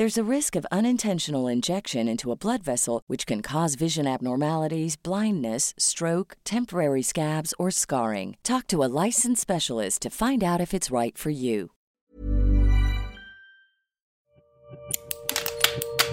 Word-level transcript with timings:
There's 0.00 0.16
a 0.16 0.24
risk 0.24 0.56
of 0.56 0.66
unintentional 0.72 1.46
injection 1.46 2.08
into 2.08 2.32
a 2.32 2.34
blood 2.34 2.62
vessel, 2.62 3.02
which 3.06 3.26
can 3.26 3.42
cause 3.42 3.74
vision 3.74 4.06
abnormalities, 4.06 4.96
blindness, 4.96 5.74
stroke, 5.76 6.38
temporary 6.42 7.02
scabs, 7.02 7.52
or 7.58 7.70
scarring. 7.70 8.38
Talk 8.42 8.66
to 8.68 8.82
a 8.82 8.88
licensed 8.88 9.42
specialist 9.42 10.00
to 10.00 10.08
find 10.08 10.42
out 10.42 10.58
if 10.58 10.72
it's 10.72 10.90
right 10.90 11.18
for 11.18 11.28
you. 11.28 11.72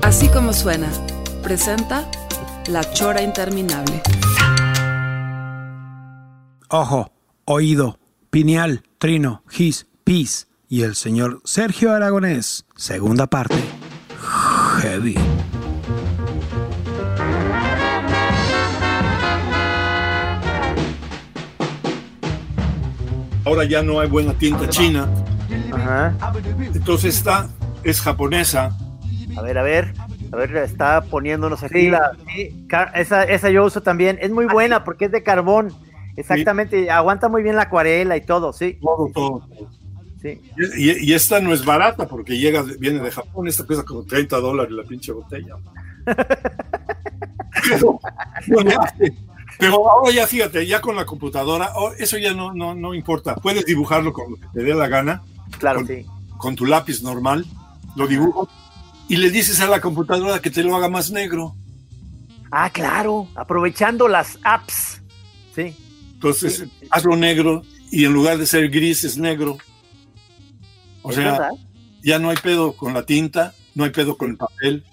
Así 0.01 0.27
como 0.33 0.51
suena, 0.51 0.91
presenta 1.41 2.05
La 2.67 2.83
Chora 2.83 3.21
Interminable. 3.21 4.01
Ojo, 6.71 7.09
oído, 7.45 7.95
pineal, 8.31 8.81
trino, 8.99 9.43
gis, 9.49 9.85
pis 10.03 10.45
y 10.69 10.83
el 10.83 10.95
señor 10.95 11.41
Sergio 11.45 11.91
Aragonés, 11.91 12.65
segunda 12.75 13.27
parte. 13.27 13.55
Heavy. 14.81 15.15
Ahora 23.45 23.63
ya 23.63 23.81
no 23.81 24.01
hay 24.01 24.09
buena 24.09 24.33
tinta 24.33 24.67
china, 24.67 25.07
Ajá. 25.71 26.13
entonces 26.73 27.15
esta 27.15 27.47
es 27.83 28.01
japonesa. 28.01 28.77
A 29.37 29.41
ver, 29.41 29.57
a 29.57 29.63
ver. 29.63 29.93
A 30.33 30.35
ver, 30.35 30.57
está 30.57 31.01
poniéndonos 31.03 31.63
aquí 31.63 31.89
la. 31.89 32.11
sí, 32.27 32.67
esa, 32.95 33.23
esa 33.23 33.49
yo 33.49 33.63
uso 33.63 33.81
también. 33.81 34.19
Es 34.21 34.31
muy 34.31 34.45
buena 34.45 34.83
porque 34.83 35.05
es 35.05 35.11
de 35.11 35.23
carbón. 35.23 35.71
Exactamente. 36.17 36.89
Aguanta 36.89 37.29
muy 37.29 37.43
bien 37.43 37.55
la 37.55 37.63
acuarela 37.63 38.17
y 38.17 38.21
todo, 38.21 38.51
sí. 38.51 38.77
Todo, 38.81 39.09
todo. 39.13 39.47
Sí. 40.35 40.51
Y, 40.77 41.09
y 41.09 41.13
esta 41.13 41.39
no 41.39 41.53
es 41.53 41.63
barata 41.65 42.07
porque 42.07 42.37
llega, 42.37 42.63
viene 42.79 42.99
de 43.01 43.11
Japón, 43.11 43.47
esta 43.47 43.65
cuesta 43.65 43.83
como 43.85 44.03
30 44.03 44.37
dólares 44.39 44.71
la 44.73 44.83
pinche 44.83 45.11
botella. 45.11 45.55
pero, 49.59 49.89
ahora 49.89 50.11
ya 50.11 50.27
fíjate, 50.27 50.65
ya 50.67 50.81
con 50.81 50.95
la 50.95 51.05
computadora, 51.05 51.71
oh, 51.75 51.91
eso 51.97 52.17
ya 52.17 52.33
no, 52.33 52.53
no, 52.53 52.75
no 52.75 52.93
importa. 52.93 53.35
Puedes 53.35 53.65
dibujarlo 53.65 54.13
con 54.13 54.31
lo 54.31 54.37
que 54.37 54.47
te 54.53 54.63
dé 54.63 54.73
la 54.73 54.87
gana, 54.87 55.21
Claro, 55.59 55.79
Con- 55.79 55.87
sí. 55.87 56.05
con 56.37 56.55
tu 56.55 56.65
lápiz 56.65 57.01
normal, 57.01 57.45
lo 57.95 58.07
dibujo 58.07 58.47
y 59.07 59.15
le 59.17 59.29
dices 59.31 59.59
a 59.61 59.67
la 59.67 59.79
computadora 59.81 60.39
que 60.41 60.49
te 60.51 60.63
lo 60.63 60.75
haga 60.75 60.89
más 60.89 61.09
negro. 61.11 61.55
Ah, 62.51 62.69
claro. 62.69 63.27
Aprovechando 63.35 64.07
las 64.07 64.37
apps. 64.43 65.01
Sí. 65.55 65.75
Entonces, 66.13 66.57
Sí. 66.79 66.87
hazlo 66.91 67.15
negro 67.15 67.61
y 67.91 68.05
en 68.05 68.13
lugar 68.13 68.37
de 68.37 68.45
ser 68.45 68.69
gris 68.69 69.03
es 69.03 69.17
negro. 69.17 69.57
O 71.07 71.09
¿Es 71.09 71.15
sea, 71.15 71.31
verdad? 71.31 71.51
ya 72.03 72.19
no 72.19 72.29
hay 72.29 72.35
pedo 72.35 72.73
con 72.73 72.93
la 72.93 73.05
tinta, 73.05 73.53
no 73.75 73.85
hay 73.85 73.91
pedo 73.91 74.17
con 74.17 74.31
el 74.31 74.37
papel. 74.37 74.83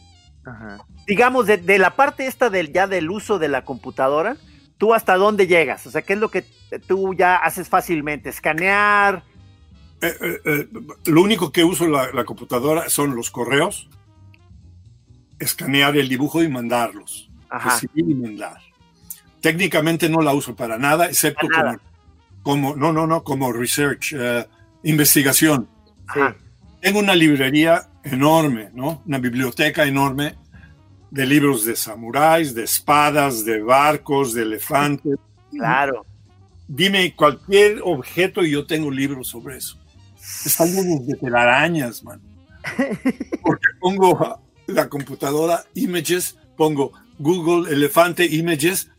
Ajá. 0.45 0.79
Digamos, 1.09 1.47
de, 1.47 1.57
de 1.57 1.79
la 1.79 1.97
parte 1.97 2.29
esta 2.29 2.51
del 2.51 2.73
ya 2.73 2.87
del 2.87 3.11
uso 3.11 3.41
de 3.41 3.49
la 3.49 3.65
computadora, 3.65 4.37
¿tú 4.79 4.95
hasta 4.95 5.17
dónde 5.17 5.49
llegas? 5.49 5.85
O 5.89 5.91
sea, 5.91 6.03
¿qué 6.03 6.13
es 6.13 6.21
lo 6.21 6.31
que 6.31 6.45
tú 6.87 7.15
ya 7.15 7.35
haces 7.35 7.69
fácilmente? 7.69 8.29
¿Escanear? 8.29 9.25
Eh, 10.01 10.15
eh, 10.21 10.41
eh, 10.45 10.69
lo 11.07 11.23
único 11.23 11.51
que 11.51 11.65
uso 11.65 11.89
la, 11.89 12.13
la 12.13 12.25
computadora 12.25 12.89
son 12.89 13.17
los 13.17 13.33
correos, 13.33 13.89
escanear 15.41 15.97
el 15.97 16.09
dibujo 16.09 16.45
y 16.45 16.49
mandarlos. 16.49 17.29
Ajá. 17.51 17.71
Recibir 17.71 18.09
y 18.09 18.15
mandar. 18.15 18.59
Técnicamente 19.41 20.09
no 20.09 20.23
la 20.23 20.33
uso 20.33 20.55
para 20.55 20.79
nada, 20.79 21.07
excepto 21.07 21.49
Para 21.49 21.63
nada. 21.65 21.81
Como, 22.45 22.75
como, 22.75 22.77
no, 22.77 22.93
no, 22.93 23.09
no, 23.09 23.25
como 23.25 23.53
research, 23.53 24.15
investigación. 24.85 25.69
Sí. 26.13 26.21
Tengo 26.81 26.99
una 26.99 27.15
librería 27.15 27.89
enorme, 28.03 28.71
¿no? 28.75 29.03
Una 29.07 29.19
biblioteca 29.19 29.85
enorme 29.87 30.35
de 31.11 31.27
libros 31.27 31.65
de 31.65 31.77
samuráis, 31.77 32.55
de 32.55 32.65
espadas, 32.65 33.45
de 33.45 33.63
barcos, 33.63 34.35
de 34.35 34.43
elefantes. 34.43 35.17
Claro. 35.51 36.05
Dime 36.67 37.15
cualquier 37.15 37.81
objeto 37.83 38.43
y 38.45 38.51
yo 38.51 38.67
tengo 38.67 38.91
libros 38.91 39.29
sobre 39.29 39.57
eso. 39.59 39.79
Están 40.45 40.73
llenos 40.75 41.07
de 41.07 41.15
telarañas, 41.17 42.03
man. 42.05 42.21
Porque 43.43 43.67
pongo 43.81 44.41
la 44.67 44.89
computadora 44.89 45.65
images, 45.75 46.37
pongo 46.57 46.93
Google 47.19 47.73
elefante 47.73 48.25
images, 48.27 48.91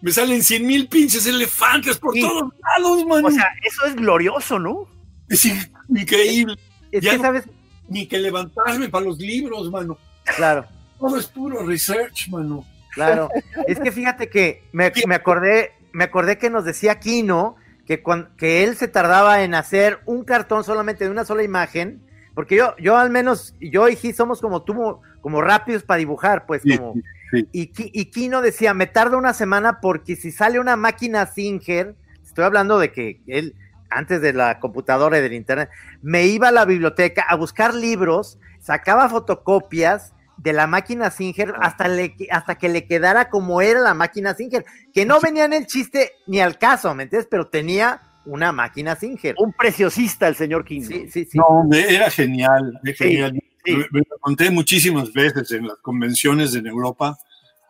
me 0.00 0.10
salen 0.12 0.42
100 0.42 0.66
mil 0.66 0.88
pinches 0.88 1.26
elefantes 1.26 1.98
por 1.98 2.14
Sí. 2.14 2.20
todos 2.20 2.52
lados, 2.78 3.06
man. 3.06 3.24
O 3.24 3.30
sea, 3.30 3.46
eso 3.64 3.84
es 3.86 3.96
glorioso, 3.96 4.58
¿no? 4.58 4.88
es 5.28 5.40
increíble. 5.88 6.56
Es 6.92 7.02
Ya 7.02 7.12
que, 7.12 7.18
¿sabes? 7.18 7.44
Ni 7.88 8.06
que 8.06 8.18
levantarme 8.18 8.88
para 8.88 9.04
los 9.04 9.18
libros, 9.18 9.70
mano. 9.70 9.98
Claro, 10.36 10.64
Todo 10.98 11.18
es 11.18 11.26
puro 11.26 11.66
research, 11.66 12.28
mano. 12.30 12.64
claro. 12.92 13.28
es 13.66 13.78
que 13.78 13.92
fíjate 13.92 14.28
que 14.30 14.62
me, 14.72 14.90
me 15.06 15.14
acordé, 15.16 15.72
me 15.92 16.04
acordé 16.04 16.38
que 16.38 16.48
nos 16.50 16.64
decía 16.64 16.98
Kino 16.98 17.56
que, 17.86 18.02
cuan- 18.02 18.30
que 18.38 18.64
él 18.64 18.76
se 18.76 18.88
tardaba 18.88 19.42
en 19.42 19.54
hacer 19.54 19.98
un 20.06 20.24
cartón 20.24 20.64
solamente 20.64 21.04
de 21.04 21.10
una 21.10 21.24
sola 21.26 21.42
imagen, 21.42 22.00
porque 22.34 22.56
yo, 22.56 22.74
yo 22.78 22.96
al 22.96 23.10
menos, 23.10 23.54
yo 23.60 23.88
y 23.88 23.96
Gi 23.96 24.12
somos 24.14 24.40
como 24.40 24.62
tú, 24.62 25.00
como 25.20 25.42
rápidos 25.42 25.82
para 25.82 25.98
dibujar, 25.98 26.46
pues 26.46 26.62
Sí, 26.62 26.78
como... 26.78 26.94
sí. 27.30 27.46
Y, 27.52 27.70
y 28.00 28.04
Kino 28.06 28.40
decía, 28.40 28.72
me 28.72 28.86
tarda 28.86 29.16
una 29.18 29.34
semana 29.34 29.80
porque 29.80 30.16
si 30.16 30.32
sale 30.32 30.58
una 30.58 30.76
máquina 30.76 31.26
Singer, 31.26 31.94
estoy 32.24 32.44
hablando 32.44 32.78
de 32.78 32.90
que 32.92 33.20
él, 33.26 33.54
antes 33.90 34.20
de 34.20 34.32
la 34.32 34.60
computadora 34.60 35.18
y 35.18 35.22
del 35.22 35.32
internet, 35.32 35.70
me 36.02 36.26
iba 36.26 36.48
a 36.48 36.52
la 36.52 36.64
biblioteca 36.64 37.22
a 37.28 37.36
buscar 37.36 37.74
libros, 37.74 38.38
sacaba 38.60 39.08
fotocopias 39.08 40.12
de 40.36 40.52
la 40.52 40.66
máquina 40.66 41.10
Singer 41.10 41.54
hasta, 41.60 41.88
le, 41.88 42.14
hasta 42.30 42.56
que 42.56 42.68
le 42.68 42.86
quedara 42.86 43.30
como 43.30 43.60
era 43.60 43.80
la 43.80 43.94
máquina 43.94 44.34
Singer, 44.34 44.64
que 44.92 45.06
no 45.06 45.20
venía 45.20 45.44
en 45.44 45.52
el 45.52 45.66
chiste 45.66 46.12
ni 46.26 46.40
al 46.40 46.58
caso, 46.58 46.94
¿me 46.94 47.04
entiendes? 47.04 47.28
Pero 47.30 47.46
tenía 47.46 48.02
una 48.26 48.52
máquina 48.52 48.96
Singer. 48.96 49.34
Un 49.38 49.52
preciosista 49.52 50.28
el 50.28 50.34
señor 50.34 50.64
King. 50.64 50.82
Sí, 50.82 51.08
sí, 51.10 51.24
sí. 51.24 51.38
No, 51.38 51.68
era 51.72 52.10
genial, 52.10 52.80
era 52.84 52.96
genial. 52.96 53.40
me 53.64 54.00
lo 54.00 54.18
conté 54.20 54.50
muchísimas 54.50 55.12
veces 55.12 55.50
en 55.52 55.68
las 55.68 55.78
convenciones 55.78 56.54
en 56.54 56.66
Europa, 56.66 57.16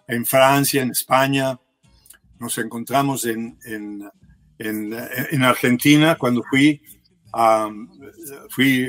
en 0.06 0.24
Francia, 0.24 0.82
en 0.82 0.90
España. 0.90 1.58
Nos 2.38 2.58
encontramos 2.58 3.26
en, 3.26 3.58
en, 3.64 4.08
en, 4.58 4.94
en 5.30 5.42
Argentina 5.44 6.16
cuando 6.16 6.42
fui 6.48 6.80
a. 7.32 7.68
Fui. 8.50 8.88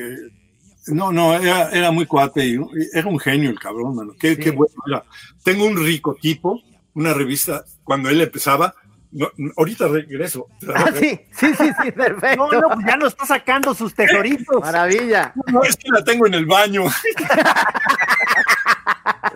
No, 0.87 1.11
no, 1.11 1.33
era, 1.33 1.69
era 1.71 1.89
muy 1.91 2.05
cuate, 2.05 2.45
y 2.45 2.59
era 2.93 3.07
un 3.07 3.17
genio 3.19 3.49
el 3.49 3.59
cabrón, 3.59 3.95
mano. 3.95 4.13
Qué, 4.19 4.35
Sí. 4.35 4.41
qué 4.41 4.51
bueno 4.51 4.73
era. 4.87 5.03
Tengo 5.43 5.65
un 5.65 5.77
rico 5.83 6.15
tipo, 6.21 6.61
una 6.93 7.11
revista, 7.13 7.65
cuando 7.83 8.09
él 8.09 8.21
empezaba. 8.21 8.75
no, 9.11 9.29
ahorita 9.57 9.87
regreso. 9.87 10.47
Ah, 10.75 10.91
sí, 10.93 11.19
sí, 11.31 11.47
sí, 11.57 11.69
sí, 11.81 11.91
perfecto. 11.91 12.47
No, 12.51 12.61
no, 12.61 12.69
pues 12.69 12.85
ya 12.85 12.97
no 12.97 13.07
está 13.07 13.25
sacando 13.25 13.73
sus 13.73 13.95
tesoritos. 13.95 14.59
Maravilla. 14.61 15.33
No, 15.51 15.63
es 15.63 15.75
que 15.75 15.89
la 15.89 16.03
tengo 16.03 16.27
en 16.27 16.35
el 16.35 16.45
baño. 16.45 16.83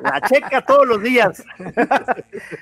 La 0.03 0.21
checa 0.21 0.61
todos 0.65 0.87
los 0.87 1.01
días. 1.01 1.43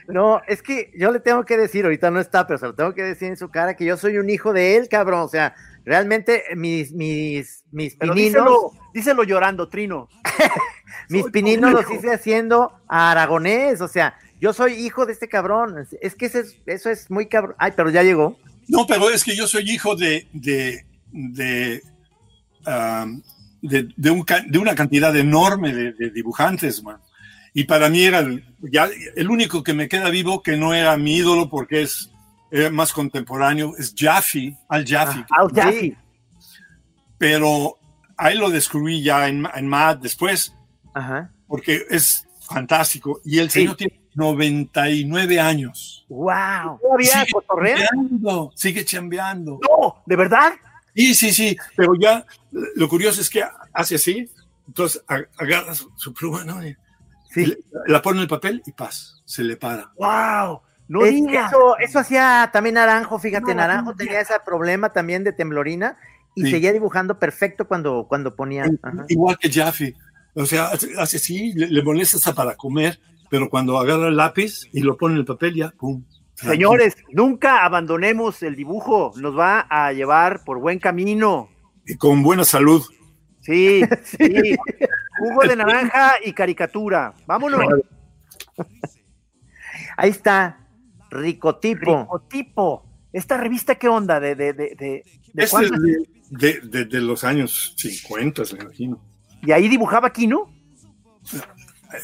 No, 0.08 0.42
es 0.48 0.62
que 0.62 0.92
yo 0.98 1.12
le 1.12 1.20
tengo 1.20 1.44
que 1.46 1.58
decir, 1.58 1.86
ahorita 1.86 2.12
no 2.12 2.20
está, 2.20 2.46
pero 2.48 2.58
se 2.60 2.66
lo 2.66 2.76
tengo 2.76 2.94
que 2.94 3.04
decir 3.04 3.28
en 3.30 3.38
su 3.38 3.50
cara 3.50 3.76
que 3.76 3.86
yo 3.86 3.98
soy 3.98 4.18
un 4.18 4.30
hijo 4.30 4.54
de 4.54 4.78
él, 4.78 4.88
cabrón. 4.90 5.22
O 5.22 5.28
sea, 5.28 5.56
realmente 5.86 6.44
mis, 6.56 6.92
mis, 6.94 7.64
mis 7.72 7.96
Pero 7.96 8.14
pininos, 8.14 8.34
díselo, 8.34 8.72
díselo 8.94 9.24
llorando, 9.24 9.68
Trino. 9.70 10.10
mis 11.10 11.24
soy 11.24 11.32
pininos 11.32 11.72
los 11.72 11.90
hice 11.92 12.14
haciendo 12.14 12.80
a 12.88 13.12
Aragonés. 13.12 13.82
O 13.82 13.88
sea, 13.88 14.18
yo 14.40 14.54
soy 14.54 14.74
hijo 14.74 15.06
de 15.06 15.14
este 15.14 15.28
cabrón. 15.28 15.88
Es 16.02 16.16
que 16.16 16.28
ese 16.28 16.42
es- 16.42 16.58
eso 16.66 16.90
es 16.90 17.10
muy 17.12 17.28
cabrón. 17.28 17.56
Ay, 17.58 17.74
pero 17.76 17.90
ya 17.90 18.04
llegó. 18.04 18.38
No, 18.68 18.86
pero 18.86 19.10
es 19.10 19.24
que 19.24 19.36
yo 19.36 19.48
soy 19.48 19.70
hijo 19.72 19.96
de, 19.96 20.28
de, 20.34 20.86
de, 21.12 21.82
um, 22.66 23.22
de, 23.62 23.88
de 23.96 24.12
un 24.12 24.24
ca- 24.24 24.44
de 24.46 24.58
una 24.60 24.76
cantidad 24.76 25.16
enorme 25.16 25.74
de, 25.74 25.94
de 25.94 26.10
dibujantes, 26.12 26.84
man. 26.84 26.98
Y 27.60 27.64
para 27.64 27.90
mí 27.90 28.04
era 28.04 28.20
el, 28.20 28.46
ya, 28.62 28.88
el 29.16 29.30
único 29.32 29.64
que 29.64 29.74
me 29.74 29.88
queda 29.90 30.12
vivo 30.12 30.44
que 30.44 30.56
no 30.58 30.76
era 30.76 30.96
mi 30.96 31.16
ídolo 31.16 31.50
porque 31.50 31.82
es 31.82 32.12
era 32.52 32.70
más 32.70 32.94
contemporáneo, 32.94 33.74
es 33.80 33.96
Jaffe, 33.98 34.56
Al 34.70 34.86
Jaffe. 34.88 35.26
Al 35.32 35.52
Jaffe. 35.52 35.98
Pero 37.18 37.78
ahí 38.16 38.38
lo 38.38 38.52
descubrí 38.52 39.02
ya 39.02 39.28
en, 39.28 39.48
en 39.56 39.68
Mad 39.68 39.98
después, 39.98 40.54
Ajá. 40.94 41.32
porque 41.48 41.84
es 41.90 42.28
fantástico. 42.42 43.22
Y 43.26 43.40
el 43.40 43.50
Sí. 43.50 43.62
señor 43.62 43.76
tiene 43.76 44.00
99 44.14 45.40
años. 45.40 46.06
Wow. 46.10 46.80
¿Todavía 46.80 47.26
Sigue 47.26 47.42
chambeando, 47.48 48.52
sigue 48.56 48.86
chambeando. 48.86 49.60
No, 49.68 50.04
¿de 50.06 50.16
verdad? 50.16 50.54
Sí, 50.96 51.16
sí, 51.16 51.32
sí, 51.34 51.58
pero 51.76 51.96
ya 52.00 52.24
lo 52.76 52.88
curioso 52.88 53.20
es 53.22 53.30
que 53.32 53.44
hace 53.74 53.96
así, 53.96 54.30
entonces 54.68 55.04
ag- 55.08 55.28
agarra 55.38 55.74
su, 55.76 55.92
su 55.96 56.14
pluma, 56.14 56.44
¿no? 56.44 56.66
Y- 56.66 56.76
Sí. 57.30 57.58
la 57.88 58.02
pone 58.02 58.18
en 58.18 58.24
el 58.24 58.28
papel 58.28 58.62
y 58.66 58.72
paz, 58.72 59.22
se 59.26 59.44
le 59.44 59.58
para. 59.58 59.92
¡Wow! 59.98 60.62
No 60.88 61.06
Es- 61.06 61.16
eso, 61.16 61.78
eso 61.80 62.00
hacía 62.00 62.50
también 62.54 62.76
Naranjo, 62.76 63.20
fíjate, 63.20 63.48
No, 63.54 63.56
Naranjo 63.56 63.92
no, 63.92 63.96
tenía 63.98 64.22
ese 64.22 64.34
problema 64.46 64.94
también 64.94 65.24
de 65.24 65.34
temblorina 65.34 65.98
y 66.36 66.44
Sí. 66.44 66.52
seguía 66.52 66.72
dibujando 66.72 67.20
perfecto 67.20 67.68
cuando, 67.68 68.06
cuando 68.08 68.36
ponía. 68.36 68.66
Ajá. 68.82 69.06
Igual 69.10 69.38
que 69.38 69.52
Jaffe, 69.52 69.96
o 70.34 70.46
sea, 70.46 70.68
hace, 70.68 70.94
así, 70.98 71.52
le, 71.54 71.68
le 71.68 71.84
molesta 71.84 72.18
hasta 72.18 72.34
para 72.34 72.56
comer, 72.56 73.00
pero 73.30 73.50
cuando 73.50 73.78
agarra 73.78 74.08
el 74.08 74.16
lápiz 74.16 74.70
y 74.72 74.80
lo 74.82 74.96
pone 74.96 75.16
en 75.16 75.20
el 75.20 75.26
papel 75.26 75.56
ya, 75.56 75.72
¡pum! 75.78 76.04
Señores, 76.36 76.96
nunca 77.12 77.66
abandonemos 77.66 78.44
el 78.44 78.56
dibujo. 78.56 79.12
Nos 79.18 79.36
va 79.38 79.62
a 79.70 79.92
llevar 79.92 80.44
por 80.46 80.60
buen 80.60 80.78
camino. 80.78 81.50
Y 81.86 81.96
con 81.98 82.22
buena 82.22 82.44
salud. 82.46 82.84
Sí, 83.42 83.82
sí. 84.04 84.56
Jugo 85.18 85.42
de 85.48 85.56
naranja 85.56 86.16
y 86.24 86.34
caricatura. 86.34 87.14
Vámonos. 87.26 87.62
Ahí 89.98 90.10
está, 90.12 90.60
Ricotipo. 91.10 92.02
Ricotipo. 92.02 92.84
¿Esta 93.14 93.38
revista 93.38 93.76
qué 93.76 93.88
onda? 93.88 94.20
¿De, 94.20 94.36
de, 94.36 94.54
de, 94.54 94.76
de, 94.76 95.04
de 95.34 95.44
Este 95.44 95.64
es 95.64 95.72
de, 95.72 96.08
de- 96.30 96.60
de- 96.62 96.86
de 96.86 97.02
los 97.02 97.24
años 97.24 97.74
50, 97.78 98.44
me 98.54 98.64
imagino. 98.64 99.02
¿Y 99.42 99.52
ahí 99.52 99.68
dibujaba 99.68 100.08
aquí, 100.08 100.28
no? 100.28 100.52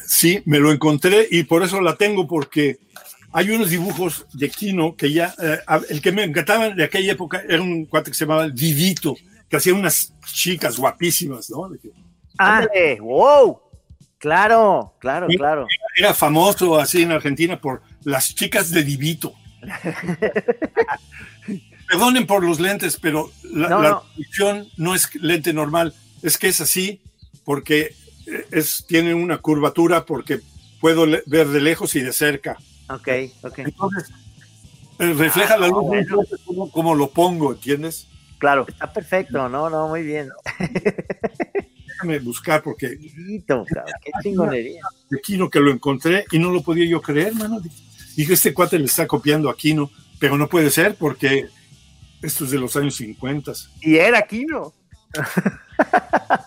Sí, 0.06 0.42
me 0.46 0.58
lo 0.58 0.72
encontré 0.72 1.26
y 1.30 1.42
por 1.44 1.62
eso 1.62 1.80
la 1.80 1.94
tengo, 1.96 2.26
porque 2.26 2.78
hay 3.32 3.50
unos 3.50 3.70
dibujos 3.70 4.26
de 4.32 4.48
Kino 4.48 4.96
que 4.96 5.12
ya, 5.12 5.34
eh, 5.42 5.58
el 5.90 6.00
que 6.00 6.12
me 6.12 6.24
encantaban 6.24 6.74
de 6.76 6.84
aquella 6.84 7.12
época 7.12 7.42
era 7.48 7.60
un 7.62 7.84
cuate 7.86 8.10
que 8.10 8.16
se 8.16 8.24
llamaba 8.24 8.46
Vivito, 8.48 9.14
que 9.48 9.56
hacía 9.56 9.74
unas 9.74 10.12
chicas 10.32 10.78
guapísimas, 10.78 11.50
¿no? 11.50 11.68
De 11.68 11.78
que 11.78 11.90
Ah, 12.38 12.58
Ándale, 12.58 13.00
¡Wow! 13.00 13.60
claro, 14.18 14.94
claro, 14.98 15.26
Sí. 15.30 15.36
claro. 15.36 15.66
Era 15.96 16.14
famoso 16.14 16.78
así 16.78 17.02
en 17.02 17.12
Argentina 17.12 17.60
por 17.60 17.82
las 18.04 18.34
chicas 18.34 18.70
de 18.70 18.82
Divito. 18.82 19.34
Perdonen 21.88 22.26
por 22.26 22.42
los 22.44 22.60
lentes, 22.60 22.98
pero 23.00 23.30
la, 23.42 23.68
No, 23.68 23.82
la 23.82 24.02
no. 24.78 24.94
es 24.94 25.14
lente 25.16 25.52
normal, 25.52 25.94
es 26.22 26.38
que 26.38 26.48
es 26.48 26.60
así 26.60 27.00
porque 27.44 27.94
eh, 28.26 28.46
es, 28.50 28.86
tiene 28.88 29.14
una 29.14 29.38
curvatura 29.38 30.04
porque 30.06 30.40
puedo 30.80 31.06
ver 31.26 31.48
de 31.48 31.60
lejos 31.60 31.94
y 31.94 32.00
de 32.00 32.12
cerca. 32.12 32.56
Ok, 32.88 33.08
ok. 33.42 33.58
Entonces, 33.58 34.10
eh, 34.98 35.12
refleja 35.12 35.56
la 35.58 35.68
luz 35.68 35.84
poco 36.08 36.24
como, 36.46 36.70
como 36.70 36.94
lo 36.94 37.10
pongo, 37.10 37.52
¿entiendes? 37.52 38.08
Claro. 38.38 38.64
Está 38.66 38.92
perfecto, 38.92 39.48
no, 39.48 39.68
no, 39.70 39.88
muy 39.88 40.02
bien. 40.02 40.30
Déjame 42.04 42.18
buscar 42.18 42.62
porque 42.62 42.98
cabrón, 43.46 43.66
qué 44.02 44.10
chingonería. 44.22 44.82
de 45.08 45.20
Kino 45.20 45.48
que 45.48 45.60
lo 45.60 45.70
encontré 45.70 46.26
y 46.30 46.38
no 46.38 46.50
lo 46.50 46.62
podía 46.62 46.86
yo 46.86 47.00
creer, 47.00 47.34
mano. 47.34 47.60
Dije, 48.14 48.34
este 48.34 48.52
cuate 48.52 48.78
le 48.78 48.84
está 48.84 49.06
copiando 49.06 49.48
a 49.48 49.56
Kino, 49.56 49.90
pero 50.18 50.36
no 50.36 50.48
puede 50.48 50.70
ser 50.70 50.96
porque 50.96 51.48
esto 52.22 52.44
es 52.44 52.50
de 52.50 52.58
los 52.58 52.76
años 52.76 52.96
50. 52.96 53.52
Y 53.80 53.96
era 53.96 54.18
aquí, 54.18 54.44
¿no? 54.44 54.74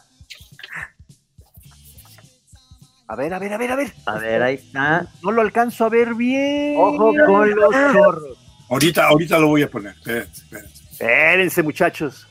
A 3.09 3.15
ver, 3.15 3.33
a 3.33 3.39
ver, 3.39 3.53
a 3.53 3.57
ver, 3.57 3.71
a 3.71 3.75
ver. 3.77 3.93
A 4.05 4.19
ver, 4.19 4.41
ahí 4.43 4.55
está. 4.55 5.07
No 5.23 5.31
lo 5.31 5.41
alcanzo 5.41 5.85
a 5.85 5.89
ver 5.89 6.13
bien. 6.13 6.75
Ojo 6.77 7.13
con 7.25 7.55
los 7.55 7.73
chorros. 7.93 8.37
Ahorita, 8.69 9.07
ahorita 9.07 9.39
lo 9.39 9.47
voy 9.47 9.63
a 9.63 9.69
poner. 9.71 9.95
Espérense, 9.95 10.41
espérense. 10.41 10.83
Espérense, 10.91 11.63
muchachos. 11.63 12.27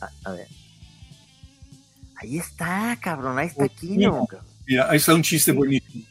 A, 0.00 0.10
a 0.28 0.32
ver. 0.32 0.48
Ahí 2.20 2.38
está, 2.38 2.96
cabrón, 3.00 3.38
ahí 3.38 3.46
está 3.48 3.66
Kino. 3.68 4.26
cabrón. 4.26 4.46
Mira, 4.66 4.90
ahí 4.90 4.98
está 4.98 5.14
un 5.14 5.22
chiste 5.22 5.52
buenísimo. 5.52 6.04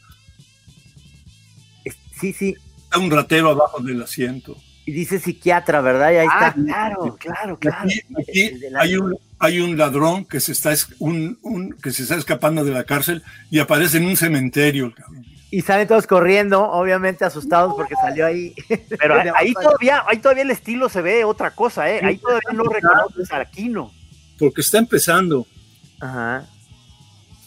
Sí, 2.20 2.32
sí. 2.32 2.54
Está 2.84 2.98
un 2.98 3.10
ratero 3.10 3.50
abajo 3.50 3.80
del 3.80 4.02
asiento. 4.02 4.56
Y 4.84 4.92
dice 4.92 5.18
psiquiatra, 5.18 5.80
¿verdad? 5.80 6.12
Y 6.12 6.16
ahí 6.16 6.28
Ah, 6.30 6.48
está. 6.48 6.62
claro, 6.64 7.16
claro, 7.18 7.58
claro. 7.58 7.88
Aquí, 8.20 8.50
hay, 8.78 8.96
un, 8.96 9.16
hay 9.38 9.60
un 9.60 9.78
ladrón 9.78 10.24
que 10.24 10.40
se, 10.40 10.52
está, 10.52 10.72
es- 10.72 10.88
un, 10.98 11.38
un- 11.42 11.72
que 11.74 11.92
se 11.92 12.02
está 12.02 12.16
escapando 12.16 12.64
de 12.64 12.72
la 12.72 12.84
cárcel 12.84 13.22
y 13.50 13.58
aparece 13.60 13.98
en 13.98 14.06
un 14.06 14.16
cementerio. 14.16 14.92
cabrón. 14.94 15.24
Y 15.52 15.62
salen 15.62 15.88
todos 15.88 16.06
corriendo, 16.06 16.62
obviamente 16.70 17.24
asustados 17.24 17.74
porque 17.76 17.94
salió 17.96 18.26
ahí. 18.26 18.54
Pero 18.98 19.14
ahí- 19.20 19.30
ahí 19.36 19.52
todavía, 19.54 20.02
ahí 20.06 20.18
todavía 20.18 20.42
el 20.42 20.50
estilo 20.50 20.88
se 20.88 21.00
ve 21.02 21.24
otra 21.24 21.52
cosa, 21.52 21.88
¿eh? 21.90 22.00
Ahí 22.04 22.18
todavía 22.18 22.50
no 22.52 22.64
reconoces 22.64 23.30
a 23.32 23.38
Aquino. 23.40 23.92
Porque 24.38 24.60
está 24.60 24.78
empezando. 24.78 25.46
Ajá. 26.00 26.46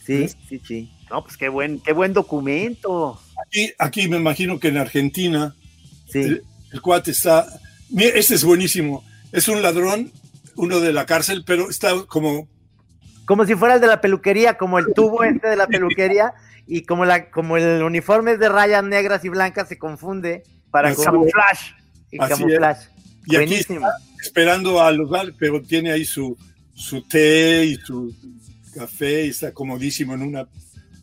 Sí, 0.06 0.28
sí, 0.50 0.62
sí. 0.66 0.92
No, 1.10 1.24
pues 1.24 1.38
qué 1.38 1.50
buen, 1.50 1.80
qué 1.80 1.94
buen 1.94 2.14
documento. 2.14 3.20
Aquí, 3.48 3.72
aquí 3.80 4.08
me 4.08 4.18
imagino 4.18 4.60
que 4.60 4.70
en 4.70 4.78
Argentina 4.78 5.56
Sí. 6.10 6.20
el, 6.20 6.44
el 6.72 6.82
cuate 6.82 7.12
está. 7.12 7.48
Mira, 7.90 8.12
este 8.16 8.36
es 8.36 8.44
buenísimo. 8.44 9.04
Es 9.32 9.48
un 9.48 9.62
ladrón, 9.62 10.12
uno 10.56 10.80
de 10.80 10.94
la 10.94 11.06
cárcel, 11.06 11.44
pero 11.46 11.70
está 11.70 11.92
como. 12.08 12.48
Como 13.26 13.46
si 13.46 13.56
fuera 13.56 13.76
el 13.76 13.82
de 13.82 13.88
la 13.88 14.02
peluquería, 14.02 14.58
como 14.58 14.78
el 14.80 14.88
tubo 14.94 15.24
este 15.24 15.48
de 15.48 15.56
la 15.56 15.68
peluquería, 15.68 16.34
y 16.68 16.84
como 16.84 17.06
la, 17.06 17.32
como 17.32 17.58
el 17.58 17.82
uniforme 17.84 18.34
es 18.34 18.40
de 18.40 18.50
rayas 18.50 18.84
negras 18.84 19.24
y 19.26 19.30
blancas, 19.30 19.70
se 19.70 19.78
confunde 19.78 20.44
Para 20.70 20.90
Así 20.90 21.04
camuflaje. 21.04 21.76
y 22.12 22.22
Así 22.22 22.34
camuflaje. 22.34 22.90
Y 23.26 23.36
aquí 23.38 23.56
esperando 24.22 24.82
a 24.82 24.92
los 24.92 25.10
pero 25.40 25.62
tiene 25.62 25.92
ahí 25.92 26.04
su, 26.06 26.38
su 26.74 27.02
té 27.08 27.66
y 27.66 27.76
su 27.76 28.14
café 28.74 29.26
y 29.26 29.30
está 29.30 29.52
comodísimo 29.54 30.14
en 30.14 30.22
una, 30.24 30.48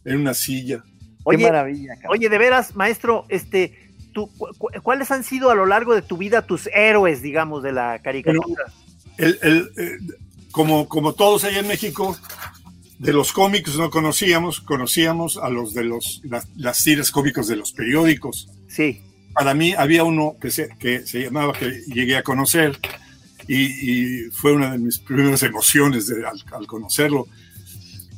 en 0.04 0.16
una 0.20 0.34
silla. 0.34 0.82
Qué 0.84 0.90
Oye, 1.24 1.44
maravilla, 1.44 1.94
cabrón. 1.96 2.12
oye, 2.18 2.28
de 2.28 2.38
veras, 2.38 2.74
maestro, 2.76 3.26
este, 3.28 3.92
tú, 4.12 4.28
cu- 4.36 4.48
cu- 4.58 4.70
¿cuáles 4.82 5.10
han 5.10 5.22
sido 5.24 5.50
a 5.50 5.54
lo 5.54 5.66
largo 5.66 5.94
de 5.94 6.02
tu 6.02 6.16
vida 6.16 6.46
tus 6.46 6.68
héroes, 6.74 7.22
digamos, 7.22 7.62
de 7.62 7.72
la 7.72 8.00
caricatura? 8.02 8.64
El, 9.18 9.38
el, 9.42 9.70
eh, 9.76 9.98
como, 10.50 10.88
como 10.88 11.12
todos 11.14 11.44
allá 11.44 11.58
en 11.60 11.68
México, 11.68 12.16
de 12.98 13.12
los 13.12 13.32
cómics 13.32 13.76
no 13.76 13.90
conocíamos, 13.90 14.60
conocíamos 14.60 15.36
a 15.36 15.48
los 15.50 15.72
de 15.74 15.84
los, 15.84 16.20
las, 16.24 16.48
las 16.56 16.82
tiras 16.82 17.10
cómicos 17.10 17.48
de 17.48 17.56
los 17.56 17.72
periódicos. 17.72 18.48
Sí. 18.68 19.02
Para 19.34 19.54
mí 19.54 19.74
había 19.74 20.04
uno 20.04 20.36
que 20.40 20.50
se, 20.50 20.68
que 20.78 21.06
se 21.06 21.20
llamaba, 21.22 21.52
que 21.52 21.82
llegué 21.86 22.16
a 22.16 22.22
conocer, 22.22 22.78
y, 23.46 24.24
y 24.26 24.30
fue 24.30 24.52
una 24.52 24.72
de 24.72 24.78
mis 24.78 24.98
primeras 24.98 25.42
emociones 25.42 26.06
de- 26.08 26.26
al, 26.26 26.42
al 26.52 26.66
conocerlo, 26.66 27.26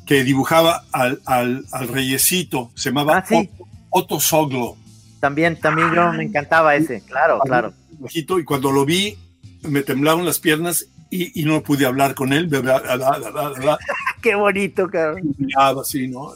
que 0.06 0.24
dibujaba 0.24 0.84
al, 0.92 1.20
al, 1.26 1.64
al 1.72 1.88
reyesito, 1.88 2.70
se 2.74 2.90
llamaba 2.90 3.18
Ah, 3.18 3.24
sí. 3.28 3.48
Otto, 3.90 4.18
Soglo. 4.20 4.76
También, 5.20 5.58
también 5.60 5.94
yo 5.94 6.12
me 6.12 6.24
encantaba 6.24 6.74
ese, 6.74 7.00
claro, 7.02 7.38
claro. 7.40 7.72
bajito, 8.00 8.38
y 8.40 8.44
cuando 8.44 8.72
lo 8.72 8.84
vi 8.84 9.16
me 9.62 9.82
temblaban 9.82 10.24
las 10.24 10.40
piernas 10.40 10.86
y, 11.10 11.40
y 11.40 11.44
no 11.44 11.62
pude 11.62 11.86
hablar 11.86 12.14
con 12.16 12.32
él, 12.32 12.46
bla, 12.48 12.60
bla, 12.60 12.78
bla, 12.80 12.96
bla, 12.96 13.30
bla, 13.30 13.48
bla, 13.50 13.78
Qué 14.22 14.34
bonito, 14.34 14.88
cabrón. 14.88 15.34
miraba 15.38 15.82
así, 15.82 16.08
¿no? 16.08 16.32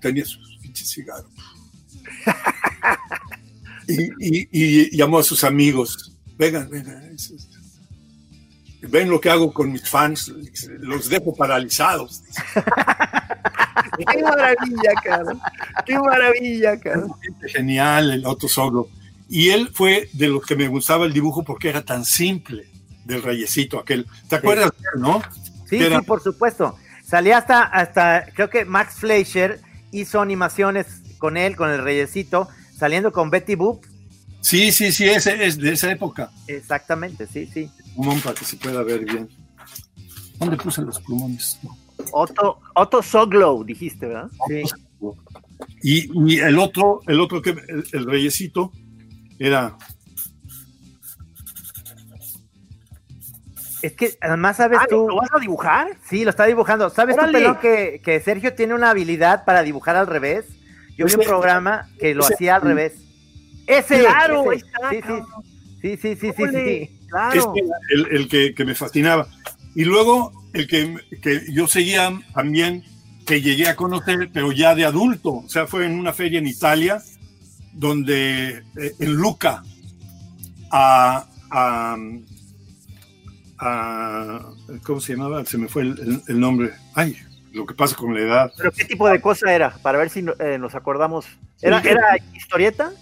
Tenía 0.00 0.24
sus 0.24 0.56
pinches 0.62 0.90
cigarros. 0.92 1.26
Y, 3.86 4.02
y- 4.42 4.48
y 4.50 4.96
llamó 4.96 5.18
a 5.18 5.22
sus 5.22 5.44
amigos, 5.44 6.12
vengan, 6.38 6.70
vengan, 6.70 7.14
ven 8.88 9.10
lo 9.10 9.20
que 9.20 9.30
hago 9.30 9.52
con 9.52 9.72
mis 9.72 9.88
fans, 9.88 10.32
los 10.80 11.08
dejo 11.08 11.34
paralizados. 11.34 12.22
Qué 13.96 14.22
maravilla, 14.22 14.92
cabrón. 15.04 15.40
Qué 15.86 15.98
maravilla, 15.98 16.80
cabrón. 16.80 17.12
Genial 17.46 18.10
el 18.10 18.26
Otto 18.26 18.48
Soglo. 18.48 18.88
Y 19.28 19.50
él 19.50 19.70
fue 19.72 20.08
de 20.12 20.28
los 20.28 20.44
que 20.44 20.56
me 20.56 20.68
gustaba 20.68 21.06
el 21.06 21.12
dibujo 21.12 21.44
porque 21.44 21.68
era 21.68 21.82
tan 21.84 22.04
simple, 22.04 22.66
del 23.04 23.22
reyesito 23.22 23.78
aquel. 23.78 24.06
¿Te 24.28 24.36
acuerdas 24.36 24.72
él, 24.94 25.00
no? 25.00 25.22
Sí, 25.68 25.76
Era- 25.76 26.00
sí, 26.00 26.04
por 26.06 26.22
supuesto. 26.22 26.76
Salía 27.04 27.38
hasta, 27.38 27.62
hasta, 27.62 28.26
creo 28.34 28.48
que 28.50 28.64
Max 28.64 28.94
Fleischer 28.96 29.60
hizo 29.92 30.20
animaciones 30.20 30.86
con 31.18 31.36
él, 31.36 31.54
con 31.56 31.70
el 31.70 31.82
reyesito, 31.82 32.48
saliendo 32.76 33.12
con 33.12 33.30
Betty 33.30 33.54
Boop. 33.54 33.84
Sí, 34.44 34.70
sí, 34.72 34.92
sí, 34.92 35.04
ese 35.08 35.42
es 35.46 35.56
de 35.56 35.72
esa 35.72 35.90
época. 35.90 36.30
Exactamente, 36.46 37.26
sí, 37.26 37.46
sí. 37.46 37.70
Un 37.96 38.20
para 38.20 38.34
que 38.34 38.44
se 38.44 38.56
pueda 38.58 38.82
ver 38.82 39.04
bien. 39.06 39.26
¿Dónde 40.38 40.58
puse 40.58 40.82
los 40.82 41.00
plumones? 41.00 41.58
Otto, 42.12 42.60
Otto 42.74 43.02
Soglow, 43.02 43.64
dijiste, 43.64 44.06
¿verdad? 44.06 44.28
Sí. 44.48 44.62
Y, 45.82 46.34
y 46.34 46.38
el 46.40 46.58
otro, 46.58 47.00
el 47.06 47.20
otro 47.20 47.40
que 47.40 47.50
el, 47.50 47.86
el 47.92 48.04
reyesito 48.04 48.70
era 49.38 49.76
Es 53.82 53.92
que 53.92 54.16
además 54.20 54.56
sabes 54.56 54.78
Ah, 54.80 54.86
tú. 54.88 55.06
¿Lo 55.08 55.16
vas 55.16 55.28
a 55.34 55.38
dibujar? 55.38 55.88
Sí, 56.08 56.24
lo 56.24 56.30
está 56.30 56.46
dibujando. 56.46 56.88
¿Sabes 56.90 57.16
tú. 57.16 57.30
Pelón, 57.32 57.58
que, 57.60 58.00
que 58.04 58.20
Sergio 58.20 58.54
tiene 58.54 58.74
una 58.74 58.90
habilidad 58.90 59.44
para 59.44 59.62
dibujar 59.62 59.96
al 59.96 60.06
revés? 60.06 60.46
Yo 60.96 61.06
vi 61.06 61.14
un 61.14 61.20
Ese- 61.20 61.28
programa 61.28 61.88
que 61.98 62.14
lo 62.14 62.24
ese- 62.24 62.34
hacía 62.34 62.56
al 62.56 62.62
revés. 62.62 62.94
Ese, 63.66 64.00
Claro, 64.00 64.52
ese. 64.52 64.64
está, 64.66 64.90
sí, 64.90 65.00
sí, 65.80 65.96
sí, 65.96 65.96
sí, 65.96 66.16
sí, 66.16 66.32
sí, 66.36 66.42
Órale, 66.42 66.78
sí. 66.90 67.06
Claro. 67.08 67.38
Este 67.54 67.60
era 67.60 67.76
el, 67.94 68.16
el 68.16 68.28
que, 68.28 68.54
que 68.54 68.64
me 68.64 68.74
fascinaba. 68.74 69.28
Y 69.74 69.84
luego 69.84 70.32
el 70.52 70.66
que, 70.66 70.96
que 71.22 71.42
yo 71.52 71.66
seguía 71.66 72.12
también, 72.34 72.84
que 73.26 73.40
llegué 73.40 73.68
a 73.68 73.76
conocer, 73.76 74.30
pero 74.32 74.52
ya 74.52 74.74
de 74.74 74.84
adulto. 74.84 75.30
O 75.34 75.48
sea, 75.48 75.66
fue 75.66 75.86
en 75.86 75.98
una 75.98 76.12
feria 76.12 76.38
en 76.38 76.46
Italia, 76.46 77.00
donde 77.72 78.58
eh, 78.76 78.92
en 79.00 79.14
Luca, 79.14 79.62
a, 80.70 81.26
a- 81.50 81.96
a- 83.58 84.40
¿Cómo 84.82 85.00
se 85.00 85.12
llamaba? 85.14 85.44
Se 85.44 85.58
me 85.58 85.68
fue 85.68 85.82
el, 85.82 85.98
el- 85.98 86.22
el 86.28 86.40
nombre. 86.40 86.72
Ay, 86.94 87.16
lo 87.52 87.66
que 87.66 87.74
pasa 87.74 87.96
con 87.96 88.14
la 88.14 88.20
edad. 88.20 88.52
¿Pero 88.56 88.72
qué 88.72 88.84
tipo 88.84 89.08
de 89.08 89.20
cosa 89.20 89.52
era? 89.54 89.70
Para 89.82 89.98
ver 89.98 90.10
si 90.10 90.24
eh, 90.40 90.58
nos 90.58 90.74
acordamos. 90.74 91.26
¿Era, 91.62 91.80
Sí. 91.80 91.88
¿Era 91.88 92.02
historieta? 92.34 92.92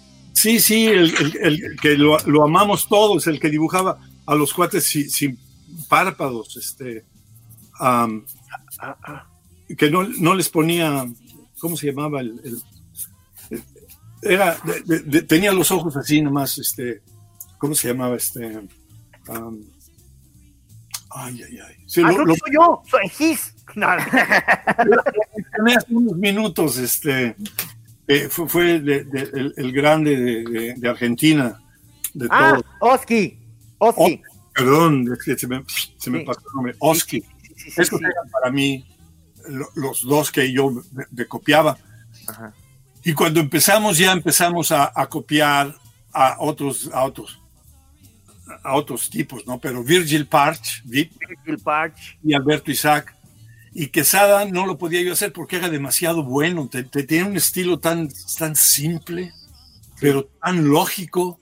Sí, 0.43 0.59
sí, 0.59 0.87
el, 0.87 1.15
el- 1.17 1.37
el 1.63 1.77
que 1.81 1.97
lo, 1.97 2.19
lo 2.27 2.43
amamos 2.43 2.89
todos, 2.89 3.29
el 3.29 3.39
que 3.39 3.49
dibujaba 3.49 4.01
a 4.27 4.35
los 4.35 4.53
cuates 4.53 4.85
sin, 4.85 5.09
sin 5.09 5.39
párpados, 5.89 6.57
este, 6.57 7.05
que 9.79 9.89
no, 9.91 10.03
no 10.03 10.35
les 10.35 10.49
ponía, 10.49 11.07
¿cómo 11.61 11.77
se 11.77 11.87
llamaba? 11.87 12.21
El, 12.23 12.41
era, 14.23 14.59
de- 14.65 14.81
de- 14.85 15.01
de- 15.01 15.23
tenía 15.23 15.53
los 15.53 15.71
ojos 15.71 15.97
así 15.97 16.21
nomás, 16.21 16.59
este, 16.59 17.03
¿cómo 17.59 17.75
se 17.77 17.89
llamaba? 17.89 18.17
Este, 18.17 18.45
ay, 21.11 21.41
ay, 21.45 21.59
ay. 21.69 21.77
Sí, 21.87 22.03
Ah, 22.05 22.11
lo- 22.13 22.35
soy 22.35 22.53
yo, 22.53 22.83
soy 22.91 23.09
Gis. 23.11 23.55
No, 23.77 23.87
unos 25.91 26.17
minutos, 26.17 26.79
este, 26.79 27.37
eh, 28.15 28.29
fue, 28.29 28.49
fue 28.49 28.81
de- 28.81 29.05
de- 29.05 29.31
el, 29.35 29.55
el 29.57 29.73
grande 29.73 30.17
de, 30.17 30.75
de- 30.77 30.89
Argentina, 30.89 31.61
de 32.15 32.27
Ah, 32.31 32.59
todo. 32.81 32.93
Oski. 32.95 33.39
Oski. 33.79 34.21
Perdón, 34.55 35.11
es 35.13 35.25
que 35.25 35.37
se 35.39 35.47
me, 35.47 35.63
se 35.97 36.11
me 36.11 36.21
Sí. 36.21 36.25
pasó 36.25 36.41
el 36.41 36.55
nombre. 36.55 36.75
Oski. 36.79 37.21
sí, 37.57 37.71
sí, 37.71 37.85
sí. 37.85 37.97
eran 37.97 38.31
para 38.31 38.51
mí 38.53 38.85
lo- 39.49 39.69
los 39.77 40.03
dos 40.03 40.31
que 40.31 40.53
yo 40.53 40.71
me, 40.71 41.05
me 41.11 41.27
copiaba. 41.27 41.79
Ajá. 42.29 42.53
Y 43.05 43.13
cuando 43.15 43.41
empezamos, 43.41 43.99
ya 43.99 44.13
empezamos 44.13 44.71
a, 44.71 44.93
a 44.95 45.07
copiar 45.09 45.75
a 46.13 46.37
otros, 46.39 46.91
a 46.93 47.05
otros, 47.05 47.41
a 48.63 48.75
otros 48.75 49.09
tipos, 49.11 49.45
¿no? 49.47 49.59
Pero 49.59 49.83
Virgil 49.83 50.27
Parch, 50.27 50.83
Vip 50.85 51.13
Bill 51.45 51.59
Parch. 51.59 52.19
y 52.23 52.35
Alberto 52.35 52.71
Isaac. 52.71 53.17
Y 53.75 53.87
Quesada 53.89 54.45
no 54.45 54.67
lo 54.67 54.77
podía 54.77 55.03
yo 55.03 55.13
hacer 55.15 55.33
porque 55.33 55.57
era 55.57 55.69
demasiado 55.71 56.23
bueno. 56.23 56.69
Te, 56.69 56.83
te- 56.85 57.05
tenía 57.05 57.25
un 57.27 57.37
estilo 57.37 57.79
tan, 57.79 58.09
tan 58.39 58.55
simple, 58.57 59.33
pero 60.01 60.25
tan 60.43 60.69
lógico, 60.69 61.39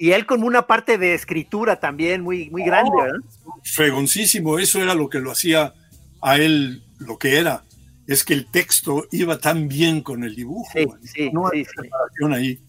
Y 0.00 0.12
él 0.12 0.26
con 0.26 0.44
una 0.44 0.64
parte 0.68 0.96
de 0.96 1.12
escritura 1.14 1.80
también 1.80 2.22
muy, 2.22 2.48
muy 2.50 2.62
grande, 2.62 2.90
Oh. 2.94 3.02
¿verdad? 3.02 3.18
fregoncísimo. 3.64 4.58
Eso 4.58 4.80
era 4.80 4.94
lo 4.94 5.08
que 5.08 5.18
lo 5.18 5.32
hacía 5.32 5.74
a 6.22 6.36
él 6.36 6.82
lo 6.98 7.18
que 7.18 7.36
era. 7.36 7.64
Es 8.06 8.24
que 8.24 8.32
el 8.32 8.46
texto 8.50 9.06
iba 9.10 9.38
tan 9.38 9.68
bien 9.68 10.00
con 10.02 10.22
el 10.24 10.34
dibujo. 10.36 10.70
Sí, 10.72 10.86
man. 10.86 11.00
sí, 11.02 11.30
no 11.32 11.48
hay 11.52 11.64
sí, 11.64 11.70
sí. 11.76 11.82
separación 11.82 12.32
ahí. 12.32 12.60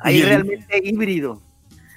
Ahí 0.00 0.16
Y 0.18 0.20
el- 0.22 0.26
realmente 0.28 0.80
híbrido. 0.84 1.40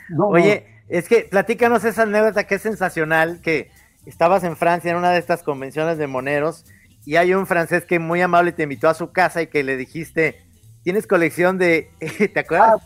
no, 0.09 0.27
Oye, 0.27 0.65
es 0.87 1.07
que 1.09 1.21
platícanos 1.29 1.83
esa 1.83 2.03
anécdota 2.03 2.45
que 2.47 2.55
es 2.55 2.61
sensacional, 2.61 3.41
que 3.41 3.71
estabas 4.09 4.43
en 4.43 4.57
Francia 4.57 4.91
en 4.91 4.97
una 4.97 5.11
de 5.11 5.19
estas 5.19 5.43
convenciones 5.43 5.97
de 5.97 6.07
moneros 6.07 6.65
y 7.05 7.15
hay 7.15 7.33
un 7.33 7.47
francés 7.47 7.85
que 7.85 7.99
muy 7.99 8.21
amable 8.21 8.51
te 8.51 8.63
invitó 8.63 8.89
a 8.89 8.93
su 8.93 9.11
casa 9.11 9.41
y 9.41 9.47
que 9.47 9.63
le 9.63 9.77
dijiste, 9.77 10.41
tienes 10.83 11.07
colección 11.07 11.57
de, 11.57 11.89
¿te 12.33 12.39
acuerdas? 12.39 12.81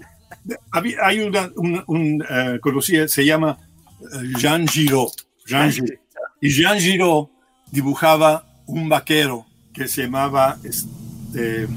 había- 0.72 0.98
hay 1.06 1.22
una, 1.22 1.50
un, 1.56 1.84
un, 1.88 2.24
eh, 2.30 2.60
conocido, 2.62 3.08
se 3.08 3.26
llama 3.26 3.58
eh, 4.02 4.34
Jean 4.38 4.68
Giraud. 4.68 5.10
Jean 5.46 5.72
Giraud. 5.72 6.00
Y 6.42 6.50
Jean 6.50 6.80
Giraud 6.80 7.30
dibujaba 7.72 8.46
un 8.66 8.90
vaquero 8.90 9.46
que 9.74 9.88
se 9.88 10.04
llamaba 10.04 10.58
este, 10.64 11.68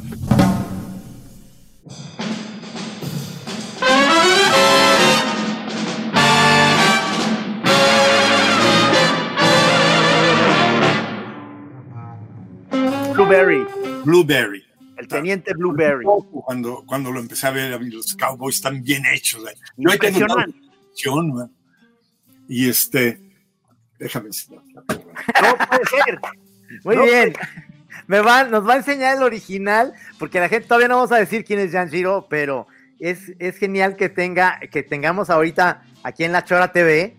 Blueberry, 13.26 13.66
Blueberry. 14.04 14.64
el 14.98 15.08
teniente 15.08 15.52
Blueberry. 15.54 16.04
Cuando, 16.44 16.84
cuando 16.86 17.10
lo 17.10 17.18
empecé 17.18 17.48
a 17.48 17.50
ver, 17.50 17.72
a 17.72 17.78
mí 17.78 17.90
los 17.90 18.14
cowboys 18.14 18.56
están 18.56 18.82
bien 18.84 19.04
hechos. 19.04 19.42
Yo 19.76 19.90
ahí 19.90 19.98
tengo. 19.98 20.26
Y 22.48 22.68
este, 22.68 23.20
déjame 23.98 24.28
enseñar. 24.28 24.62
No 24.76 25.66
puede 25.68 25.84
ser. 25.86 26.20
Muy 26.84 26.96
No, 26.96 27.02
bien. 27.02 27.34
Me 28.06 28.20
van, 28.20 28.52
nos 28.52 28.66
va 28.68 28.74
a 28.74 28.76
enseñar 28.76 29.16
el 29.16 29.24
original, 29.24 29.92
porque 30.20 30.38
la 30.38 30.48
gente 30.48 30.68
todavía 30.68 30.86
no 30.86 30.94
vamos 30.96 31.10
a 31.10 31.16
decir 31.16 31.44
quién 31.44 31.58
es 31.58 31.72
Jan 31.72 31.90
Giro, 31.90 32.28
pero 32.30 32.68
es, 33.00 33.32
es 33.40 33.56
genial 33.56 33.96
que 33.96 34.08
tenga, 34.08 34.60
que 34.70 34.84
tengamos 34.84 35.30
ahorita 35.30 35.82
aquí 36.04 36.22
en 36.22 36.30
La 36.30 36.44
Chora 36.44 36.70
TV, 36.70 37.16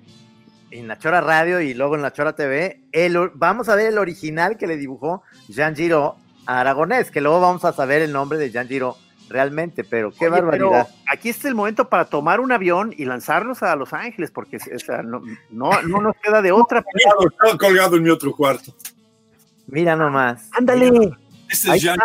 en 0.71 0.87
La 0.87 0.97
Chora 0.97 1.21
Radio 1.21 1.61
y 1.61 1.73
luego 1.73 1.95
en 1.95 2.01
La 2.01 2.11
Chora 2.13 2.33
TV, 2.35 2.81
el, 2.91 3.17
vamos 3.35 3.69
a 3.69 3.75
ver 3.75 3.87
el 3.87 3.97
original 3.97 4.57
que 4.57 4.67
le 4.67 4.77
dibujó 4.77 5.23
Jan 5.53 5.75
Giro 5.75 6.15
a 6.45 6.59
Aragonés, 6.61 7.11
que 7.11 7.21
luego 7.21 7.39
vamos 7.41 7.63
a 7.65 7.73
saber 7.73 8.01
el 8.01 8.11
nombre 8.11 8.37
de 8.37 8.51
Jan 8.51 8.67
Giro 8.67 8.97
realmente, 9.29 9.83
pero 9.83 10.11
qué 10.11 10.27
Oye, 10.29 10.41
pero 10.49 10.69
barbaridad. 10.71 10.87
aquí 11.11 11.29
está 11.29 11.47
el 11.49 11.55
momento 11.55 11.89
para 11.89 12.05
tomar 12.05 12.39
un 12.39 12.51
avión 12.51 12.93
y 12.97 13.05
lanzarnos 13.05 13.61
a 13.63 13.75
Los 13.75 13.91
Ángeles, 13.93 14.31
porque 14.31 14.57
o 14.57 14.79
sea, 14.79 15.01
no, 15.03 15.21
no, 15.49 15.81
no 15.83 16.01
nos 16.01 16.15
queda 16.23 16.41
de 16.41 16.51
otra. 16.53 16.83
Estaba 16.93 17.57
colgado 17.57 17.97
en 17.97 18.03
mi 18.03 18.09
otro 18.09 18.33
cuarto. 18.33 18.73
Mira 19.67 19.95
nomás. 19.97 20.49
Ándale. 20.53 21.11
Este 21.49 21.75
es 21.75 21.81
Jean. 21.81 21.97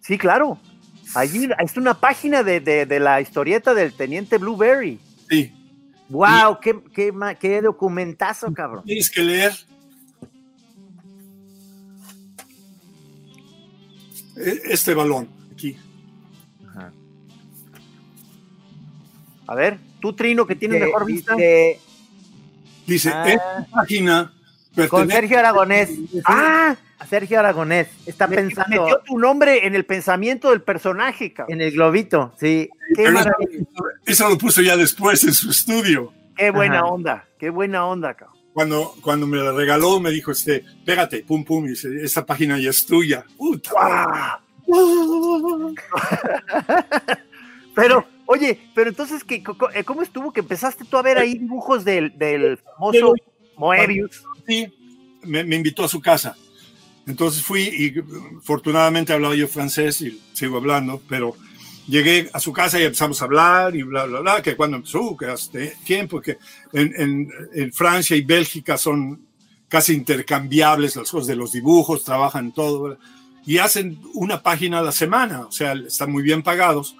Sí, 0.00 0.16
claro. 0.16 0.58
Allí 1.14 1.48
es 1.58 1.76
una 1.76 1.92
página 1.94 2.42
de, 2.42 2.60
de- 2.60 2.86
de 2.86 3.00
la 3.00 3.20
historieta 3.20 3.74
del 3.74 3.92
teniente 3.94 4.38
Blueberry. 4.38 4.98
Sí. 5.28 5.54
Wow, 6.08 6.58
qué, 6.60 6.80
qué, 6.94 7.12
qué 7.38 7.60
documentazo, 7.62 8.52
cabrón. 8.54 8.84
Tienes 8.84 9.10
que 9.10 9.22
leer. 9.22 9.52
E- 14.36 14.60
Este 14.72 14.94
balón, 14.94 15.28
aquí. 15.52 15.76
A 19.46 19.54
ver, 19.54 19.78
tú, 20.00 20.12
Trino, 20.12 20.46
que 20.46 20.54
tienes 20.56 20.80
mejor 20.80 21.06
vista. 21.06 21.34
dice, 21.34 21.80
Dice, 22.86 23.10
Ah. 23.10 23.28
esta 23.28 23.66
página 23.70 24.32
con 24.90 25.08
Sergio 25.10 25.38
Aragonés. 25.38 25.90
Ah, 26.26 26.76
Sergio 27.06 27.38
Aragonés. 27.38 27.88
Está 28.06 28.26
me- 28.26 28.36
pensando 28.36 28.82
metió 28.84 29.00
tu 29.04 29.18
nombre 29.18 29.66
en 29.66 29.74
el 29.74 29.84
pensamiento 29.84 30.50
del 30.50 30.62
personaje, 30.62 31.32
cabrón. 31.32 31.54
en 31.54 31.66
el 31.66 31.72
globito, 31.72 32.32
sí. 32.38 32.68
Qué, 32.94 33.04
eso, 33.04 33.30
eso 34.06 34.28
lo 34.28 34.38
puso 34.38 34.62
ya 34.62 34.76
después 34.76 35.22
en 35.24 35.32
su 35.34 35.50
estudio. 35.50 36.12
qué 36.36 36.50
buena 36.50 36.78
Ajá. 36.78 36.86
onda, 36.86 37.24
qué 37.38 37.50
buena 37.50 37.86
onda, 37.86 38.14
cabrón. 38.14 38.36
Cuando, 38.52 38.94
cuando 39.02 39.26
me 39.28 39.36
la 39.36 39.52
regaló, 39.52 40.00
me 40.00 40.10
dijo, 40.10 40.32
este, 40.32 40.64
pégate, 40.84 41.22
pum, 41.22 41.44
pum, 41.44 41.66
y 41.66 41.70
dice, 41.70 41.88
esta 42.02 42.26
página 42.26 42.58
ya 42.58 42.70
es 42.70 42.84
tuya. 42.86 43.24
Pero, 47.74 48.04
oye, 48.26 48.58
pero 48.74 48.90
entonces, 48.90 49.22
¿qué, 49.22 49.42
eh, 49.74 49.84
¿cómo 49.84 50.02
estuvo 50.02 50.32
que 50.32 50.40
empezaste 50.40 50.84
tú 50.84 50.96
a 50.96 51.02
ver 51.02 51.16
ahí 51.18 51.38
dibujos 51.38 51.84
del, 51.84 52.16
del 52.18 52.58
famoso 52.58 53.14
Moebius? 53.56 54.24
Sí, 54.48 54.66
me, 55.22 55.44
me 55.44 55.54
invitó 55.56 55.84
a 55.84 55.88
su 55.88 56.00
casa. 56.00 56.36
Entonces 57.08 57.42
fui 57.42 57.62
y 57.62 57.94
afortunadamente 58.38 59.12
hablaba 59.12 59.34
yo 59.34 59.48
francés 59.48 60.00
y 60.02 60.20
sigo 60.34 60.58
hablando, 60.58 61.00
pero 61.08 61.34
llegué 61.88 62.28
a 62.32 62.38
su 62.38 62.52
casa 62.52 62.78
y 62.78 62.84
empezamos 62.84 63.20
a 63.20 63.24
hablar 63.24 63.74
y 63.74 63.82
bla, 63.82 64.04
bla, 64.04 64.20
bla, 64.20 64.42
que 64.42 64.54
cuando 64.56 64.76
empezó, 64.76 65.16
que 65.16 65.26
hace 65.26 65.74
tiempo, 65.84 66.20
que 66.20 66.36
en, 66.72 66.92
en- 66.96 67.30
en 67.54 67.72
Francia 67.72 68.14
y 68.16 68.20
Bélgica 68.20 68.76
son 68.76 69.22
casi 69.68 69.94
intercambiables 69.94 70.96
las 70.96 71.10
cosas 71.10 71.26
de 71.28 71.36
los 71.36 71.52
dibujos, 71.52 72.04
trabajan 72.04 72.52
todo, 72.52 72.98
y 73.46 73.56
hacen 73.58 73.98
una 74.14 74.42
página 74.42 74.80
a 74.80 74.82
la 74.82 74.92
semana, 74.92 75.40
o 75.46 75.52
sea, 75.52 75.72
están 75.72 76.12
muy 76.12 76.22
bien 76.22 76.42
pagados 76.42 76.94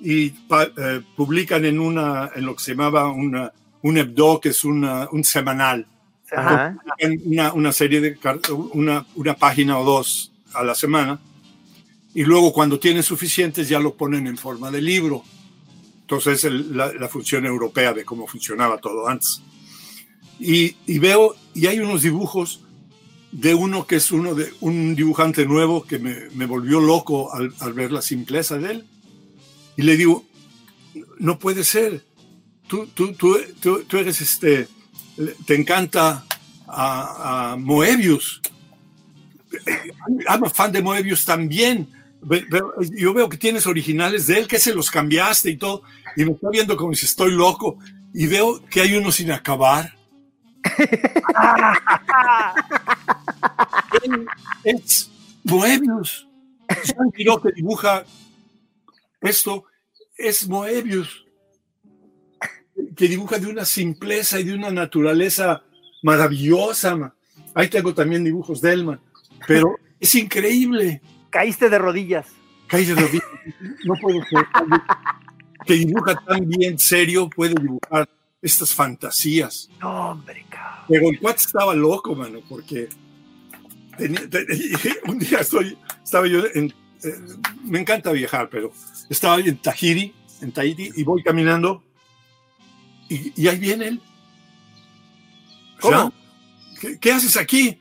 y 0.00 0.30
pa- 0.30 0.70
eh, 0.76 1.02
publican 1.16 1.64
en, 1.64 1.80
una, 1.80 2.30
en 2.34 2.46
lo 2.46 2.54
que 2.54 2.62
se 2.62 2.70
llamaba 2.72 3.10
una, 3.10 3.52
un 3.82 3.98
hebdo, 3.98 4.40
que 4.40 4.50
es 4.50 4.64
una- 4.64 5.08
un 5.10 5.24
semanal 5.24 5.86
Ajá. 6.36 6.78
una, 7.24 7.52
una 7.52 7.72
serie 7.72 8.00
de 8.00 8.16
una, 8.74 9.06
una 9.14 9.34
página 9.36 9.78
o 9.78 9.84
dos 9.84 10.32
a 10.54 10.62
la 10.64 10.74
semana 10.74 11.20
y 12.14 12.22
luego 12.24 12.52
cuando 12.52 12.78
tienen 12.78 13.02
suficientes 13.02 13.68
ya 13.68 13.78
lo 13.78 13.94
ponen 13.94 14.26
en 14.26 14.36
forma 14.36 14.70
de 14.70 14.80
libro. 14.82 15.22
Entonces 16.02 16.44
el- 16.44 16.76
la, 16.76 16.92
la 16.92 17.08
función 17.08 17.46
europea 17.46 17.92
de 17.92 18.04
cómo 18.04 18.26
funcionaba 18.26 18.78
todo 18.78 19.08
antes. 19.08 19.42
Y, 20.38 20.74
y 20.86 20.98
veo, 20.98 21.36
y 21.54 21.66
hay 21.66 21.78
unos 21.80 22.02
dibujos 22.02 22.62
de 23.30 23.54
uno 23.54 23.86
que 23.86 23.96
es 23.96 24.10
uno 24.10 24.34
de 24.34 24.52
un 24.60 24.96
dibujante 24.96 25.46
nuevo 25.46 25.84
que 25.84 25.98
me, 26.00 26.30
me 26.34 26.46
volvió 26.46 26.80
loco 26.80 27.32
al, 27.32 27.54
al 27.60 27.72
ver 27.74 27.92
la 27.92 28.02
simpleza 28.02 28.58
de 28.58 28.72
él. 28.72 28.86
Y 29.76 29.82
le 29.82 29.96
digo, 29.96 30.24
no 31.18 31.38
puede 31.38 31.62
ser. 31.62 32.04
Tú, 32.66 32.86
tú, 32.88 33.12
tú, 33.12 33.36
tú, 33.60 33.84
tú 33.84 33.96
eres 33.98 34.20
este, 34.20 34.66
te 35.46 35.54
encanta 35.54 36.24
a, 36.66 37.52
a 37.52 37.56
Moebius. 37.56 38.40
I'm 40.28 40.44
a 40.44 40.50
fan 40.50 40.72
de 40.72 40.82
Moebius 40.82 41.24
también. 41.24 41.88
Yo 42.96 43.14
veo 43.14 43.28
que 43.28 43.36
tienes 43.36 43.66
originales 43.66 44.26
de 44.26 44.38
él, 44.38 44.48
que 44.48 44.58
se 44.58 44.74
los 44.74 44.90
cambiaste 44.90 45.50
y 45.50 45.56
todo, 45.56 45.82
y 46.16 46.24
me 46.24 46.32
está 46.32 46.50
viendo 46.50 46.76
como 46.76 46.94
si 46.94 47.06
estoy 47.06 47.32
loco, 47.32 47.78
y 48.12 48.26
veo 48.26 48.62
que 48.66 48.80
hay 48.82 48.94
uno 48.94 49.10
sin 49.12 49.30
acabar. 49.32 49.94
Es 54.62 55.10
Moebius. 55.44 56.26
Jean 56.84 57.10
Giraud 57.12 57.42
que 57.42 57.52
dibuja 57.52 58.04
esto 59.20 59.64
es 60.16 60.48
Moebius, 60.48 61.24
que 62.96 63.08
dibuja 63.08 63.38
de 63.38 63.46
una 63.48 63.64
simpleza 63.64 64.38
y 64.40 64.44
de 64.44 64.54
una 64.54 64.70
naturaleza 64.70 65.62
maravillosa. 66.02 66.96
ma. 66.96 67.14
Ahí 67.54 67.68
tengo 67.68 67.92
también 67.94 68.24
dibujos 68.24 68.60
de 68.60 68.72
él, 68.72 68.84
ma. 68.84 69.00
pero 69.46 69.76
es 70.00 70.14
increíble. 70.14 71.00
Caíste 71.30 71.68
de 71.70 71.78
rodillas. 71.78 72.26
Caí 72.66 72.84
de 72.84 72.94
rodillas. 72.94 73.24
No 73.84 73.94
puedo 74.00 74.20
creer 74.20 74.46
que 75.66 75.74
dibuja 75.74 76.14
tan 76.26 76.48
bien 76.48 76.78
serio, 76.78 77.28
puede 77.28 77.54
dibujar 77.54 78.08
estas 78.42 78.74
fantasías. 78.74 79.68
No, 79.80 80.10
hombre, 80.12 80.44
cabrón. 80.48 80.84
Pero 80.88 81.10
el 81.10 81.20
cuate 81.20 81.40
estaba 81.40 81.74
loco, 81.74 82.14
mano, 82.14 82.40
porque 82.48 82.88
tenía- 83.98 84.28
te- 84.28 84.46
un 85.06 85.18
día 85.18 85.38
estoy, 85.40 85.76
estaba 86.02 86.26
yo 86.26 86.42
en, 86.54 86.72
eh, 87.04 87.14
me 87.64 87.80
encanta 87.80 88.10
viajar, 88.12 88.48
pero 88.50 88.72
estaba 89.08 89.38
en 89.40 89.58
Tahiti, 89.58 90.14
en 90.40 90.52
Tahiti, 90.52 90.90
y 90.96 91.02
voy 91.04 91.22
caminando, 91.22 91.82
y, 93.10 93.42
y 93.42 93.48
ahí 93.48 93.58
viene 93.58 93.88
él. 93.88 94.00
¿Cómo? 95.80 96.12
¿Qué, 96.80 96.98
qué 96.98 97.12
haces 97.12 97.36
aquí? 97.36 97.78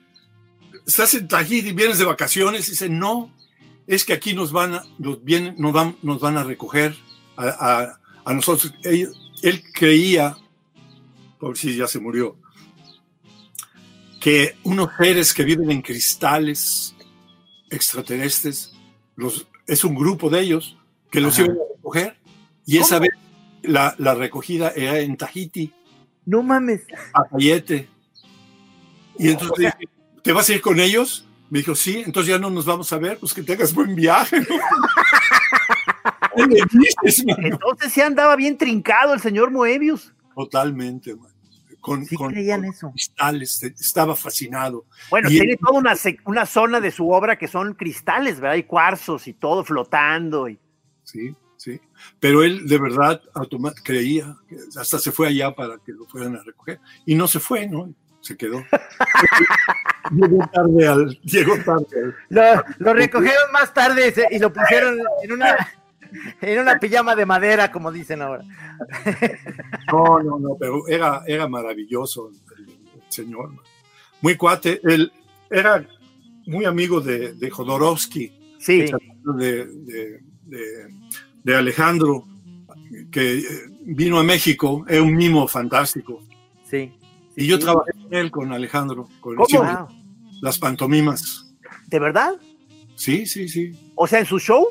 ¿Estás 0.85 1.13
en 1.13 1.27
Tahiti, 1.27 1.71
vienes 1.71 1.99
de 1.99 2.05
vacaciones? 2.05 2.67
Y 2.67 2.71
dice, 2.71 2.89
no, 2.89 3.31
es 3.87 4.03
que 4.05 4.13
aquí 4.13 4.33
nos 4.33 4.51
van 4.51 4.73
a, 4.75 4.83
nos 4.97 5.23
vienen, 5.23 5.55
nos 5.57 5.71
van, 5.71 5.95
nos 6.01 6.19
van 6.19 6.37
a 6.37 6.43
recoger 6.43 6.95
a, 7.37 7.47
a- 7.47 7.99
a 8.25 8.33
nosotros. 8.33 8.73
Él, 8.83 9.09
él 9.41 9.63
creía, 9.73 10.35
por 11.39 11.57
si 11.57 11.75
ya 11.75 11.87
se 11.87 11.99
murió, 11.99 12.35
que 14.19 14.55
unos 14.63 14.89
seres 14.97 15.33
que 15.33 15.43
viven 15.43 15.71
en 15.71 15.81
cristales 15.81 16.95
extraterrestres, 17.69 18.73
los, 19.15 19.47
es 19.67 19.83
un 19.83 19.95
grupo 19.95 20.29
de 20.29 20.41
ellos 20.41 20.77
que 21.11 21.21
los 21.21 21.35
Ajá. 21.35 21.43
iban 21.45 21.57
a 21.57 21.75
recoger. 21.75 22.17
Y 22.65 22.77
esa 22.77 22.99
vez 22.99 23.11
la, 23.63 23.95
la 23.97 24.13
recogida 24.15 24.69
era 24.75 24.99
en 24.99 25.17
Tahiti, 25.17 25.73
No 26.25 26.43
mames. 26.43 26.81
a 27.13 27.23
Cayete. 27.25 27.87
Y 29.17 29.29
entonces 29.29 29.51
O 29.51 29.55
sea- 29.61 29.77
dije, 29.79 29.91
¿te 30.23 30.31
vas 30.31 30.49
a 30.49 30.53
ir 30.53 30.61
con 30.61 30.79
ellos? 30.79 31.25
Me 31.49 31.59
dijo, 31.59 31.73
sí, 31.75 32.03
entonces 32.05 32.29
ya 32.29 32.37
no 32.39 32.49
nos 32.51 32.65
vamos 32.65 32.93
a 32.93 32.97
ver, 32.99 33.17
pues 33.17 33.33
que 33.33 33.41
tengas 33.43 33.73
buen 33.73 33.95
viaje. 33.95 34.37
Entonces 37.37 37.91
sí 37.93 38.01
andaba 38.01 38.35
bien 38.35 38.57
trincado 38.57 39.13
el 39.13 39.19
señor 39.19 39.51
Moebius. 39.51 40.13
Totalmente, 40.35 41.15
man. 41.15 41.29
Con, 41.81 42.05
Sí 42.05 42.15
con- 42.15 42.31
creían 42.31 42.61
con 42.61 42.69
eso. 42.69 42.91
cristales, 42.91 43.63
estaba 43.63 44.15
fascinado. 44.15 44.85
Bueno, 45.09 45.29
Y- 45.29 45.39
tiene 45.39 45.57
toda 45.57 45.79
una, 45.79 45.93
una 46.25 46.45
zona 46.45 46.79
de 46.81 46.91
su 46.91 47.09
obra 47.09 47.37
que 47.37 47.47
son 47.47 47.73
cristales, 47.73 48.39
¿verdad? 48.39 48.57
Y 48.57 48.63
cuarzos 48.63 49.27
y 49.27 49.33
todo 49.33 49.63
flotando. 49.63 50.49
Y... 50.49 50.59
Sí, 51.03 51.35
sí. 51.59 51.79
Pero 52.19 52.41
él 52.43 52.65
de 52.67 52.77
verdad 52.79 53.21
creía, 53.83 54.35
que 54.47 54.55
hasta 54.79 54.97
se 54.97 55.11
fue 55.11 55.27
allá 55.27 55.53
para 55.53 55.77
que 55.79 55.91
lo 55.91 56.05
fueran 56.05 56.35
a 56.37 56.43
recoger. 56.43 56.79
Y 57.05 57.15
no 57.15 57.27
se 57.27 57.39
fue, 57.39 57.67
¿no? 57.67 57.93
Se 58.21 58.35
quedó. 58.37 58.63
llegó 60.11 60.49
tarde 60.53 60.87
al. 60.87 61.19
Llegó 61.23 61.55
tarde 61.63 61.85
al- 62.03 62.15
Lo, 62.29 62.63
lo 62.79 62.93
recogieron 62.93 63.51
más 63.51 63.73
tarde 63.73 64.13
y 64.31 64.39
lo 64.39 64.51
pusieron 64.51 64.97
en 65.23 65.31
una, 65.31 65.55
en 66.41 66.59
una 66.59 66.79
pijama 66.79 67.15
de 67.15 67.25
madera, 67.25 67.71
como 67.71 67.91
dicen 67.91 68.21
ahora. 68.21 68.43
No, 69.91 70.19
no, 70.21 70.39
no, 70.39 70.57
pero 70.59 70.87
era, 70.87 71.23
era 71.27 71.47
maravilloso 71.47 72.29
el, 72.57 72.63
el 72.69 73.03
señor. 73.09 73.51
Muy 74.21 74.35
cuate. 74.35 74.81
Él 74.83 75.11
era 75.49 75.85
muy 76.45 76.65
amigo 76.65 76.99
de, 77.01 77.33
de 77.33 77.49
Jodorowsky, 77.49 78.55
Sí, 78.59 78.91
de, 79.37 79.65
de- 79.65 80.19
de- 80.43 80.87
de 81.49 81.55
Alejandro, 81.57 82.25
que 83.11 83.43
vino 83.81 84.19
a 84.19 84.23
México. 84.23 84.85
Es 84.87 84.99
un 84.99 85.15
mimo 85.15 85.47
fantástico. 85.47 86.21
Sí. 86.69 86.91
Y 87.35 87.47
yo 87.47 87.57
Sí. 87.57 87.63
trabajé 87.63 87.91
con 87.93 88.13
él, 88.13 88.31
con 88.31 88.53
Alejandro, 88.53 89.09
con 89.19 89.35
¿Cómo? 89.35 89.47
sí, 89.47 89.57
Wow. 89.57 89.87
las 90.41 90.57
pantomimas. 90.59 91.45
¿de 91.87 91.97
verdad? 91.99 92.33
Sí, 92.95 93.25
sí, 93.25 93.49
sí. 93.49 93.71
O 93.95 94.05
sea, 94.05 94.19
en 94.19 94.25
su 94.27 94.37
show. 94.39 94.67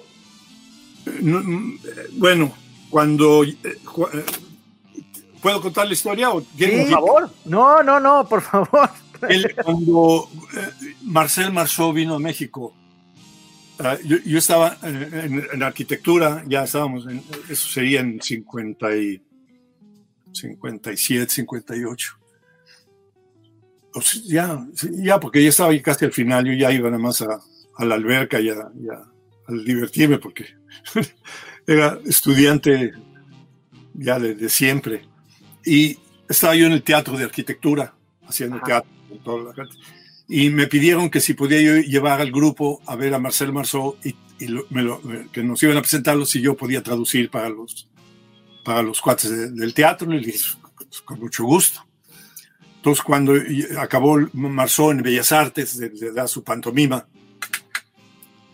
No, 1.20 1.40
mm, 1.40 1.78
bueno, 2.12 2.52
cuando... 2.90 3.42
eh, 3.42 3.56
eh, 3.64 4.24
¿Puedo 5.42 5.60
contar 5.60 5.86
la 5.88 5.92
historia? 5.94 6.30
O 6.30 6.42
quieren- 6.56 6.82
Por 6.84 6.90
favor. 6.92 7.30
No, 7.44 7.82
no, 7.82 7.98
no, 7.98 8.28
por 8.28 8.40
favor. 8.42 8.88
Él, 9.28 9.52
cuando 9.64 10.28
eh, 10.56 10.94
Marcel 11.02 11.52
Marceau 11.52 11.92
vino 11.92 12.14
a 12.14 12.18
México, 12.20 12.72
ah, 13.78 13.96
yo, 14.04 14.16
yo 14.24 14.38
estaba 14.38 14.76
en, 14.82 15.02
en- 15.14 15.46
en 15.52 15.62
arquitectura, 15.62 16.44
ya 16.46 16.64
estábamos, 16.64 17.06
en, 17.06 17.22
eso 17.48 17.68
sería 17.68 18.00
en 18.00 18.20
50 18.20 18.96
y, 18.96 19.22
57, 20.32 21.30
58. 21.32 22.14
O 23.94 24.00
sea, 24.02 24.22
ya, 24.26 24.66
ya, 25.02 25.18
porque 25.20 25.42
ya 25.42 25.48
estaba 25.48 25.76
casi 25.80 26.04
al 26.04 26.12
final, 26.12 26.44
yo 26.46 26.52
ya 26.52 26.70
iba 26.70 26.90
nada 26.90 27.02
más 27.02 27.22
a, 27.22 27.40
a 27.76 27.84
la 27.84 27.94
alberca 27.94 28.40
y 28.40 28.50
a, 28.50 28.54
y 28.78 28.88
a- 28.88 29.04
a 29.48 29.52
divertirme, 29.64 30.18
porque 30.18 30.44
era 31.66 31.98
estudiante 32.04 32.92
ya 33.94 34.18
de, 34.18 34.34
de 34.34 34.48
siempre. 34.50 35.02
Y 35.64 35.98
estaba 36.28 36.54
yo 36.54 36.66
en 36.66 36.72
el 36.72 36.82
teatro 36.82 37.16
de 37.16 37.24
arquitectura, 37.24 37.94
haciendo 38.26 38.56
Ajá. 38.56 38.66
teatro 38.66 38.90
con 39.08 39.18
toda 39.20 39.44
la 39.44 39.54
gente. 39.54 39.76
Y 40.28 40.50
me 40.50 40.66
pidieron 40.66 41.08
que 41.10 41.20
si 41.20 41.32
podía 41.34 41.60
yo 41.62 41.76
llevar 41.80 42.20
al 42.20 42.30
grupo 42.30 42.82
a 42.86 42.96
ver 42.96 43.14
a 43.14 43.18
Marcel 43.18 43.52
Marceau 43.52 43.96
y, 44.04 44.14
y 44.38 44.48
lo- 44.48 44.66
me 44.70 44.82
lo- 44.82 45.00
que 45.32 45.42
nos 45.42 45.62
iban 45.62 45.76
a 45.78 45.80
presentarlo 45.80 46.26
si 46.26 46.40
yo 46.42 46.54
podía 46.56 46.82
traducir 46.82 47.30
para 47.30 47.48
los, 47.48 47.88
para 48.64 48.82
los 48.82 49.00
cuates 49.00 49.30
de- 49.30 49.50
del 49.52 49.72
teatro. 49.72 50.12
Y 50.12 50.20
le 50.20 50.26
dije, 50.26 50.44
"Pues, 50.76 51.00
con 51.02 51.18
mucho 51.18 51.44
gusto. 51.44 51.80
Entonces, 52.76 53.02
cuando 53.02 53.32
acabó 53.78 54.18
Marceau 54.34 54.90
en 54.90 55.02
Bellas 55.02 55.32
Artes 55.32 55.78
de 55.78 56.12
dar 56.12 56.28
su 56.28 56.44
pantomima, 56.44 57.08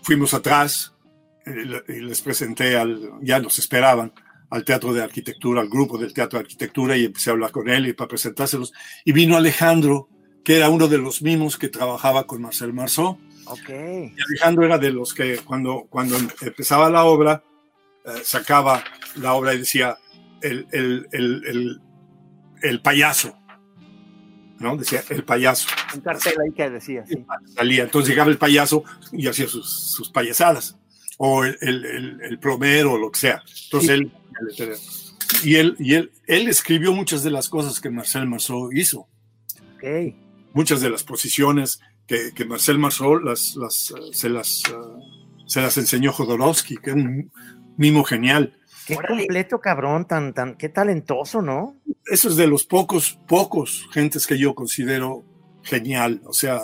fuimos 0.02 0.32
atrás 0.34 0.92
eh, 1.46 1.64
le- 1.66 1.84
y 1.94 2.00
les 2.00 2.20
presenté 2.22 2.76
al, 2.76 3.10
ya 3.20 3.38
nos 3.38 3.58
esperaban, 3.58 4.12
al 4.50 4.64
Teatro 4.64 4.92
de 4.94 5.02
Arquitectura, 5.02 5.60
al 5.60 5.68
grupo 5.68 5.98
del 5.98 6.14
Teatro 6.14 6.38
de 6.38 6.44
Arquitectura 6.44 6.96
y 6.96 7.04
empecé 7.06 7.30
a 7.30 7.32
hablar 7.32 7.50
con 7.50 7.68
él 7.68 7.88
y 7.88 7.92
para 7.92 8.08
presentárselos. 8.08 8.72
Y 9.04 9.12
vino 9.12 9.36
Alejandro, 9.36 10.08
que 10.44 10.56
era 10.56 10.68
uno 10.68 10.86
de 10.88 10.98
los 10.98 11.22
mismos 11.22 11.56
que 11.56 11.68
trabajaba 11.68 12.26
con 12.26 12.42
Marcel 12.42 12.72
Marceau. 12.72 13.18
Ok. 13.46 13.68
Y 13.68 14.22
Alejandro 14.28 14.64
era 14.64 14.78
de 14.78 14.92
los 14.92 15.14
que 15.14 15.38
cuando, 15.38 15.86
cuando 15.88 16.16
empezaba 16.16 16.90
la 16.90 17.04
obra, 17.04 17.42
eh, 18.04 18.20
sacaba 18.22 18.84
la 19.16 19.32
obra 19.34 19.54
y 19.54 19.58
decía 19.58 19.96
el, 20.42 20.66
el, 20.70 21.08
el, 21.12 21.42
el, 21.46 21.80
el 22.62 22.80
payaso, 22.82 23.36
¿no? 24.58 24.76
Decía 24.76 25.02
el 25.08 25.24
payaso. 25.24 25.68
Un 25.94 26.00
cartel 26.02 26.34
ahí 26.44 26.52
que 26.52 26.70
decía, 26.70 27.04
sí. 27.06 27.24
Salía. 27.54 27.84
Entonces 27.84 28.10
llegaba 28.10 28.30
el 28.30 28.38
payaso 28.38 28.84
y 29.12 29.26
hacía 29.26 29.48
sus, 29.48 29.92
sus 29.92 30.10
payasadas. 30.10 30.76
O 31.16 31.44
el, 31.44 31.56
el, 31.60 31.84
el, 31.84 32.20
el 32.22 32.38
plomero 32.38 32.92
o 32.92 32.98
lo 32.98 33.10
que 33.10 33.20
sea. 33.20 33.42
Entonces 33.64 33.90
él. 33.90 34.12
Y, 35.42 35.56
él, 35.56 35.76
y 35.78 35.94
él, 35.94 36.12
él 36.26 36.48
escribió 36.48 36.92
muchas 36.92 37.22
de 37.22 37.30
las 37.30 37.48
cosas 37.48 37.80
que 37.80 37.88
Marcel 37.88 38.26
Marceau 38.26 38.70
hizo. 38.72 39.08
Ok. 39.76 40.14
Muchas 40.54 40.80
de 40.80 40.88
las 40.88 41.02
posiciones 41.02 41.80
que, 42.06 42.32
que 42.34 42.44
Marcel 42.46 42.78
Marceau 42.78 43.18
las, 43.18 43.56
las, 43.56 43.90
eh, 43.90 43.94
se, 44.12 44.28
las, 44.30 44.62
eh, 44.70 44.74
se 45.46 45.60
las 45.60 45.76
enseñó 45.76 46.12
Jodorowsky, 46.12 46.76
que 46.76 46.90
es 46.90 46.96
un 46.96 47.30
mimo 47.76 48.04
genial. 48.04 48.56
Qué 48.86 48.96
completo, 48.96 49.60
cabrón, 49.60 50.06
tan, 50.06 50.32
tan, 50.32 50.56
qué 50.56 50.68
talentoso, 50.68 51.42
¿no? 51.42 51.76
Eso 52.06 52.28
es 52.28 52.36
de 52.36 52.46
los 52.46 52.64
pocos, 52.64 53.18
pocos 53.26 53.88
gentes 53.92 54.26
que 54.26 54.38
yo 54.38 54.54
considero 54.54 55.24
genial. 55.62 56.20
O 56.24 56.32
sea, 56.32 56.60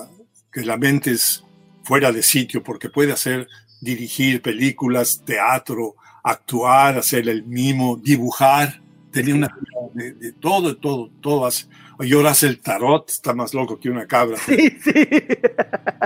que 0.52 0.62
la 0.62 0.76
mente 0.76 1.12
es 1.12 1.44
fuera 1.82 2.12
de 2.12 2.22
sitio 2.22 2.62
porque 2.62 2.90
puede 2.90 3.12
hacer, 3.12 3.48
dirigir 3.80 4.42
películas, 4.42 5.22
teatro, 5.24 5.96
actuar, 6.22 6.98
hacer 6.98 7.28
el 7.28 7.44
mimo, 7.44 7.96
dibujar. 7.96 8.82
Tenía 9.10 9.34
una 9.34 9.56
de, 9.94 10.12
de 10.12 10.32
todo, 10.32 10.76
todo, 10.76 11.10
todo 11.20 11.46
hace. 11.46 11.66
Y 12.02 12.14
ahora 12.14 12.30
hace 12.30 12.46
el 12.46 12.60
tarot, 12.60 13.08
está 13.08 13.34
más 13.34 13.52
loco 13.52 13.78
que 13.78 13.90
una 13.90 14.06
cabra. 14.06 14.38
Sí, 14.38 14.76
sí. 14.82 14.92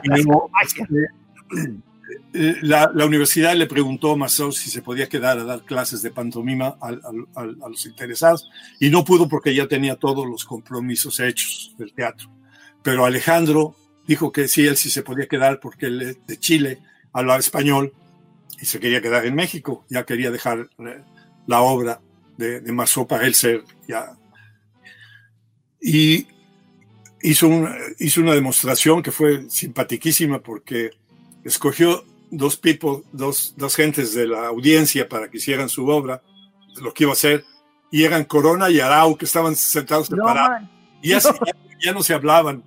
Luego, 0.05 0.51
este, 0.63 0.85
eh, 2.33 2.57
la, 2.63 2.91
la, 2.93 3.07
universidad 3.07 3.55
le 3.55 3.67
preguntó 3.67 4.13
a 4.13 4.17
Marceau 4.17 4.51
si 4.51 4.71
se 4.71 4.83
podía 4.83 5.09
quedar 5.09 5.39
a 5.39 5.45
dar 5.45 5.63
clases 5.65 6.03
de 6.03 6.11
pantomima 6.11 6.77
a, 6.81 6.89
a, 6.89 7.41
a, 7.41 7.69
los 7.69 7.87
interesados 7.87 8.51
y 8.81 8.91
no 8.91 9.05
pudo 9.05 9.29
porque 9.29 9.55
ya 9.55 9.69
tenía 9.69 9.97
todos 9.97 10.27
los 10.27 10.45
compromisos 10.45 11.21
hechos 11.21 11.75
del 11.79 11.93
teatro. 11.93 12.29
Pero 12.83 13.05
Alejandro 13.05 13.77
dijo 14.07 14.33
que 14.33 14.49
sí, 14.49 14.67
él 14.67 14.77
sí 14.77 14.91
se 14.91 15.03
podía 15.03 15.27
quedar 15.27 15.61
porque 15.61 15.87
él 15.87 16.19
de 16.27 16.39
Chile 16.39 16.81
hablaba 17.13 17.39
español 17.39 17.93
y 18.61 18.67
se 18.67 18.81
quería 18.81 19.01
quedar 19.01 19.25
en 19.27 19.35
México, 19.35 19.85
ya 19.89 20.05
quería 20.05 20.31
dejar 20.31 20.69
eh, 20.79 21.03
la 21.47 21.61
obra 21.61 22.01
de, 22.37 22.61
de 22.61 22.73
Marceau 22.73 23.07
para 23.07 23.27
él 23.27 23.35
ser 23.35 23.63
ya. 23.87 24.17
Y 25.87 26.27
hizo, 27.21 27.47
un, 27.47 27.69
hizo 27.99 28.23
una 28.23 28.33
demostración 28.33 29.03
que 29.03 29.13
fue 29.13 29.51
simpaticísima 29.51 30.39
porque 30.41 30.93
escogió 31.45 32.07
dos 32.31 32.57
people, 32.57 33.03
dos, 33.13 33.53
dos 33.59 33.77
gentes 33.77 34.15
de 34.15 34.27
la 34.27 34.47
audiencia 34.47 35.07
para 35.07 35.31
que 35.31 35.37
hicieran 35.37 35.69
su 35.69 35.87
obra, 35.87 36.23
lo 36.81 36.95
que 36.95 37.05
iba 37.05 37.13
a 37.13 37.13
hacer, 37.13 37.45
y 37.91 38.03
eran 38.03 38.25
Corona 38.25 38.71
y 38.71 38.81
Arau, 38.81 39.15
que 39.15 39.27
estaban 39.27 39.55
sentados 39.55 40.07
separados. 40.07 40.63
No, 40.63 40.71
y 41.03 41.11
ya, 41.11 41.19
no. 41.19 41.33
Ya, 41.45 41.53
ya, 41.85 41.93
no 41.93 42.03
se 42.03 42.15
hablaban. 42.15 42.65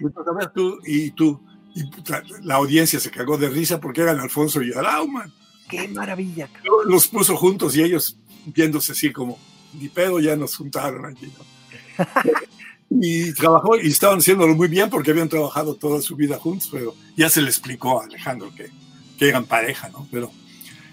Entonces, 0.00 0.32
a 0.32 0.32
ver, 0.32 0.50
tú 0.50 0.78
y 0.86 1.10
tú. 1.10 1.40
Y 1.74 1.84
puta, 1.90 2.22
la 2.42 2.54
audiencia 2.54 3.00
se 3.00 3.10
cagó 3.10 3.36
de 3.36 3.48
risa 3.48 3.80
porque 3.80 4.02
eran 4.02 4.20
Alfonso 4.20 4.62
y 4.62 4.72
Arau, 4.72 5.08
man. 5.08 5.32
¡Qué 5.68 5.88
maravilla! 5.88 6.48
Los 6.86 7.08
puso 7.08 7.36
juntos 7.36 7.76
y 7.76 7.82
ellos 7.82 8.16
viéndose 8.46 8.92
así 8.92 9.12
como, 9.12 9.40
ni 9.72 9.88
pedo, 9.88 10.20
ya 10.20 10.36
nos 10.36 10.54
juntaron 10.54 11.04
aquí. 11.04 11.26
¿no? 11.26 11.53
y 12.90 13.32
trabajó 13.32 13.76
y 13.76 13.88
estaban 13.88 14.18
haciéndolo 14.18 14.54
muy 14.54 14.68
bien 14.68 14.90
porque 14.90 15.10
habían 15.10 15.28
trabajado 15.28 15.74
toda 15.74 16.00
su 16.00 16.16
vida 16.16 16.38
juntos, 16.38 16.68
pero 16.70 16.94
ya 17.16 17.28
se 17.28 17.42
le 17.42 17.48
explicó 17.48 18.00
a 18.00 18.04
Alejandro 18.04 18.52
que, 18.54 18.70
que 19.18 19.28
eran 19.28 19.46
pareja, 19.46 19.88
¿no? 19.88 20.06
Pero 20.10 20.30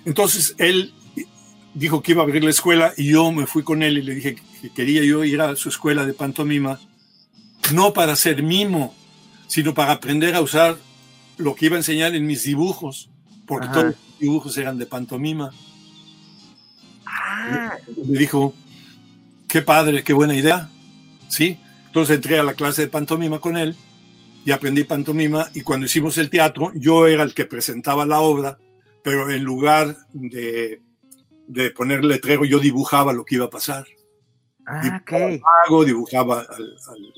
entonces 0.05 0.55
él 0.57 0.93
dijo 1.73 2.01
que 2.01 2.11
iba 2.11 2.21
a 2.21 2.25
abrir 2.25 2.43
la 2.43 2.49
escuela 2.49 2.93
y 2.97 3.11
yo 3.11 3.31
me 3.31 3.45
fui 3.45 3.63
con 3.63 3.83
él 3.83 3.97
y 3.97 4.01
le 4.01 4.15
dije 4.15 4.35
que 4.61 4.69
quería 4.71 5.03
yo 5.03 5.23
ir 5.23 5.41
a 5.41 5.55
su 5.55 5.69
escuela 5.69 6.05
de 6.05 6.13
pantomima, 6.13 6.79
no 7.73 7.93
para 7.93 8.15
ser 8.15 8.43
mimo, 8.43 8.95
sino 9.47 9.73
para 9.73 9.93
aprender 9.93 10.35
a 10.35 10.41
usar 10.41 10.77
lo 11.37 11.55
que 11.55 11.67
iba 11.67 11.75
a 11.75 11.79
enseñar 11.79 12.15
en 12.15 12.25
mis 12.25 12.43
dibujos, 12.43 13.09
porque 13.45 13.67
Ajá. 13.67 13.73
todos 13.73 13.85
los 13.87 14.19
dibujos 14.19 14.57
eran 14.57 14.77
de 14.77 14.85
pantomima. 14.85 15.51
Ah. 17.05 17.77
Me 18.05 18.19
dijo, 18.19 18.53
qué 19.47 19.61
padre, 19.61 20.03
qué 20.03 20.13
buena 20.13 20.35
idea, 20.35 20.69
¿sí? 21.31 21.59
Entonces 21.87 22.15
entré 22.17 22.37
a 22.39 22.43
la 22.43 22.53
clase 22.53 22.83
de 22.83 22.87
pantomima 22.87 23.39
con 23.39 23.57
él 23.57 23.75
y 24.45 24.51
aprendí 24.51 24.83
pantomima 24.83 25.47
y 25.53 25.61
cuando 25.61 25.85
hicimos 25.85 26.17
el 26.17 26.29
teatro 26.29 26.71
yo 26.75 27.07
era 27.07 27.23
el 27.23 27.33
que 27.33 27.45
presentaba 27.45 28.05
la 28.05 28.19
obra, 28.19 28.57
pero 29.03 29.29
en 29.31 29.43
lugar 29.43 29.95
de, 30.13 30.81
de 31.47 31.71
poner 31.71 32.03
letrero 32.03 32.45
yo 32.45 32.59
dibujaba 32.59 33.13
lo 33.13 33.25
que 33.25 33.35
iba 33.35 33.45
a 33.45 33.49
pasar. 33.49 33.85
Ah, 34.65 34.81
dibujaba, 34.83 35.25
okay. 35.25 35.39
mago, 35.39 35.85
dibujaba 35.85 36.41
al, 36.41 36.75
al, 36.87 37.13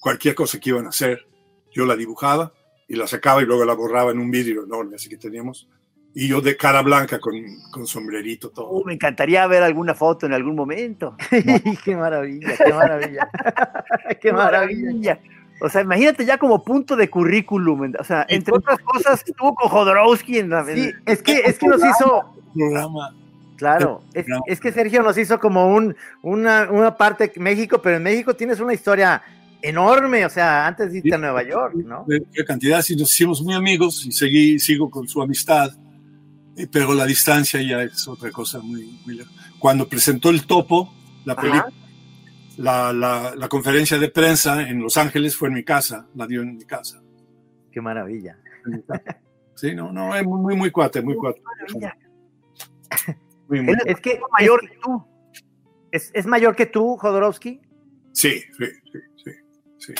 cualquier 0.00 0.34
cosa 0.34 0.58
que 0.58 0.70
iban 0.70 0.86
a 0.86 0.90
hacer, 0.90 1.26
yo 1.72 1.86
la 1.86 1.96
dibujaba 1.96 2.52
y 2.88 2.96
la 2.96 3.06
sacaba 3.06 3.42
y 3.42 3.46
luego 3.46 3.64
la 3.64 3.74
borraba 3.74 4.10
en 4.10 4.18
un 4.18 4.30
vídeo 4.30 4.64
enorme 4.64 4.96
así 4.96 5.08
que 5.08 5.16
teníamos. 5.16 5.68
Y 6.16 6.28
yo 6.28 6.40
de 6.40 6.56
cara 6.56 6.80
blanca 6.82 7.18
con, 7.18 7.34
con 7.72 7.86
sombrerito 7.86 8.50
todo. 8.50 8.68
Oh, 8.68 8.84
me 8.84 8.94
encantaría 8.94 9.44
ver 9.48 9.64
alguna 9.64 9.94
foto 9.94 10.26
en 10.26 10.32
algún 10.32 10.54
momento. 10.54 11.16
qué 11.84 11.96
maravilla, 11.96 12.56
qué 12.56 12.72
maravilla. 12.72 13.28
qué 14.22 14.32
maravilla. 14.32 15.18
O 15.60 15.68
sea, 15.68 15.82
imagínate 15.82 16.24
ya 16.24 16.38
como 16.38 16.62
punto 16.62 16.94
de 16.94 17.10
currículum. 17.10 17.92
O 17.98 18.04
sea, 18.04 18.26
entre 18.28 18.54
otras 18.54 18.78
cosas, 18.78 19.24
estuvo 19.26 19.54
con 19.54 19.68
Jodorowsky 19.68 20.38
en 20.38 20.50
la. 20.50 20.64
Sí, 20.64 20.92
es 21.04 21.22
que, 21.22 21.40
es 21.40 21.58
que 21.58 21.66
nos 21.66 21.80
hizo. 21.84 22.32
Programa. 22.54 23.14
Claro, 23.56 24.02
es, 24.12 24.26
es, 24.46 24.60
que 24.60 24.72
Sergio 24.72 25.02
nos 25.02 25.16
hizo 25.16 25.38
como 25.38 25.68
un, 25.68 25.94
una, 26.22 26.68
una 26.70 26.96
parte 26.96 27.28
de 27.28 27.40
México, 27.40 27.80
pero 27.80 27.96
en 27.96 28.02
México 28.02 28.34
tienes 28.34 28.58
una 28.58 28.74
historia 28.74 29.22
enorme, 29.62 30.26
o 30.26 30.28
sea, 30.28 30.66
antes 30.66 30.90
de 30.90 30.98
irte 30.98 31.10
sí, 31.10 31.14
a 31.14 31.18
Nueva 31.18 31.42
York, 31.44 31.74
¿no? 31.76 32.04
De, 32.06 32.20
de 32.32 32.44
cantidad, 32.44 32.82
sí, 32.82 32.96
nos 32.96 33.12
hicimos 33.12 33.40
muy 33.42 33.54
amigos 33.54 34.04
y 34.04 34.10
seguí, 34.10 34.58
sigo 34.58 34.90
con 34.90 35.06
su 35.06 35.22
amistad, 35.22 35.70
pero 36.70 36.94
la 36.94 37.06
distancia 37.06 37.60
ya 37.62 37.82
es 37.82 38.06
otra 38.06 38.30
cosa 38.30 38.60
muy, 38.60 38.98
muy 39.04 39.20
Cuando 39.58 39.88
presentó 39.88 40.30
el 40.30 40.46
topo, 40.46 40.92
la 41.24 41.34
película, 41.34 41.72
la, 42.58 42.92
la, 42.92 43.34
la, 43.36 43.48
conferencia 43.48 43.98
de 43.98 44.08
prensa 44.10 44.68
en 44.68 44.80
Los 44.80 44.96
Ángeles 44.96 45.36
fue 45.36 45.48
en 45.48 45.54
mi 45.54 45.64
casa, 45.64 46.06
la 46.14 46.26
dio 46.26 46.42
en 46.42 46.56
mi 46.56 46.64
casa. 46.64 47.02
Qué 47.72 47.80
maravilla. 47.80 48.38
Sí, 49.56 49.74
no, 49.74 49.92
no, 49.92 50.14
es 50.14 50.24
muy, 50.24 50.40
muy, 50.40 50.56
muy 50.56 50.70
cuate, 50.70 51.00
muy 51.00 51.16
cuate. 51.16 51.40
Muy, 53.48 53.60
muy. 53.60 53.76
Es 53.86 54.00
que 54.00 54.12
es 54.12 54.20
mayor 54.32 54.60
que 54.60 54.76
tú. 54.82 55.06
¿Es, 55.90 56.10
¿Es, 56.14 56.26
mayor 56.26 56.56
que 56.56 56.66
tú, 56.66 56.96
Jodorowsky? 56.96 57.60
Sí, 58.12 58.40
sí, 58.58 58.66
sí, 58.92 58.98
sí, 59.22 59.30
sí. 59.78 59.94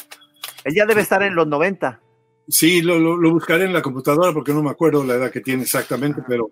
Él 0.64 0.74
ya 0.74 0.86
debe 0.86 1.02
estar 1.02 1.22
en 1.22 1.34
los 1.34 1.46
90. 1.46 2.00
Sí, 2.48 2.82
lo, 2.82 2.98
lo, 2.98 3.16
lo, 3.16 3.30
buscaré 3.30 3.64
en 3.64 3.72
la 3.72 3.82
computadora 3.82 4.32
porque 4.32 4.52
no 4.52 4.62
me 4.62 4.70
acuerdo 4.70 5.04
la 5.04 5.14
edad 5.14 5.30
que 5.30 5.40
tiene 5.40 5.62
exactamente, 5.62 6.22
pero, 6.28 6.50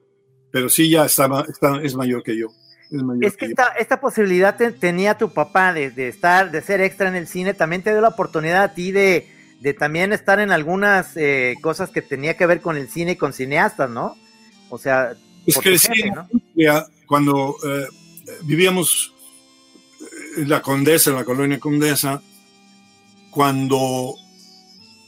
pero 0.50 0.68
sí 0.68 0.88
ya 0.88 1.04
está, 1.04 1.28
está 1.48 1.82
es 1.82 1.94
mayor 1.94 2.22
que 2.22 2.36
yo. 2.36 2.48
Es, 2.90 3.02
mayor 3.02 3.24
es 3.24 3.32
que, 3.32 3.46
que 3.46 3.52
esta, 3.52 3.68
esta, 3.78 4.00
posibilidad 4.00 4.56
te, 4.56 4.72
tenía 4.72 5.18
tu 5.18 5.32
papá 5.32 5.72
de, 5.72 5.90
de, 5.90 6.08
estar, 6.08 6.50
de 6.50 6.62
ser 6.62 6.80
extra 6.80 7.08
en 7.08 7.16
el 7.16 7.26
cine, 7.26 7.52
también 7.52 7.82
te 7.82 7.90
dio 7.90 8.00
la 8.00 8.08
oportunidad 8.08 8.62
a 8.62 8.74
ti 8.74 8.90
de, 8.90 9.28
de 9.60 9.74
también 9.74 10.12
estar 10.12 10.40
en 10.40 10.50
algunas 10.50 11.16
eh, 11.16 11.54
cosas 11.60 11.90
que 11.90 12.02
tenía 12.02 12.36
que 12.36 12.46
ver 12.46 12.60
con 12.60 12.76
el 12.76 12.88
cine 12.88 13.12
y 13.12 13.16
con 13.16 13.32
cineastas, 13.32 13.90
¿no? 13.90 14.16
O 14.70 14.78
sea, 14.78 15.12
es 15.46 15.58
que 15.58 15.78
sí, 15.78 16.10
¿no? 16.14 16.28
cuando 17.06 17.56
eh, 17.64 17.86
vivíamos 18.44 19.12
en 20.36 20.48
la 20.48 20.62
Condesa, 20.62 21.10
en 21.10 21.16
la 21.16 21.24
colonia 21.24 21.60
Condesa, 21.60 22.22
cuando 23.30 24.14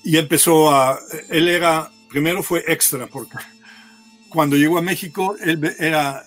y 0.04 0.18
empezó 0.18 0.70
a, 0.70 0.98
él 1.30 1.48
era, 1.48 1.90
primero 2.10 2.42
fue 2.42 2.62
extra, 2.66 3.06
porque 3.06 3.36
cuando 4.28 4.56
llegó 4.56 4.78
a 4.78 4.82
México, 4.82 5.34
él 5.40 5.74
era, 5.78 6.22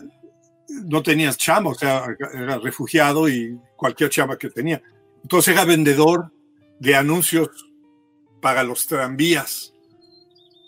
no 0.67 1.03
tenía 1.03 1.33
chamba, 1.33 1.71
o 1.71 1.75
sea, 1.75 2.05
era 2.33 2.57
refugiado 2.57 3.29
y 3.29 3.57
cualquier 3.75 4.09
chamba 4.09 4.37
que 4.37 4.49
tenía. 4.49 4.81
Entonces 5.21 5.53
era 5.53 5.63
vendedor 5.63 6.31
de 6.79 6.95
anuncios 6.95 7.49
para 8.41 8.63
los 8.63 8.87
tranvías, 8.87 9.73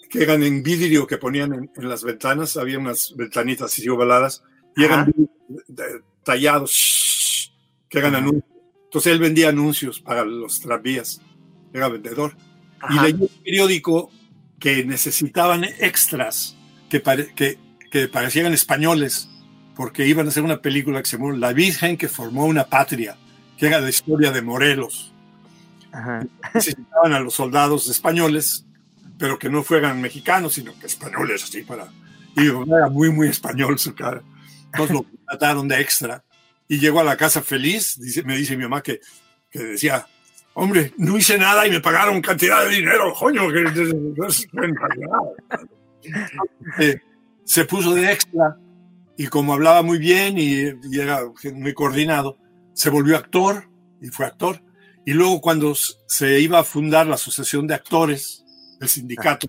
que 0.10 0.24
eran 0.24 0.44
en 0.44 0.62
vidrio 0.62 1.08
que 1.08 1.18
ponían 1.18 1.54
en, 1.54 1.72
en 1.76 1.90
las 1.90 2.04
ventanas, 2.04 2.58
había 2.58 2.78
unas 2.78 3.16
ventanitas 3.16 3.72
así 3.72 3.88
ovaladas, 3.90 4.44
y 4.76 4.84
eran 4.84 5.14
tallados, 6.24 7.54
que 7.90 8.00
eran 8.00 8.16
anuncios. 8.16 8.44
Entonces 8.84 9.14
él 9.14 9.20
vendía 9.20 9.50
anuncios 9.50 10.00
para 10.00 10.24
los 10.24 10.60
tranvías, 10.62 11.22
era 11.74 11.90
vendedor. 11.90 12.36
Ajá. 12.82 13.10
y 13.10 13.12
leí 13.12 13.22
un 13.22 13.44
periódico 13.44 14.12
que 14.60 14.84
necesitaban 14.86 15.64
extras 15.64 16.56
que, 16.90 17.00
pare, 17.00 17.34
que, 17.34 17.58
que, 17.92 18.08
parecieran 18.08 18.54
españoles, 18.54 19.30
porque 19.76 20.06
iban 20.06 20.26
a 20.26 20.30
hacer 20.30 20.44
una 20.44 20.62
película 20.62 21.02
que 21.02 21.10
se 21.10 21.18
llamó 21.18 21.32
La 21.32 21.54
Virgen 21.54 21.98
que 21.98 22.10
formó 22.10 22.46
una 22.46 22.66
patria, 22.66 23.18
que 23.58 23.68
era 23.68 23.80
la 23.80 23.90
historia 23.90 24.32
de 24.32 24.42
Morelos. 24.42 25.14
Ajá. 25.92 26.26
Necesitaban 26.54 27.14
a 27.14 27.20
los 27.20 27.34
soldados 27.34 27.90
españoles, 27.90 28.66
pero 29.18 29.40
que 29.40 29.50
no 29.50 29.64
fueran 29.64 30.02
mexicanos, 30.02 30.54
sino 30.54 30.78
que 30.80 30.88
españoles, 30.88 31.44
así 31.44 31.62
para. 31.64 31.92
Y 32.36 32.48
era 32.48 32.90
muy, 32.90 33.10
muy 33.10 33.28
español 33.28 33.80
su 33.80 33.94
cara. 33.96 34.22
Entonces 34.66 34.96
lo 34.96 35.06
trataron 35.28 35.68
de 35.68 35.82
extra. 35.82 36.24
Y 36.68 36.80
llegó 36.80 37.00
a 37.00 37.04
la 37.04 37.18
casa 37.18 37.42
feliz, 37.42 38.00
dice, 38.00 38.24
me 38.24 38.38
dice 38.38 38.56
mi 38.56 38.64
mamá 38.64 38.82
que, 38.84 39.00
que 39.50 39.60
decía, 39.60 40.06
hombre, 40.54 40.94
no 40.98 41.18
hice 41.18 41.38
nada 41.38 41.66
y 41.68 41.72
me 41.72 41.80
pagaron 41.80 42.22
cantidad 42.22 42.64
de 42.64 42.76
dinero, 42.76 43.14
coño, 43.14 43.44
eh, 46.80 47.02
Se 47.44 47.66
puso 47.66 47.94
de 47.94 48.12
extra 48.12 48.58
y 49.18 49.28
como 49.28 49.54
hablaba 49.54 49.82
muy 49.82 49.98
bien 49.98 50.38
y, 50.38 50.62
era 50.98 51.22
muy 51.54 51.74
coordinado, 51.74 52.38
se 52.74 52.90
volvió 52.90 53.18
actor 53.18 53.70
y 54.02 54.08
fue 54.08 54.26
actor. 54.26 54.62
Y 55.06 55.14
luego 55.14 55.42
cuando 55.42 55.74
se 55.76 56.40
iba 56.40 56.60
a 56.60 56.64
fundar 56.64 57.08
la 57.08 57.16
Asociación 57.16 57.68
de 57.68 57.74
Actores, 57.74 58.46
el 58.80 58.88
sindicato, 58.88 59.48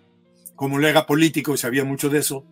como 0.57 0.79
él 0.79 0.87
era 0.87 1.07
político 1.07 1.55
y 1.55 1.59
sabía 1.59 1.85
mucho 1.85 2.09
de 2.09 2.19
eso, 2.19 2.45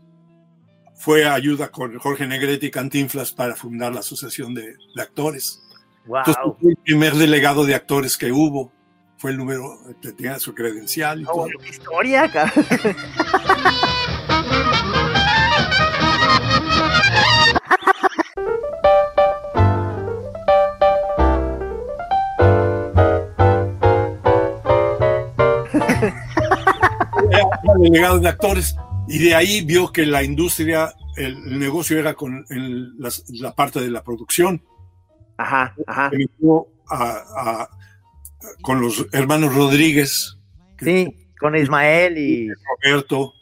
fue 0.97 1.25
a 1.25 1.35
ayuda 1.35 1.71
con 1.71 1.99
Jorge 1.99 2.27
Negrete 2.27 2.67
y 2.67 2.71
Cantinflas 2.71 3.33
para 3.33 3.57
fundar 3.57 3.93
la 3.93 4.01
Asociación 4.01 4.55
de 4.55 4.75
Actores. 4.99 5.63
Wow. 6.09 6.19
Entonces, 6.27 6.43
fue 6.61 6.71
el 6.73 6.77
primer 6.79 7.15
delegado 7.15 7.65
de 7.67 7.75
actores 7.75 8.17
que 8.17 8.33
hubo. 8.33 8.73
Fue 9.19 9.31
el 9.33 9.37
número, 9.37 9.79
tenía 10.01 10.39
su 10.39 10.55
credencial 10.55 11.21
y 11.21 11.25
No, 11.25 11.31
todo. 11.33 11.49
qué 11.63 11.69
historia, 11.71 12.31
delegado 27.79 28.19
de 28.19 28.29
actores 28.29 28.77
y 29.09 29.19
de 29.19 29.35
ahí 29.35 29.65
vio 29.65 29.91
que 29.93 30.07
la 30.07 30.23
industria, 30.23 30.95
el, 31.17 31.59
negocio 31.59 31.99
era 31.99 32.15
con 32.15 32.45
el- 32.51 32.95
la 32.99 33.55
parte 33.55 33.81
de 33.81 33.91
la 33.91 34.03
producción. 34.03 34.63
Ajá, 35.39 35.75
ajá. 35.87 36.11
A- 36.91 37.25
a- 37.37 37.69
con 38.63 38.81
los 38.81 39.07
hermanos 39.13 39.55
Rodríguez, 39.55 40.37
Sí, 40.81 41.29
con 41.41 41.57
Ismael 41.57 42.17
y 42.19 42.49
Roberto, 42.83 43.33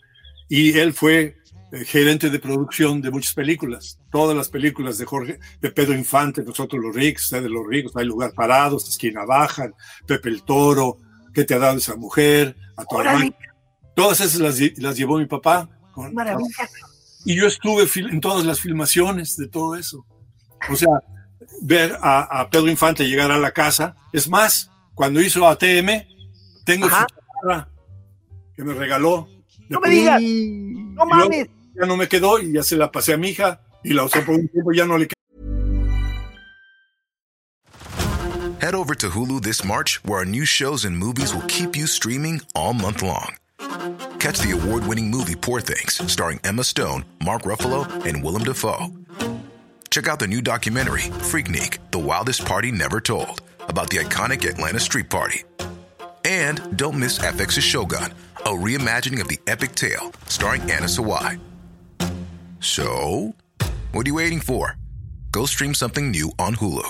y 0.48 0.78
él 0.78 0.92
fue 0.94 1.36
eh, 1.72 1.84
gerente 1.84 2.30
de 2.30 2.38
producción 2.38 3.02
de 3.02 3.10
muchas 3.10 3.34
películas. 3.34 3.98
Todas 4.10 4.36
las 4.36 4.48
películas 4.48 4.96
de 4.98 5.04
Jorge, 5.04 5.38
de 5.60 5.70
Pedro 5.70 5.94
Infante, 5.94 6.42
Nosotros 6.44 6.82
los 6.82 6.94
ricos, 6.94 7.24
Ustedes 7.24 7.50
los 7.50 7.66
ricos, 7.66 7.92
Hay 7.96 8.06
lugar 8.06 8.32
parados, 8.34 8.88
Esquina 8.88 9.24
baja, 9.26 9.70
Pepe 10.06 10.28
el 10.30 10.44
Toro, 10.44 10.98
¿Qué 11.34 11.44
te 11.44 11.54
ha 11.54 11.58
dado 11.58 11.76
esa 11.76 11.96
mujer? 11.96 12.56
A 12.76 12.84
tu 12.84 12.98
hermano. 13.00 13.30
Todas 13.94 14.20
esas 14.20 14.40
las, 14.40 14.58
las 14.78 14.96
llevó 14.96 15.18
mi 15.18 15.26
papá. 15.26 15.68
con- 15.92 16.14
maravilla. 16.14 16.48
y 17.24 17.34
yo 17.34 17.46
estuve 17.46 17.86
en 18.10 18.20
todas 18.20 18.46
las 18.46 18.60
filmaciones 18.60 19.36
de 19.36 19.48
todo 19.48 19.74
eso. 19.76 20.06
O 20.70 20.76
sea, 20.76 20.88
ver 21.62 21.96
a, 22.02 22.40
a 22.40 22.50
Pedro 22.50 22.68
Infante 22.68 23.08
llegar 23.08 23.30
a 23.30 23.38
la 23.38 23.52
casa. 23.52 23.96
Es 24.12 24.28
más, 24.28 24.70
cuando 24.94 25.20
hizo 25.20 25.46
ATM, 25.46 26.06
tengo 26.64 26.86
Ajá. 26.86 27.06
su 27.08 27.14
guitarra 27.16 27.68
que 28.54 28.64
me 28.64 28.74
regaló. 28.74 29.28
No 29.68 29.80
me 29.80 29.90
digas, 29.90 30.22
no 30.22 31.06
mames. 31.06 31.48
Ya 31.78 31.86
no 31.86 31.96
me 31.96 32.08
quedó 32.08 32.38
y 32.40 32.52
ya 32.52 32.62
se 32.62 32.76
la 32.76 32.90
pasé 32.90 33.12
a 33.14 33.16
mi 33.16 33.28
hija 33.30 33.60
y 33.84 33.92
la 33.92 34.04
usó 34.04 34.24
por 34.24 34.34
un 34.36 34.48
tiempo 34.48 34.72
y 34.72 34.76
ya 34.76 34.86
no 34.86 34.96
le 34.96 35.06
quedó. 35.06 35.16
Head 38.60 38.74
over 38.74 38.94
to 38.96 39.10
Hulu 39.10 39.42
this 39.42 39.62
March, 39.64 40.00
where 40.04 40.20
our 40.20 40.24
new 40.24 40.44
shows 40.44 40.84
and 40.84 40.96
movies 40.96 41.34
will 41.34 41.44
keep 41.46 41.76
you 41.76 41.86
streaming 41.86 42.40
all 42.54 42.72
month 42.72 43.02
long. 43.02 43.36
Catch 44.18 44.40
the 44.40 44.52
award 44.52 44.86
winning 44.88 45.10
movie 45.10 45.36
Poor 45.36 45.60
Things, 45.60 46.00
starring 46.10 46.40
Emma 46.42 46.64
Stone, 46.64 47.04
Mark 47.22 47.42
Ruffalo, 47.42 47.86
and 48.06 48.24
Willem 48.24 48.42
Dafoe. 48.44 48.88
Check 49.96 50.08
out 50.08 50.18
the 50.18 50.26
new 50.28 50.42
documentary, 50.42 51.08
Freaknik 51.24 51.78
The 51.90 51.98
Wildest 51.98 52.44
Party 52.44 52.70
Never 52.70 53.00
Told, 53.00 53.40
about 53.66 53.88
the 53.88 53.96
iconic 53.96 54.46
Atlanta 54.46 54.78
Street 54.78 55.08
Party. 55.08 55.40
And 56.22 56.76
don't 56.76 56.98
miss 57.00 57.18
FX's 57.18 57.64
Shogun, 57.64 58.12
a 58.44 58.50
reimagining 58.50 59.22
of 59.22 59.28
the 59.28 59.38
epic 59.46 59.74
tale, 59.74 60.12
starring 60.26 60.60
Anna 60.70 60.84
Sawai. 60.84 61.40
So, 62.60 63.34
what 63.92 64.06
are 64.06 64.10
you 64.10 64.16
waiting 64.16 64.38
for? 64.38 64.76
Go 65.32 65.46
stream 65.46 65.72
something 65.72 66.10
new 66.10 66.30
on 66.38 66.56
Hulu. 66.56 66.84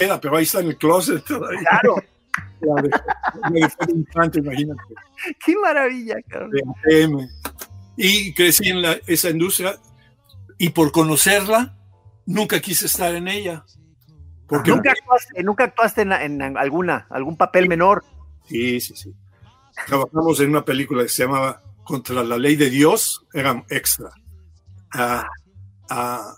Queda, 0.00 0.18
pero 0.18 0.36
ahí 0.38 0.44
está 0.44 0.60
en 0.60 0.68
el 0.68 0.76
closet 0.78 1.26
todavía. 1.26 1.60
Claro, 1.68 1.96
La 2.62 2.80
de, 2.80 2.88
la 2.88 3.50
de 3.50 3.68
Pedro 3.78 3.94
Infante, 3.96 4.38
imagínate. 4.38 4.80
qué 5.44 5.54
maravilla, 5.56 6.16
cabrón. 6.26 6.52
de 6.86 7.28
Y 7.98 8.32
crecí 8.32 8.70
en 8.70 8.80
la- 8.80 8.98
esa 9.06 9.28
industria 9.28 9.76
y 10.58 10.70
por 10.70 10.92
conocerla, 10.92 11.76
nunca 12.26 12.60
quise 12.60 12.86
estar 12.86 13.14
en 13.14 13.28
ella. 13.28 13.64
Porque 14.48 14.70
Nunca 14.70 14.92
actuaste, 14.92 15.42
nunca 15.42 15.64
actuaste 15.64 16.02
en, 16.02 16.12
en 16.12 16.56
alguna, 16.56 17.06
algún 17.10 17.36
papel 17.36 17.68
menor. 17.68 18.04
Sí, 18.48 18.80
sí, 18.80 18.94
sí. 18.96 19.12
Trabajamos 19.86 20.38
en 20.40 20.50
una 20.50 20.64
película 20.64 21.02
que 21.02 21.08
se 21.08 21.24
llamaba 21.24 21.62
Contra 21.84 22.22
la 22.22 22.38
Ley 22.38 22.56
de 22.56 22.70
Dios, 22.70 23.26
era 23.34 23.64
extra. 23.68 24.10
Ah, 24.94 25.26
ah, 25.90 26.34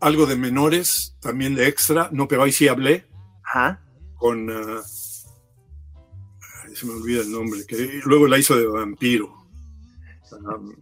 algo 0.00 0.26
de 0.26 0.36
menores, 0.36 1.16
también 1.20 1.54
de 1.54 1.68
extra, 1.68 2.08
no, 2.12 2.26
pero 2.26 2.42
ahí 2.42 2.50
sí 2.52 2.66
hablé 2.68 3.06
Ajá. 3.44 3.80
con. 4.16 4.50
ah, 4.50 4.80
ay, 6.66 6.74
se 6.76 6.86
me 6.86 6.92
olvida 6.94 7.22
el 7.22 7.30
nombre, 7.30 7.64
que 7.66 8.00
luego 8.04 8.26
la 8.26 8.38
hizo 8.38 8.56
de 8.56 8.66
vampiro. 8.66 9.32
Um, 10.32 10.74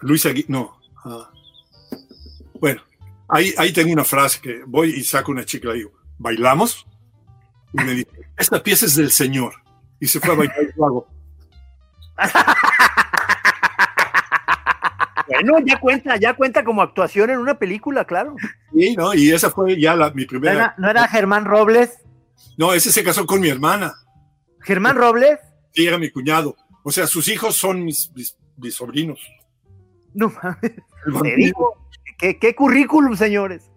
Luisa, 0.00 0.30
Gui- 0.30 0.46
no. 0.48 0.79
Ah, 1.04 1.30
bueno, 2.60 2.82
ahí, 3.28 3.54
ahí 3.58 3.72
tengo 3.72 3.92
una 3.92 4.04
frase 4.04 4.40
que 4.40 4.62
voy 4.66 4.90
y 4.90 5.02
saco 5.04 5.32
una 5.32 5.44
chica 5.44 5.70
y 5.70 5.78
digo, 5.78 5.92
¿bailamos? 6.18 6.86
Y 7.72 7.76
me 7.84 7.92
dice, 7.94 8.10
esta 8.36 8.62
pieza 8.62 8.86
es 8.86 8.96
del 8.96 9.10
Señor. 9.10 9.54
Y 10.00 10.06
se 10.06 10.18
fue 10.20 10.32
a 10.32 10.36
bailar 10.36 10.56
y 10.62 10.76
yo 10.76 10.84
hago, 10.86 11.08
Bueno, 15.28 15.58
ya 15.64 15.78
cuenta, 15.78 16.16
ya 16.16 16.34
cuenta 16.34 16.64
como 16.64 16.82
actuación 16.82 17.30
en 17.30 17.38
una 17.38 17.56
película, 17.58 18.04
claro. 18.04 18.34
"Sí, 18.76 18.96
¿no? 18.96 19.14
Y 19.14 19.30
esa 19.30 19.48
fue 19.50 19.80
ya 19.80 19.94
la, 19.94 20.10
mi 20.10 20.22
¿No 20.22 20.28
primera. 20.28 20.52
era, 20.54 20.74
no 20.76 20.90
era 20.90 21.06
Germán 21.08 21.44
Robles? 21.44 21.98
No, 22.58 22.74
ese 22.74 22.90
se 22.90 23.04
casó 23.04 23.24
con 23.26 23.40
mi 23.40 23.48
hermana. 23.48 23.94
¿Germán 24.62 24.96
Robles? 24.96 25.38
Sí, 25.72 25.86
era 25.86 25.98
mi 25.98 26.10
cuñado. 26.10 26.56
O 26.82 26.90
sea, 26.90 27.06
sus 27.06 27.28
hijos 27.28 27.54
son 27.56 27.84
mis, 27.84 28.10
mis, 28.14 28.36
mis 28.56 28.74
sobrinos. 28.74 29.20
No 30.14 30.30
mames. 30.42 30.72
Te 31.22 31.36
digo, 31.36 31.74
¿qué, 32.18 32.38
qué 32.38 32.54
currículum, 32.54 33.16
señores? 33.16 33.70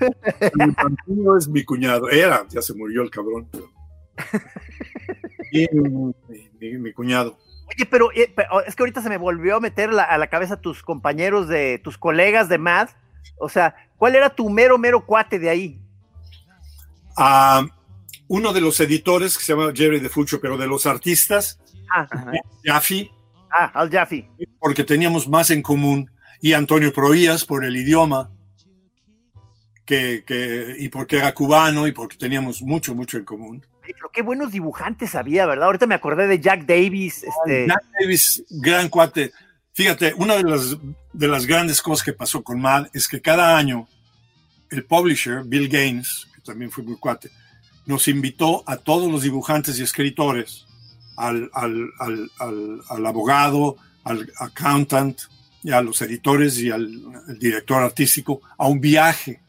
el 0.00 0.70
vampiro 0.72 1.36
es 1.36 1.48
mi 1.48 1.64
cuñado. 1.64 2.08
Era, 2.10 2.46
ya 2.48 2.62
se 2.62 2.74
murió 2.74 3.02
el 3.02 3.10
cabrón. 3.10 3.48
pero- 3.50 3.70
mi, 5.52 5.66
mi- 6.60 6.78
mi 6.78 6.92
cuñado. 6.92 7.38
Oye, 7.68 7.86
pero, 7.86 8.10
eh, 8.12 8.32
pero 8.34 8.62
es 8.64 8.74
que 8.74 8.82
ahorita 8.82 9.02
se 9.02 9.08
me 9.08 9.18
volvió 9.18 9.56
a 9.56 9.60
meter 9.60 9.92
la- 9.92 10.04
a 10.04 10.16
la 10.18 10.28
cabeza 10.28 10.60
tus 10.60 10.82
compañeros 10.82 11.48
de, 11.48 11.78
tus 11.82 11.98
colegas 11.98 12.48
de 12.48 12.58
MAD. 12.58 12.88
O 13.38 13.48
sea, 13.48 13.74
¿cuál 13.96 14.14
era 14.16 14.30
tu 14.34 14.48
mero, 14.50 14.78
mero 14.78 15.04
cuate 15.04 15.38
de 15.38 15.50
ahí? 15.50 15.80
a 17.20 17.66
uno 18.28 18.52
de 18.52 18.60
los 18.60 18.78
editores 18.78 19.36
que 19.36 19.42
se 19.42 19.52
llama 19.52 19.72
Jerry 19.74 19.98
de 19.98 20.08
Fucho, 20.08 20.40
pero 20.40 20.56
de 20.56 20.68
los 20.68 20.86
artistas, 20.86 21.58
Ah, 21.90 22.06
Jaffe, 22.62 23.10
ah 23.50 23.70
Al 23.74 23.90
Jaffe. 23.90 24.28
porque 24.58 24.84
teníamos 24.84 25.28
más 25.28 25.50
en 25.50 25.62
común, 25.62 26.10
y 26.40 26.52
Antonio 26.52 26.92
Proías 26.92 27.44
por 27.44 27.64
el 27.64 27.76
idioma, 27.76 28.30
que, 29.84 30.22
que- 30.26 30.76
y 30.78 30.88
porque 30.88 31.16
era 31.16 31.32
cubano 31.34 31.86
y 31.86 31.92
porque 31.92 32.16
teníamos 32.16 32.62
mucho, 32.62 32.94
mucho 32.94 33.16
en 33.16 33.24
común. 33.24 33.66
Pero 33.82 34.10
qué 34.12 34.20
buenos 34.22 34.52
dibujantes 34.52 35.14
había, 35.14 35.46
¿verdad? 35.46 35.66
Ahorita 35.66 35.86
me 35.86 35.94
acordé 35.94 36.26
de 36.26 36.38
Jack 36.40 36.66
Davis. 36.66 37.24
Este, 37.24 37.66
Jack 37.66 37.84
Davis, 37.98 38.44
gran 38.50 38.88
cuate. 38.90 39.32
Fíjate, 39.72 40.12
una 40.14 40.36
de 40.36 40.42
las, 40.42 40.76
de 41.12 41.28
las 41.28 41.46
grandes 41.46 41.80
cosas 41.80 42.04
que 42.04 42.12
pasó 42.12 42.42
con 42.42 42.60
Mad 42.60 42.88
es 42.92 43.08
que 43.08 43.22
cada 43.22 43.56
año 43.56 43.88
el 44.70 44.84
publisher, 44.84 45.42
Bill 45.44 45.68
Gaines, 45.68 46.26
que 46.34 46.42
también 46.42 46.70
fue 46.70 46.84
muy 46.84 46.96
cuate, 46.98 47.30
nos 47.86 48.06
invitó 48.08 48.62
a 48.66 48.76
todos 48.76 49.10
los 49.10 49.22
dibujantes 49.22 49.78
y 49.78 49.82
escritores, 49.82 50.66
al, 51.18 51.50
al, 51.52 51.90
al, 51.98 52.80
al, 52.88 53.06
abogado, 53.06 53.76
al 54.04 54.32
accountant, 54.38 55.18
y 55.62 55.72
a 55.72 55.82
los 55.82 56.00
editores 56.02 56.58
y 56.58 56.70
al, 56.70 56.88
al 57.28 57.38
director 57.38 57.82
artístico 57.82 58.40
a 58.56 58.66
un 58.68 58.80
viaje 58.80 59.40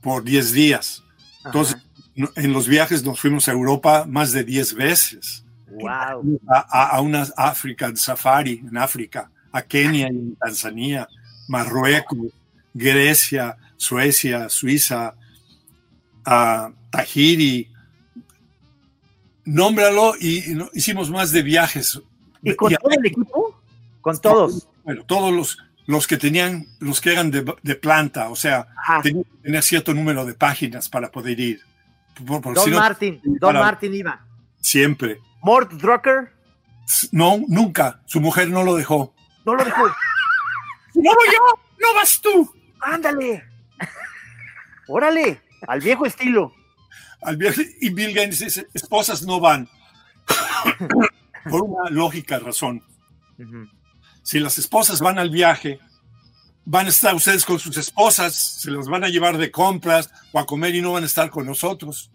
por 0.00 0.22
10 0.22 0.52
días. 0.52 1.02
Entonces, 1.44 1.76
no- 2.14 2.30
en 2.36 2.52
los 2.52 2.68
viajes 2.68 3.02
nos 3.04 3.18
fuimos 3.18 3.48
a 3.48 3.52
Europa 3.52 4.04
más 4.06 4.32
de 4.32 4.44
10 4.44 4.74
veces 4.74 5.44
wow. 5.66 6.40
a, 6.48 6.96
a, 6.96 7.00
una 7.00 7.26
African 7.36 7.96
Safari 7.96 8.62
en 8.68 8.76
África, 8.76 9.30
a 9.50 9.62
Kenia 9.62 10.06
y 10.06 10.10
en 10.10 10.36
Tanzania, 10.36 11.08
Marruecos, 11.48 12.18
Grecia, 12.74 13.56
Suecia, 13.76 14.48
Suiza, 14.48 15.14
a 16.24 16.70
Tahiri. 16.90 17.71
Nómbralo 19.44 20.14
y, 20.20 20.50
y 20.50 20.54
no- 20.54 20.70
hicimos 20.72 21.10
más 21.10 21.32
de 21.32 21.42
viajes. 21.42 22.00
¿Y 22.42 22.54
con 22.54 22.70
Y 22.70 22.74
a- 22.74 22.78
todo 22.78 22.90
el 22.92 23.06
equipo? 23.06 23.60
Con 24.00 24.20
todos. 24.20 24.68
Bueno, 24.84 25.04
todos 25.04 25.32
los, 25.32 25.58
los 25.86 26.06
que 26.06 26.16
tenían, 26.16 26.66
los 26.80 27.00
que 27.00 27.12
eran 27.12 27.30
de, 27.30 27.44
de 27.62 27.74
planta, 27.76 28.28
o 28.28 28.36
sea, 28.36 28.66
Ajá. 28.76 29.02
tenían 29.02 29.24
que 29.24 29.36
tener 29.42 29.62
cierto 29.62 29.94
número 29.94 30.24
de 30.24 30.34
páginas 30.34 30.88
para 30.88 31.10
poder 31.10 31.38
ir. 31.40 31.60
Por- 32.26 32.40
por 32.40 32.54
Don 32.54 32.64
si 32.64 32.70
no, 32.70 32.78
Martin, 32.78 33.20
Don 33.24 33.54
Martin 33.54 33.94
iba. 33.94 34.24
siempre. 34.60 35.18
Mort 35.42 35.72
Drucker 35.72 36.32
No, 37.10 37.40
nunca. 37.48 38.00
Su 38.06 38.20
mujer 38.20 38.48
no 38.48 38.62
lo 38.64 38.74
dejó. 38.76 39.14
no 39.44 39.54
lo 39.54 39.64
dejó. 39.64 39.82
No 40.94 41.10
voy 41.14 41.26
yo, 41.32 41.58
no 41.80 41.94
vas 41.94 42.20
tú. 42.20 42.52
Ándale. 42.78 43.42
Órale, 44.88 45.40
al 45.66 45.80
viejo 45.80 46.04
estilo. 46.06 46.52
Al 47.22 47.36
viaje, 47.36 47.76
y 47.80 47.90
Bill 47.90 48.12
Gates 48.14 48.40
dice, 48.40 48.66
esposas 48.74 49.22
no 49.22 49.40
van. 49.40 49.68
por 51.50 51.62
una 51.62 51.90
lógica 51.90 52.38
razón. 52.38 52.82
Si 54.22 54.38
las 54.38 54.58
esposas 54.58 55.00
van 55.00 55.18
al 55.18 55.30
viaje, 55.30 55.80
van 56.64 56.86
a 56.86 56.90
estar 56.90 57.14
ustedes 57.14 57.44
con 57.44 57.58
sus 57.58 57.76
esposas, 57.76 58.34
se 58.34 58.70
las 58.70 58.86
van 58.86 59.04
a 59.04 59.08
llevar 59.08 59.36
de 59.38 59.50
compras 59.50 60.10
o 60.32 60.38
a 60.38 60.46
comer 60.46 60.74
y 60.74 60.82
no 60.82 60.92
van 60.92 61.02
a 61.02 61.06
estar 61.06 61.30
con 61.30 61.46
nosotros. 61.46 62.10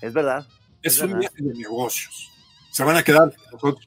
Es 0.00 0.12
verdad. 0.12 0.46
Es 0.82 0.94
Es 0.94 1.00
un 1.02 1.08
verdad. 1.08 1.20
viaje 1.20 1.42
de 1.42 1.54
negocios. 1.54 2.30
Se 2.72 2.84
van 2.84 2.96
a 2.96 3.02
quedar, 3.02 3.32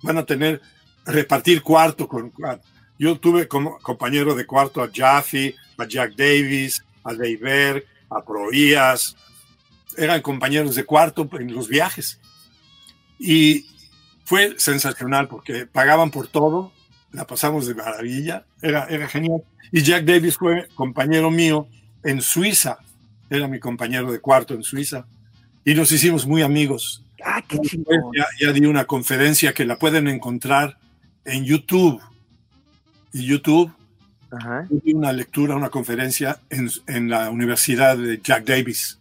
van 0.01 0.17
a 0.17 0.25
tener, 0.25 0.61
repartir 1.05 1.61
cuarto 1.61 2.07
con 2.07 2.29
cuarto. 2.31 2.67
Yo 2.97 3.17
tuve 3.19 3.47
como 3.47 3.77
compañero 3.79 4.35
de 4.35 4.45
cuarto 4.45 4.81
a 4.81 4.89
Jaffe, 4.93 5.55
a 5.77 5.85
Jack 5.85 6.15
Davis, 6.15 6.83
a 7.03 7.13
Dave 7.13 7.37
Berg, 7.37 7.85
a 8.09 8.23
Proías. 8.23 9.15
Eran 9.99 10.21
compañeros 10.21 10.75
de 10.75 10.85
cuarto 10.85 11.29
en 11.33 11.53
los 11.53 11.67
viajes. 11.67 12.19
Y 13.19 13.65
fue 14.23 14.55
sensacional 14.57 15.27
porque 15.27 15.65
pagaban 15.65 16.11
por 16.11 16.27
todo, 16.27 16.71
la 17.11 17.25
pasamos 17.25 17.67
de 17.67 17.75
maravilla, 17.75 18.45
era, 18.61 18.85
era 18.85 19.07
genial. 19.07 19.43
Y 19.71 19.81
Jack 19.81 20.05
Davis 20.05 20.37
fue 20.37 20.67
compañero 20.75 21.29
mío 21.31 21.67
en 22.03 22.21
Suiza, 22.21 22.77
era 23.29 23.47
mi 23.47 23.59
compañero 23.59 24.11
de 24.11 24.19
cuarto 24.19 24.53
en 24.53 24.63
Suiza, 24.63 25.05
y 25.65 25.73
nos 25.73 25.91
hicimos 25.91 26.25
muy 26.25 26.41
amigos. 26.41 27.03
Ah, 27.23 27.43
qué. 27.47 27.57
Ya, 28.15 28.27
ya 28.39 28.53
di 28.53 28.65
una 28.65 28.85
conferencia 28.85 29.53
que 29.53 29.65
la 29.65 29.77
pueden 29.77 30.07
encontrar 30.07 30.77
en 31.25 31.43
YouTube. 31.43 32.01
Y 33.11 33.25
YouTube, 33.25 33.73
Ajá. 34.31 34.67
yo 34.69 34.77
di 34.83 34.93
una 34.93 35.11
lectura, 35.11 35.55
una 35.55 35.69
conferencia 35.69 36.39
en, 36.49 36.69
en 36.85 37.09
la 37.09 37.29
Universidad 37.31 37.97
de 37.97 38.21
Jack 38.23 38.45
Davis. 38.45 38.98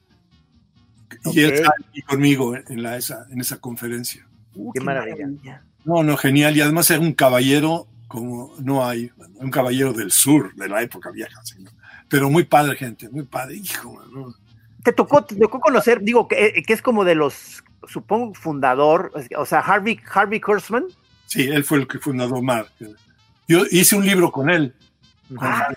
Y 1.32 1.40
él 1.40 1.54
está 1.54 1.72
aquí 1.88 2.02
conmigo 2.02 2.54
en, 2.56 2.82
la, 2.82 2.96
esa, 2.96 3.26
en 3.30 3.40
esa 3.40 3.58
conferencia. 3.58 4.26
Uh, 4.54 4.72
Qué 4.72 4.80
maravilla. 4.80 5.62
No, 5.84 6.02
no, 6.02 6.16
genial. 6.16 6.56
Y 6.56 6.60
además 6.60 6.90
era 6.90 7.00
un 7.00 7.12
caballero 7.12 7.86
como 8.08 8.54
no 8.58 8.86
hay, 8.86 9.10
un 9.36 9.50
caballero 9.50 9.92
del 9.92 10.10
sur, 10.10 10.54
de 10.54 10.68
la 10.68 10.82
época 10.82 11.10
vieja. 11.10 11.40
Pero 12.08 12.30
muy 12.30 12.44
padre, 12.44 12.76
gente, 12.76 13.08
muy 13.10 13.24
padre. 13.24 13.56
Hijo, 13.56 14.02
¿no? 14.12 14.34
Te 14.82 14.92
tocó, 14.92 15.24
te 15.24 15.36
tocó 15.36 15.60
conocer, 15.60 16.00
digo, 16.02 16.26
que, 16.26 16.46
eh, 16.46 16.62
que 16.66 16.72
es 16.72 16.80
como 16.80 17.04
de 17.04 17.14
los, 17.14 17.62
supongo, 17.86 18.32
fundador, 18.34 19.12
o 19.36 19.44
sea, 19.44 19.60
Harvey, 19.60 20.00
Harvey 20.12 20.40
Kurtzman. 20.40 20.84
Sí, 21.26 21.42
él 21.42 21.64
fue 21.64 21.78
el 21.78 21.86
que 21.86 21.98
fundó 21.98 22.40
Mar. 22.40 22.68
Yo 23.46 23.64
hice 23.70 23.96
un 23.96 24.06
libro 24.06 24.32
con 24.32 24.48
él. 24.48 24.74
con- 25.28 25.38
Ah. 25.40 25.74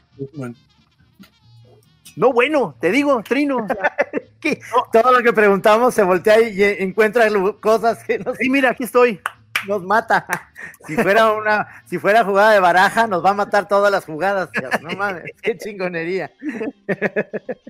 No, 2.16 2.32
bueno, 2.32 2.76
te 2.80 2.92
digo, 2.92 3.22
Trino. 3.24 3.68
Que 4.42 4.60
Todo 4.92 5.12
lo 5.12 5.22
que 5.24 5.34
preguntamos 5.34 5.94
se 5.94 6.04
voltea 6.04 6.42
y 6.42 6.62
eh, 6.62 6.84
encuentra 6.84 7.28
cosas 7.62 8.04
que 8.04 8.20
nos, 8.20 8.38
Sí, 8.38 8.50
mira, 8.50 8.72
aquí 8.72 8.84
estoy. 8.86 9.22
nos 9.68 9.84
mata. 9.84 10.26
Si 10.88 10.96
fuera 10.96 11.32
una, 11.32 11.84
si 11.86 12.00
fuera 12.00 12.24
jugada 12.26 12.52
de 12.52 12.60
baraja, 12.60 13.06
nos 13.08 13.24
va 13.24 13.30
a 13.30 13.36
matar 13.36 13.68
todas 13.68 13.92
las 13.92 14.06
jugadas. 14.06 14.50
No 14.82 14.90
mames, 14.98 15.26
qué 15.42 15.58
chingonería. 15.58 16.32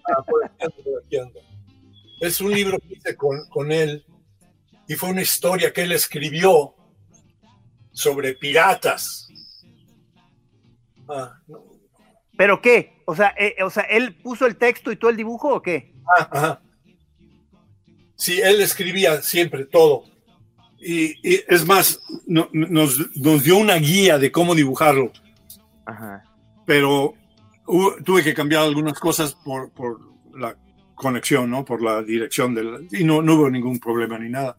Ah, 0.10 0.24
por 0.26 0.46
aquí 0.46 0.56
ando, 0.64 0.84
por 0.84 1.04
aquí 1.06 1.18
ando. 1.18 1.40
Es 2.22 2.40
un 2.40 2.52
libro 2.52 2.78
que 2.80 2.94
hice 2.94 3.16
con, 3.16 3.48
con 3.50 3.72
él 3.72 4.06
y 4.88 4.96
fue 4.96 5.10
una 5.10 5.22
historia 5.22 5.74
que 5.74 5.82
él 5.82 5.92
escribió 5.92 6.74
sobre 7.92 8.34
piratas. 8.36 9.28
Ah, 11.10 11.38
no. 11.48 11.66
¿Pero 12.38 12.62
qué? 12.62 13.01
O 13.12 13.16
sea, 13.16 13.34
eh, 13.38 13.56
o 13.62 13.70
sea, 13.70 13.84
¿él 13.84 14.16
puso 14.16 14.46
el 14.46 14.56
texto 14.56 14.90
y 14.90 14.96
tú 14.96 15.10
el 15.10 15.18
dibujo 15.18 15.54
o 15.54 15.62
qué? 15.62 15.94
Ah, 16.18 16.30
ajá. 16.32 16.62
Sí, 18.16 18.40
él 18.40 18.62
escribía 18.62 19.22
siempre 19.22 19.66
todo. 19.66 20.06
Y, 20.80 21.16
y 21.30 21.42
es 21.50 21.66
más, 21.68 22.00
no- 22.26 22.48
nos, 22.54 22.98
nos 23.18 23.44
dio 23.44 23.58
una 23.58 23.76
guía 23.76 24.18
de 24.18 24.32
cómo 24.32 24.56
dibujarlo, 24.56 25.12
Ajá. 25.86 26.24
pero 26.66 27.16
hubo- 27.68 27.96
tuve 28.06 28.24
que 28.24 28.34
cambiar 28.34 28.64
algunas 28.64 28.98
cosas 28.98 29.36
por, 29.36 29.72
por 29.72 30.00
la 30.34 30.56
conexión, 30.96 31.50
¿no? 31.50 31.66
Por 31.66 31.82
la 31.82 32.02
dirección 32.04 32.56
del... 32.56 32.88
Y 32.94 33.04
no, 33.04 33.22
no 33.22 33.36
hubo 33.36 33.50
ningún 33.50 33.78
problema 33.78 34.18
ni 34.20 34.30
nada. 34.30 34.58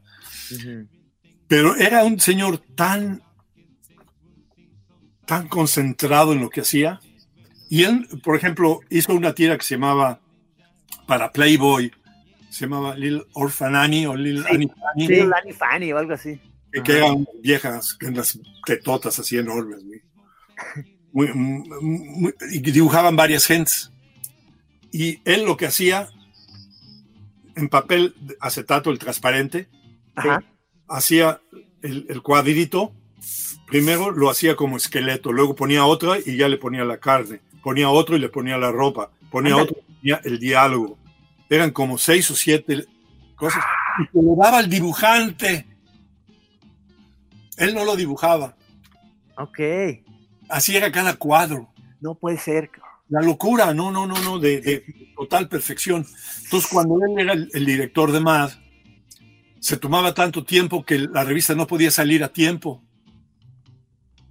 Pero 1.49 1.75
era 1.77 2.05
un 2.05 2.21
señor 2.21 2.59
tan, 2.77 3.23
tan 5.25 5.49
concentrado 5.49 6.35
en 6.35 6.41
lo 6.43 6.51
que 6.51 6.61
hacía. 6.61 7.01
Y 7.73 7.85
él, 7.85 8.07
por 8.23 8.37
ejemplo, 8.37 8.81
hizo 8.91 9.15
una 9.15 9.33
tira 9.35 9.57
que 9.57 9.65
se 9.65 9.77
llamaba, 9.77 10.21
para 11.07 11.33
Playboy, 11.33 11.91
se 12.51 12.67
llamaba 12.67 12.95
Lil 12.95 13.25
Orphan 13.33 13.75
Annie 13.75 14.07
o 14.07 14.15
Lil 14.15 14.41
Sí. 14.43 14.55
Annie 14.55 14.69
Fanny, 14.69 15.07
Sí, 15.07 15.23
Lani 15.25 15.53
Fanny 15.55 15.93
o 15.95 15.97
algo 15.97 16.13
así. 16.13 16.39
que, 16.85 16.99
eran 16.99 17.27
viejas, 17.43 17.95
con 17.95 18.15
las 18.15 18.39
tetotas 18.67 19.19
así 19.19 19.39
enormes. 19.39 19.79
muy- 21.15 21.33
muy- 21.33 21.69
muy- 21.89 22.35
y 22.51 22.59
dibujaban 22.61 23.17
varias 23.17 23.47
gentes. 23.47 23.91
Y 24.93 25.21
él 25.25 25.45
lo 25.47 25.57
que 25.57 25.65
hacía, 25.65 26.09
en 27.57 27.71
papel 27.71 28.15
acetato, 28.39 28.91
el 28.91 28.99
transparente, 28.99 29.69
Ajá. 30.15 30.45
hacía 30.89 31.41
el, 31.81 32.05
el 32.11 32.21
cuadrito, 32.21 32.93
primero 33.67 34.11
lo 34.11 34.29
hacía 34.29 34.57
como 34.57 34.77
esqueleto, 34.77 35.33
luego 35.33 35.55
ponía 35.55 35.87
otra 35.87 36.19
y 36.25 36.37
ya 36.37 36.49
le 36.51 36.59
ponía 36.59 36.85
la 36.85 36.99
carne, 36.99 37.41
ponía 37.63 37.89
otro 37.91 38.17
y 38.17 38.19
le 38.19 38.29
ponía 38.29 38.59
la 38.59 38.71
ropa, 38.71 39.11
ponía 39.31 39.57
otro 39.57 39.77
y 39.79 39.93
ponía 39.93 40.21
el 40.25 40.39
diálogo. 40.39 40.99
Eran 41.49 41.71
como 41.71 41.99
seis 41.99 42.31
o 42.31 42.35
siete 42.35 42.85
cosas. 43.37 43.65
Y 44.01 44.05
se 44.07 44.23
lo 44.23 44.35
daba 44.37 44.59
al 44.59 44.69
dibujante. 44.69 45.67
Él 47.57 47.75
no 47.75 47.85
lo 47.85 47.97
dibujaba. 47.97 48.57
Ok. 49.37 49.61
Así 50.49 50.77
era 50.77 50.91
cada 50.91 51.15
cuadro. 51.15 51.71
No 52.01 52.15
puede 52.15 52.39
ser. 52.39 52.71
La 53.09 53.21
locura, 53.21 53.75
no, 53.75 53.91
no, 53.91 54.07
no, 54.07 54.19
no, 54.21 54.39
de, 54.39 54.61
de 54.61 54.85
total 55.15 55.49
perfección. 55.49 56.07
Entonces, 56.45 56.71
cuando 56.71 56.97
él 57.05 57.19
era 57.19 57.35
el, 57.35 57.51
el 57.53 57.67
director 57.67 58.11
de 58.11 58.21
MAD, 58.21 58.53
se 59.61 59.77
tomaba 59.77 60.15
tanto 60.15 60.45
tiempo 60.45 60.85
que 60.85 60.99
la 60.99 61.23
revista 61.23 61.55
no 61.55 61.67
podía 61.67 61.91
salir 61.91 62.25
a 62.25 62.33
tiempo. 62.33 62.83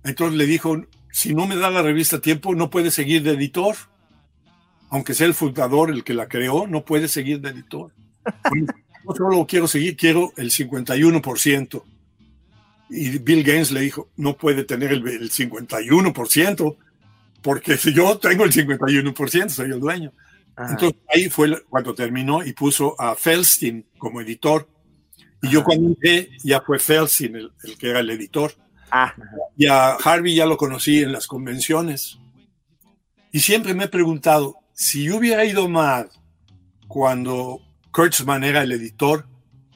Entonces 0.04 0.38
le 0.38 0.46
dijo, 0.46 0.84
si 1.12 1.34
no 1.36 1.45
me 1.47 1.56
da 1.56 1.69
la 1.69 1.82
revista 1.82 2.19
tiempo, 2.19 2.56
no 2.56 2.69
puede 2.69 2.91
seguir 2.91 3.24
de 3.24 3.32
editor. 3.32 3.76
Aunque 4.89 5.13
sea 5.13 5.28
el 5.28 5.34
fundador 5.34 5.89
el 5.89 6.04
que 6.04 6.13
la 6.13 6.28
creó, 6.28 6.67
no 6.67 6.84
puede 6.84 7.08
seguir 7.08 7.39
de 7.41 7.50
editor. 7.50 7.91
No 9.04 9.15
solo 9.15 9.47
quiero 9.47 9.67
seguir, 9.67 9.97
quiero 9.97 10.32
el 10.38 10.52
51%. 10.52 11.84
Y 12.91 13.17
Bill 13.17 13.43
Gaines 13.43 13.71
le 13.71 13.82
dijo, 13.82 14.10
no 14.15 14.38
puede 14.38 14.63
tener 14.63 14.91
el, 14.91 15.08
el 15.08 15.32
51%, 15.32 16.78
porque 17.41 17.78
si 17.78 17.93
yo 17.95 18.19
tengo 18.19 18.43
el 18.43 18.52
51%, 18.52 19.50
soy 19.50 19.71
el 19.71 19.80
dueño. 19.80 20.13
Ajá. 20.56 20.74
Entonces 20.74 21.00
ahí 21.12 21.30
fue 21.32 21.63
cuando 21.69 21.95
terminó 21.95 22.45
y 22.45 22.54
puso 22.54 23.00
a 23.02 23.15
Feldstein 23.15 23.86
como 23.97 24.21
editor. 24.21 24.69
Y 25.41 25.50
yo 25.50 25.63
cuando 25.63 25.88
entré 25.88 26.30
ya 26.43 26.62
fue 26.62 26.78
Feldstein 26.78 27.36
el, 27.38 27.52
el 27.63 27.78
que 27.80 27.89
era 27.89 28.02
el 28.02 28.10
editor. 28.12 28.54
Ah, 28.91 29.13
Y 29.58 29.67
a 29.67 29.91
Harvey 29.95 30.36
ya 30.36 30.45
lo 30.45 30.58
conocí 30.58 31.01
en 31.01 31.12
las 31.13 31.25
convenciones. 31.27 32.19
Y 33.32 33.39
siempre 33.39 33.73
me 33.73 33.86
he 33.86 33.88
preguntado, 33.88 34.56
si 34.73 35.06
yo 35.06 35.17
hubiera 35.17 35.45
ido 35.45 35.69
más 35.69 36.08
cuando 36.88 37.62
Kurtzman 37.93 38.43
era 38.43 38.63
el 38.63 38.71
editor, 38.73 39.25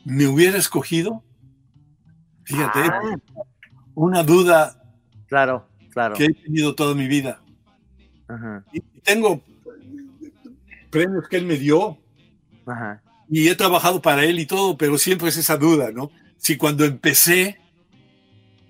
¿me 0.03 0.27
hubiera 0.27 0.57
escogido? 0.57 1.23
Fíjate, 2.43 2.79
Ah. 2.81 3.01
una 3.95 4.23
duda 4.23 4.81
Claro, 5.27 5.67
claro. 5.91 6.15
que 6.15 6.25
he 6.25 6.33
tenido 6.33 6.75
toda 6.75 6.93
mi 6.93 7.07
vida. 7.07 7.41
Ajá. 8.27 8.65
Y 8.73 8.81
tengo 9.01 9.41
premios 10.89 11.27
que 11.29 11.37
él 11.37 11.45
me 11.45 11.57
dio 11.57 11.97
Ajá. 12.65 13.01
y 13.29 13.47
he 13.47 13.55
trabajado 13.55 14.01
para 14.01 14.23
él 14.25 14.39
y 14.39 14.45
todo, 14.45 14.77
pero 14.77 14.97
siempre 14.97 15.29
es 15.29 15.37
esa 15.37 15.57
duda, 15.57 15.91
¿no? 15.91 16.11
Si 16.37 16.57
cuando 16.57 16.83
empecé 16.85 17.57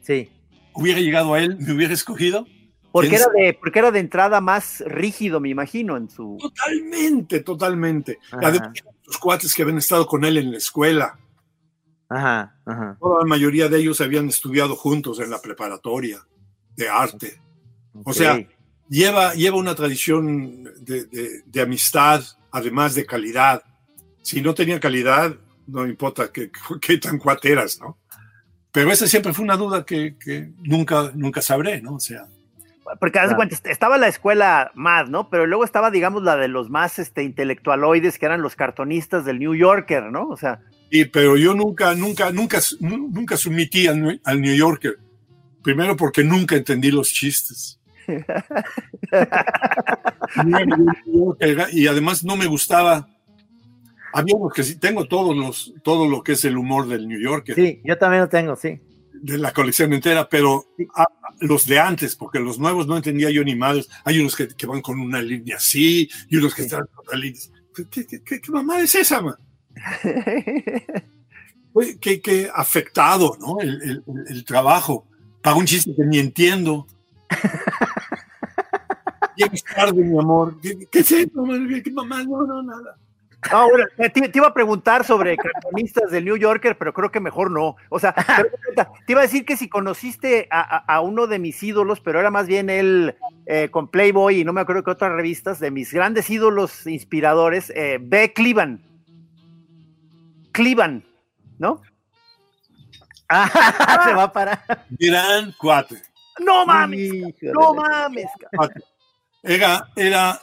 Sí. 0.01 0.29
Hubiera 0.75 0.99
llegado 0.99 1.33
a 1.33 1.41
él, 1.41 1.57
¿me 1.59 1.73
hubiera 1.73 1.93
escogido? 1.93 2.45
porque 2.91 3.09
¿Quién 3.09 3.21
era 3.21 3.32
de, 3.32 3.53
porque 3.59 3.80
era 3.80 3.91
de 3.91 3.99
entrada 3.99 4.39
más 4.39 4.82
rígido, 4.88 5.39
me 5.41 5.49
imagino, 5.49 5.97
en 5.97 6.09
su. 6.09 6.38
Totalmente, 6.39 7.41
totalmente. 7.41 8.19
Ajá. 8.32 8.47
Además, 8.47 8.69
los 9.05 9.17
cuates 9.17 9.53
que 9.53 9.63
habían 9.63 9.78
estado 9.80 10.05
con 10.07 10.23
él 10.23 10.38
en 10.38 10.51
la 10.51 10.57
escuela, 10.57 11.19
Ajá. 12.07 12.55
Ajá. 12.65 12.97
toda 12.99 13.19
la 13.19 13.26
mayoría 13.26 13.67
de 13.67 13.80
ellos 13.80 13.99
habían 13.99 14.30
estudiado 14.30 14.76
juntos 14.76 15.19
en 15.19 15.30
la 15.30 15.41
preparatoria 15.41 16.26
de 16.76 16.88
arte. 16.89 17.41
O 18.05 18.13
sea, 18.13 18.39
lleva, 18.89 19.34
lleva 19.34 19.57
una 19.57 19.76
tradición 19.76 20.63
de, 20.82 21.05
de- 21.05 21.41
de 21.45 21.61
amistad, 21.61 22.23
además 22.51 22.95
de 22.95 23.05
calidad. 23.05 23.63
Si 24.21 24.41
no 24.41 24.53
tenía 24.53 24.80
calidad, 24.80 25.36
no 25.67 25.86
importa 25.88 26.32
qué, 26.32 26.49
qué 26.82 26.97
tan 26.97 27.17
cuateras, 27.17 27.80
¿no? 27.80 27.97
Pero 28.76 28.91
esa 28.91 29.07
siempre 29.07 29.32
fue 29.32 29.45
una 29.45 29.55
duda 29.55 29.86
que, 29.86 30.17
que 30.19 30.49
nunca, 30.61 31.13
nunca 31.15 31.41
sabré, 31.41 31.82
¿no? 31.82 31.95
O 31.95 31.99
sea, 32.01 32.28
Porque 32.99 33.19
haz 33.19 33.34
cuenta, 33.34 33.55
estaba 33.69 33.97
la 33.97 34.09
escuela 34.09 34.73
MAD, 34.76 35.07
¿no? 35.07 35.30
Pero 35.30 35.47
luego 35.47 35.63
estaba, 35.63 35.91
digamos, 35.91 36.23
la 36.23 36.36
de 36.36 36.49
los 36.49 36.69
más 36.69 36.99
este, 36.99 37.23
intelectualoides, 37.23 38.19
que 38.19 38.26
eran 38.26 38.41
los 38.41 38.57
cartonistas 38.57 39.23
del 39.23 39.39
New 39.39 39.55
Yorker, 39.55 40.11
¿no? 40.11 40.28
O 40.28 40.36
sea. 40.36 40.59
Sí, 40.91 41.05
pero 41.05 41.38
yo 41.38 41.53
nunca, 41.53 41.95
nunca, 41.95 42.32
nunca, 42.32 42.59
nunca 42.82 43.38
sumití 43.38 43.88
al, 43.88 44.19
al 44.26 44.41
New 44.41 44.53
Yorker. 44.53 44.99
Primero 45.63 45.95
porque 45.95 46.26
nunca 46.26 46.57
entendí 46.57 46.91
los 46.91 47.07
chistes. 47.07 47.80
y 51.71 51.88
además 51.88 52.26
no 52.26 52.36
me 52.36 52.47
gustaba. 52.47 53.07
Había 54.16 54.36
que 54.53 54.63
sí, 54.63 54.78
tengo 54.78 55.09
todos 55.09 55.36
los, 55.36 55.74
todo 55.84 56.07
lo 56.07 56.24
que 56.24 56.32
es 56.32 56.45
el 56.45 56.57
humor 56.57 56.88
del 56.88 57.05
New 57.05 57.20
Yorker. 57.20 57.53
Sí, 57.53 57.82
yo 57.84 57.97
también 57.97 58.22
lo 58.22 58.30
tengo, 58.30 58.55
sí. 58.55 58.80
De 59.11 59.38
la 59.38 59.51
colección 59.51 59.91
entera, 59.91 60.30
pero 60.30 60.68
los 61.41 61.68
de 61.68 61.80
antes, 61.80 62.16
porque 62.16 62.39
los 62.39 62.57
nuevos 62.57 62.88
no 62.88 62.95
entendía 62.95 63.30
yo 63.30 63.43
ni 63.43 63.57
madres. 63.57 63.89
Hay 64.05 64.22
unos 64.22 64.38
que, 64.38 64.47
van 64.66 64.82
con 64.82 65.01
una 65.01 65.22
línea 65.22 65.57
así 65.57 66.09
y 66.30 66.38
unos 66.38 66.55
que 66.55 66.61
están 66.61 66.88
con 66.88 67.05
otra 67.05 67.18
línea. 67.18 67.41
¿Qué, 67.76 68.07
qué, 68.07 68.24
qué, 68.24 68.51
mamá 68.53 68.80
es 68.80 68.95
esa, 68.95 69.22
man? 69.22 69.36
qué, 71.99 72.22
qué 72.22 72.49
afectado, 72.55 73.36
¿no? 73.38 73.59
El, 73.59 73.82
el, 73.82 74.01
el 74.30 74.45
trabajo. 74.45 75.05
Para 75.41 75.57
un 75.57 75.66
chiste 75.66 75.93
que 75.93 76.05
ni 76.05 76.20
entiendo. 76.20 76.88
Llegas 79.36 79.61
tarde, 79.76 80.01
mi 80.01 80.18
amor. 80.18 80.57
¿Qué, 80.61 80.88
qué 80.89 80.99
es 80.99 81.11
eso, 81.11 81.43
¿Qué 81.84 81.91
mamá? 81.91 82.24
No, 82.24 82.47
no, 82.47 82.63
nada. 82.63 82.97
Ahora, 83.52 83.88
te, 83.98 84.32
iba 84.34 84.48
a 84.48 84.54
preguntar 84.54 85.04
sobre 85.04 85.38
cartonistas 85.38 86.12
del 86.12 86.26
New 86.26 86.38
Yorker, 86.38 86.78
pero 86.78 86.93
creo 86.93 87.12
que 87.12 87.20
mejor 87.20 87.52
no. 87.52 87.76
O 87.89 88.00
sea, 88.00 88.14
te 89.06 89.12
iba 89.12 89.22
a 89.22 89.24
decir 89.24 89.46
que 89.46 89.58
si 89.58 89.70
conociste 89.70 90.48
a, 90.52 91.02
uno 91.02 91.28
de 91.28 91.39
mis 91.39 91.62
ídolos, 91.62 92.00
pero 92.00 92.20
era 92.20 92.32
más 92.32 92.48
bien 92.48 92.70
él 92.70 93.16
eh, 93.46 93.70
con 93.70 93.89
Playboy 93.89 94.39
y 94.39 94.43
no 94.46 94.54
me 94.54 94.62
acuerdo 94.62 94.84
qué 94.84 94.91
otras 94.91 95.12
revistas, 95.12 95.60
de 95.60 95.72
mis 95.72 95.93
grandes 95.93 96.30
ídolos 96.30 96.86
inspiradores, 96.88 97.72
eh, 97.76 98.00
B. 98.02 98.34
Cleveland. 98.34 98.82
Cleveland, 100.52 101.04
¿no? 101.60 101.82
Ah, 103.28 104.02
se 104.08 104.14
va 104.14 104.24
a 104.24 104.32
parar. 104.32 104.86
Gran 104.91 105.52
cuate. 105.54 106.00
No 106.39 106.64
mames, 106.64 107.12
no 107.41 107.74
mames. 107.74 108.28
Era, 109.41 109.88
era 109.96 110.39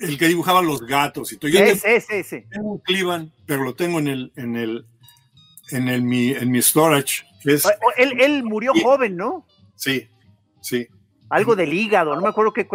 el 0.00 0.18
que 0.18 0.28
dibujaba 0.28 0.62
los 0.62 0.82
gatos 0.82 1.32
y 1.32 1.36
todo. 1.36 1.50
Yo 1.50 1.60
ese, 1.60 1.96
ese, 1.96 2.46
Tengo 2.50 2.72
un 2.72 2.78
Cleveland, 2.78 3.32
pero 3.46 3.64
lo 3.64 3.74
tengo 3.74 3.98
en 3.98 4.08
el, 4.08 4.32
en 4.36 4.56
el, 4.56 4.86
en 5.70 5.88
el 5.88 6.02
mi, 6.02 6.30
en 6.30 6.50
mi 6.50 6.60
storage. 6.60 7.24
él, 7.44 8.20
él, 8.20 8.42
murió 8.44 8.72
joven, 8.82 9.16
¿no? 9.16 9.46
Sí, 9.74 10.08
sí. 10.60 10.86
Algo 11.28 11.56
del 11.56 11.72
hígado, 11.72 12.14
no 12.14 12.22
me 12.22 12.28
acuerdo 12.28 12.52
qué. 12.52 12.66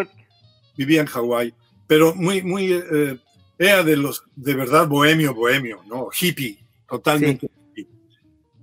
Vivía 0.78 1.02
en 1.02 1.08
Hawái, 1.08 1.54
pero 1.88 2.14
muy, 2.16 2.42
muy, 2.42 2.72
eh, 2.74 3.20
era 3.58 3.84
de 3.84 3.96
los, 3.96 4.24
de 4.36 4.54
verdad, 4.54 4.88
bohemio, 4.88 5.34
bohemio, 5.34 5.82
¿no? 5.86 6.10
Hippie, 6.20 6.64
totalmente. 6.88 7.50
Hippie. 7.76 7.88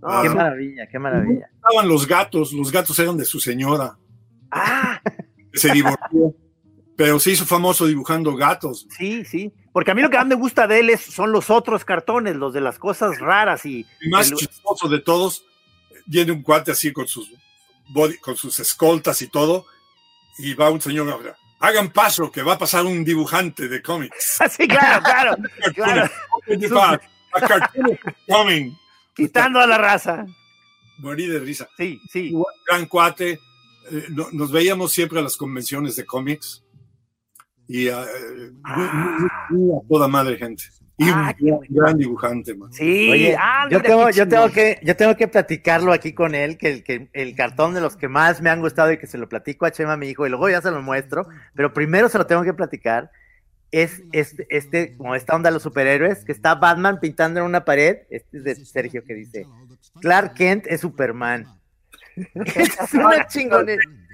Ah, 0.03 0.21
qué 0.23 0.31
maravilla, 0.31 0.87
qué 0.87 0.99
maravilla. 0.99 1.51
Estaban 1.55 1.89
los 1.89 2.07
gatos, 2.07 2.53
los 2.53 2.71
gatos 2.71 2.99
eran 2.99 3.17
de 3.17 3.25
su 3.25 3.41
señora. 3.41 3.97
Ah. 4.51 5.01
Se 5.53 5.73
divorció. 5.73 6.35
Pero 6.99 7.21
se 7.21 7.31
hizo 7.31 7.47
famoso 7.47 7.87
dibujando 7.87 8.35
gatos. 8.35 8.89
Sí, 8.91 9.25
sí. 9.25 9.53
Porque 9.73 9.93
a 9.93 9.95
mí 9.95 10.03
lo 10.03 10.11
que 10.11 10.17
más 10.17 10.27
me 10.27 10.35
gusta 10.35 10.67
de 10.67 10.81
él 10.81 10.91
es, 10.91 11.01
son 11.01 11.31
los 11.31 11.49
otros 11.49 11.85
cartones, 11.85 12.35
los 12.35 12.53
de 12.53 12.61
las 12.61 12.77
cosas 12.77 13.21
raras 13.21 13.65
y. 13.65 13.87
El 14.01 14.11
más 14.11 14.35
chistoso 14.35 14.89
de 14.89 14.99
todos, 14.99 15.45
viene 16.07 16.33
un 16.33 16.43
cuate 16.43 16.73
así 16.73 16.93
con 16.93 17.07
sus 17.07 17.31
con 18.21 18.37
sus 18.37 18.59
escoltas 18.59 19.23
y 19.23 19.29
todo, 19.29 19.65
y 20.39 20.55
va 20.55 20.71
un 20.71 20.81
señor 20.81 21.37
hagan 21.61 21.93
paso 21.93 22.33
que 22.33 22.43
va 22.43 22.55
a 22.55 22.59
pasar 22.59 22.85
un 22.85 23.05
dibujante 23.05 23.69
de 23.69 23.81
cómics. 23.81 24.41
sí, 24.51 24.67
claro, 24.67 25.01
claro. 25.05 25.37
claro. 26.73 27.01
coming. 28.27 28.73
Quitando 29.15 29.61
a 29.61 29.69
la 29.69 29.79
raza. 29.79 30.27
Morí 30.99 31.29
de 31.29 31.39
risa. 31.39 31.69
Sí, 31.77 32.01
sí. 32.11 32.33
Gran 32.67 32.87
cuate. 32.87 33.39
Eh, 33.93 34.07
nos 34.33 34.51
veíamos 34.51 34.91
siempre 34.91 35.21
a 35.21 35.23
las 35.23 35.37
convenciones 35.37 35.95
de 35.95 36.05
cómics 36.05 36.65
y 37.69 37.89
uh, 37.91 39.85
toda 39.89 40.09
madre 40.09 40.37
gente. 40.37 40.65
Y 40.97 41.09
ah, 41.11 41.33
un 41.41 41.61
gran, 41.69 41.97
dibujante, 41.97 42.57
man. 42.57 42.73
Sí, 42.73 43.09
Oye, 43.09 43.37
ah, 43.39 43.69
yo, 43.71 43.81
tengo, 43.81 44.11
yo, 44.11 44.27
tengo 44.27 44.51
que, 44.51 44.81
yo 44.83 44.97
tengo 44.97 45.15
que 45.15 45.29
platicarlo 45.29 45.93
aquí 45.93 46.13
con 46.13 46.35
él, 46.35 46.59
que 46.59 46.73
el, 46.73 46.83
que 46.83 47.09
el 47.13 47.37
cartón 47.37 47.73
de 47.73 47.81
los 47.81 47.97
que 47.97 48.09
más 48.09 48.43
me 48.43 48.51
han 48.51 48.61
gustado 48.61 48.91
y 48.91 48.99
que 48.99 49.07
se 49.07 49.17
lo 49.17 49.29
platico 49.29 49.65
a 49.65 49.71
Chema, 49.71 49.97
mi 49.97 50.09
hijo, 50.09 50.27
y 50.27 50.31
luego 50.31 50.51
ya 50.51 50.61
se 50.61 50.73
lo 50.73 50.83
muestro, 50.83 51.29
pero 51.55 51.73
primero 51.73 52.09
se 52.09 52.19
lo 52.19 52.27
tengo 52.27 52.43
que 52.43 52.53
platicar, 52.53 53.13
es 53.71 54.03
este, 54.11 54.47
este 54.51 54.97
como 54.97 55.15
esta 55.15 55.37
onda 55.37 55.51
de 55.51 55.55
los 55.55 55.63
superhéroes, 55.63 56.25
que 56.25 56.33
está 56.33 56.57
Batman 56.57 56.99
pintando 56.99 57.39
en 57.39 57.47
una 57.47 57.65
pared, 57.65 57.99
este 58.11 58.39
es 58.39 58.45
de 58.45 58.55
Sergio 58.57 59.05
que 59.05 59.15
dice, 59.15 59.47
Clark 60.01 60.35
Kent 60.35 60.67
es 60.67 60.81
Superman. 60.81 61.47
es 62.17 62.95
una 62.95 63.25
chingonera. 63.29 63.83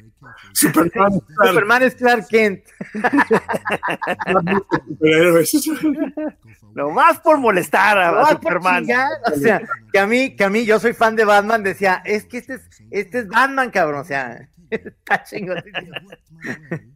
Superman, 0.52 1.20
Superman 1.44 1.82
es 1.82 1.94
Clark 1.94 2.26
Kent. 2.28 2.64
no 6.74 6.90
más 6.90 7.20
por 7.20 7.38
molestar 7.38 7.98
a, 7.98 8.30
Superman. 8.30 8.86
o 9.32 9.36
sea, 9.36 9.62
que 9.92 9.98
a 9.98 10.06
mí, 10.06 10.36
que 10.36 10.44
a 10.44 10.50
mí, 10.50 10.64
yo 10.64 10.80
soy 10.80 10.92
fan 10.92 11.16
de 11.16 11.24
Batman, 11.24 11.62
decía, 11.62 12.02
es 12.04 12.24
que 12.24 12.38
este 12.38 12.54
es, 12.54 12.68
este 12.90 13.20
es 13.20 13.28
Batman, 13.28 13.70
cabrón. 13.70 14.00
O 14.00 14.04
sea, 14.04 14.48
está 14.70 15.22
chingón. 15.24 15.62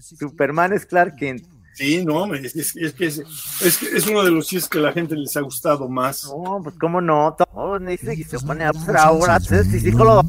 Superman 0.00 0.72
es 0.72 0.86
Clark 0.86 1.16
Kent. 1.16 1.46
Sí, 1.82 2.04
no, 2.04 2.32
es, 2.32 2.54
es, 2.54 2.76
es 2.76 2.92
que 2.92 3.06
es, 3.06 3.18
es, 3.60 4.06
uno 4.06 4.22
de 4.22 4.30
los 4.30 4.46
chistes 4.46 4.68
que 4.68 4.78
la 4.78 4.92
gente 4.92 5.16
les 5.16 5.36
ha 5.36 5.40
gustado 5.40 5.88
más. 5.88 6.26
No, 6.26 6.60
pues 6.62 6.76
cómo 6.78 7.00
no. 7.00 7.34
Todo 7.36 7.76
dice 7.80 8.16
que 8.16 8.22
se 8.22 8.38
pone 8.38 8.62
a 8.62 8.70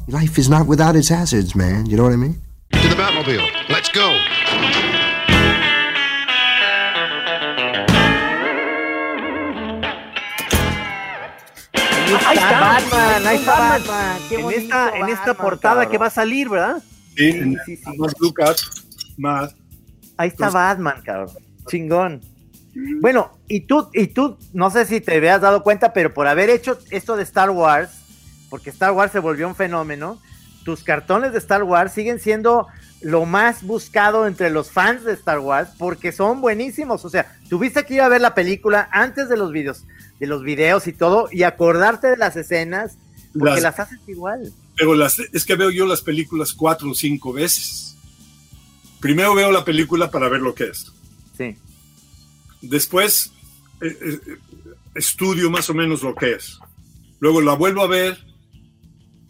Life 0.08 0.42
is 0.42 0.50
not 0.50 0.68
without 0.68 0.96
its 0.96 1.12
hazards, 1.12 1.56
man. 1.56 1.86
You 1.86 1.96
know 1.96 2.08
what 2.08 2.14
I 2.14 2.18
mean? 2.18 2.42
To 2.72 2.90
the 2.90 2.96
Batmobile. 2.96 3.44
Let's 3.70 3.92
go. 3.94 4.02
Ahí 12.26 12.38
está 12.38 12.60
Batman, 12.60 13.28
ahí 13.28 13.38
está 13.38 13.60
Batman. 13.60 14.18
Qué 14.28 14.40
en 14.40 14.50
esta, 14.50 14.98
en 14.98 15.10
esta 15.10 15.34
portada 15.36 15.88
que 15.88 16.00
va 16.00 16.08
a 16.08 16.10
salir, 16.10 16.50
¿verdad? 16.50 16.82
Sí, 17.16 17.32
sí, 17.32 17.58
sí. 17.68 17.78
sí. 17.78 17.98
Más 18.00 18.14
Lucas, 18.20 18.88
más 19.18 19.54
Ahí 20.24 20.30
está 20.30 20.50
Batman, 20.50 21.02
cabrón. 21.04 21.36
Chingón. 21.68 22.22
Bueno, 23.02 23.38
y 23.50 23.62
tú, 23.62 23.90
y 23.92 24.08
tú, 24.08 24.38
no 24.54 24.72
sé 24.72 24.86
si 24.86 25.02
te 25.02 25.18
habías 25.18 25.42
dado 25.42 25.64
cuenta, 25.64 25.92
pero 25.92 26.14
por 26.14 26.28
haber 26.28 26.50
hecho 26.50 26.80
esto 26.92 27.18
de 27.18 27.24
Star 27.24 27.50
Wars, 27.50 27.92
porque 28.50 28.70
Star 28.70 28.94
Wars 28.94 29.12
se 29.12 29.20
volvió 29.20 29.50
un 29.50 29.56
fenómeno, 29.56 30.22
tus 30.64 30.82
cartones 30.82 31.34
de 31.34 31.40
Star 31.40 31.64
Wars 31.64 31.92
siguen 31.92 32.22
siendo 32.22 32.68
lo 33.02 33.26
más 33.26 33.64
buscado 33.64 34.26
entre 34.26 34.50
los 34.50 34.72
fans 34.72 35.04
de 35.04 35.12
Star 35.12 35.40
Wars 35.40 35.72
porque 35.78 36.14
son 36.14 36.40
buenísimos. 36.40 37.04
O 37.04 37.10
sea, 37.10 37.36
tuviste 37.50 37.84
que 37.84 37.96
ir 37.96 38.02
a 38.02 38.08
ver 38.08 38.22
la 38.22 38.34
película 38.34 38.88
antes 38.94 39.28
de 39.28 39.36
los 39.36 39.52
videos, 39.52 39.84
de 40.22 40.28
los 40.28 40.42
videos 40.42 40.88
y 40.88 40.94
todo, 40.94 41.28
y 41.34 41.44
acordarte 41.44 42.08
de 42.08 42.16
las 42.16 42.38
escenas, 42.38 42.98
porque 43.38 43.56
las, 43.56 43.64
las 43.64 43.80
haces 43.82 44.00
igual. 44.08 44.54
Pero 44.78 44.96
las, 44.96 45.20
es 45.20 45.44
que 45.44 45.56
veo 45.56 45.70
yo 45.70 45.86
las 45.86 46.02
películas 46.02 46.54
cuatro 46.54 46.92
o 46.92 46.96
cinco 46.96 47.34
veces 47.34 47.93
primero 49.04 49.36
veo 49.36 49.52
la 49.52 49.66
película 49.66 50.10
para 50.10 50.30
ver 50.30 50.40
lo 50.40 50.56
que 50.56 50.64
es. 50.64 50.90
Sí. 51.38 51.58
Después 52.62 53.34
eh, 53.82 53.98
eh, 54.02 54.20
estudio 54.96 55.52
más 55.52 55.70
o 55.70 55.74
menos 55.74 56.04
lo 56.04 56.16
que 56.16 56.32
es. 56.32 56.58
Luego 57.20 57.42
la 57.42 57.54
vuelvo 57.54 57.82
a 57.82 57.88
ver 57.88 58.18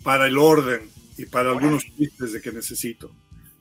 para 0.04 0.28
el 0.28 0.38
orden 0.38 0.82
y 1.18 1.26
para 1.26 1.50
algunos 1.50 1.86
chistes 1.98 2.34
de 2.34 2.40
que 2.42 2.52
necesito. 2.52 3.12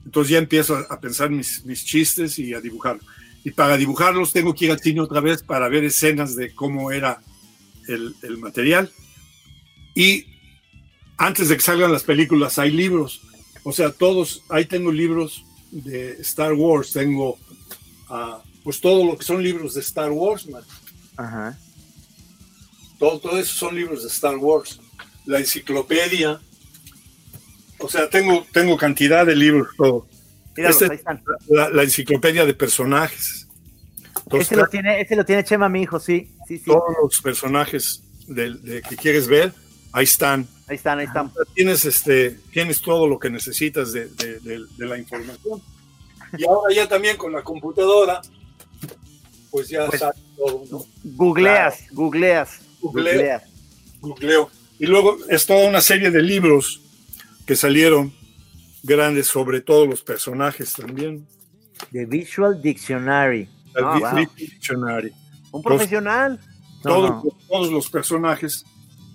Entonces 0.05 0.33
ya 0.33 0.39
empiezo 0.39 0.77
a, 0.77 1.01
pensar 1.01 1.31
mis, 1.31 1.65
mis, 1.65 1.83
chistes 1.83 2.39
y 2.39 2.53
a 2.53 2.61
dibujar. 2.61 2.99
Y 3.43 3.53
para 3.53 3.79
dibujarlos 3.79 4.35
tengo 4.35 4.55
que 4.55 4.67
ir 4.67 4.73
al 4.73 4.81
cine 4.81 5.01
otra 5.01 5.21
vez 5.21 5.43
para 5.43 5.71
ver 5.71 5.83
escenas 5.83 6.37
de 6.37 6.55
cómo 6.55 6.93
era 6.93 7.23
el, 7.89 8.15
el 8.23 8.37
material. 8.37 8.93
Y 9.95 10.27
antes 11.17 11.49
de 11.49 11.57
que 11.57 11.63
salgan 11.63 11.91
las 11.91 12.05
películas 12.05 12.59
hay 12.59 12.71
libros. 12.71 13.23
O 13.63 13.73
sea, 13.73 13.93
todos, 13.93 14.43
ahí 14.51 14.67
tengo 14.67 14.93
libros 14.93 15.47
de 15.73 16.13
Star 16.21 16.53
Wars, 16.53 16.93
tengo 16.93 17.39
uh, 18.11 18.39
pues 18.63 18.81
todo 18.81 19.05
lo 19.05 19.19
que 19.19 19.25
son 19.25 19.43
libros 19.43 19.75
de 19.75 19.81
Star 19.81 20.11
Wars, 20.13 20.47
man. 20.47 20.63
Ajá. 21.17 21.59
Todo, 22.99 23.19
todo 23.19 23.39
eso 23.39 23.55
son 23.55 23.75
libros 23.75 24.03
de 24.03 24.09
Star 24.09 24.37
Wars. 24.37 24.81
La 25.27 25.39
enciclopedia. 25.39 26.41
O 27.79 27.89
sea, 27.89 28.09
tengo, 28.09 28.47
tengo 28.53 28.77
cantidad 28.77 29.27
de 29.27 29.35
libros, 29.35 29.69
todo. 29.77 30.07
Este 30.55 31.03
la, 31.49 31.83
enciclopedia 31.83 32.45
de 32.45 32.55
personajes. 32.55 33.49
ese, 34.33 34.55
lo 34.55 34.67
tiene, 34.67 35.01
ese 35.01 35.17
lo 35.17 35.25
tiene 35.25 35.43
Chema, 35.43 35.69
mi 35.69 35.83
hijo, 35.83 35.99
sí. 35.99 36.31
sí, 36.47 36.59
sí. 36.59 36.65
Todos 36.67 36.95
los 37.03 37.21
personajes 37.21 38.03
de, 38.29 38.83
que 38.89 38.97
quieres 38.97 39.27
ver, 39.27 39.53
ahí 39.93 40.05
están. 40.05 40.47
Ahí 40.69 40.77
están, 40.77 40.99
ahí 41.01 41.07
están. 41.07 41.31
Tienes, 41.55 41.85
este, 41.85 42.31
tienes 42.53 42.81
todo 42.81 43.07
lo 43.09 43.19
que 43.19 43.29
necesitas 43.31 43.93
de, 43.93 44.07
de- 44.09 44.39
de- 44.41 44.67
de 44.77 44.87
la 44.87 44.97
información. 44.99 45.61
Y 46.39 46.45
ahora 46.47 46.75
ya 46.75 46.89
también 46.89 47.17
con 47.17 47.33
la 47.33 47.43
computadora, 47.43 48.21
pues 49.51 49.69
ya 49.69 49.87
Pues- 49.87 50.01
sabes 50.01 50.21
todo, 50.37 50.65
¿no? 50.71 50.87
Googleas, 51.05 51.85
googleas, 51.93 52.61
googleas. 52.81 53.43
Googleo. 54.01 54.51
Y 54.79 54.87
luego 54.87 55.17
es 55.29 55.47
toda 55.47 55.69
una 55.69 55.81
serie 55.81 56.11
de 56.11 56.23
libros 56.23 56.81
que 57.47 57.55
salieron 57.55 58.13
grandes 58.83 59.27
sobre 59.29 59.61
todos 59.61 59.87
los 59.89 60.03
personajes 60.03 60.73
también. 60.73 61.27
The 61.93 62.07
Visual 62.07 62.61
Dictionary. 62.63 63.49
El 63.75 63.85
Ah, 63.85 63.99
wow. 64.13 64.27
Dictionary. 64.37 65.13
Un 65.53 65.63
profesional. 65.63 66.41
No, 66.85 66.91
todos, 66.95 67.11
no. 67.11 67.23
todos 67.49 67.71
los 67.71 67.91
personajes 67.91 68.65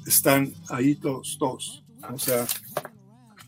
están 0.07 0.51
ahí 0.69 0.95
todos, 0.95 1.37
todos. 1.39 1.83
O 2.13 2.17
sea, 2.17 2.45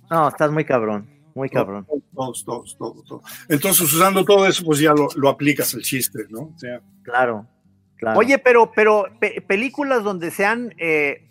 No, 0.10 0.28
estás 0.28 0.52
muy 0.52 0.66
cabrón, 0.66 1.08
muy 1.36 1.50
cabrón. 1.50 1.86
todos, 2.16 2.44
todos, 2.44 2.78
todos, 2.78 3.04
todos. 3.06 3.24
Entonces, 3.48 3.92
usando 3.94 4.26
todo 4.26 4.46
eso, 4.48 4.64
pues 4.66 4.80
ya 4.80 4.94
lo, 4.94 5.08
lo 5.16 5.30
aplicas 5.30 5.74
al 5.74 5.82
chiste, 5.82 6.26
¿no? 6.30 6.42
O 6.42 6.54
sea, 6.58 6.82
Claro, 7.04 7.48
claro. 7.98 8.20
Oye, 8.20 8.38
pero, 8.38 8.72
pero 8.76 9.06
pe- 9.20 9.42
películas 9.42 10.04
donde 10.04 10.30
se 10.32 10.46
han 10.46 10.74
eh, 10.78 11.26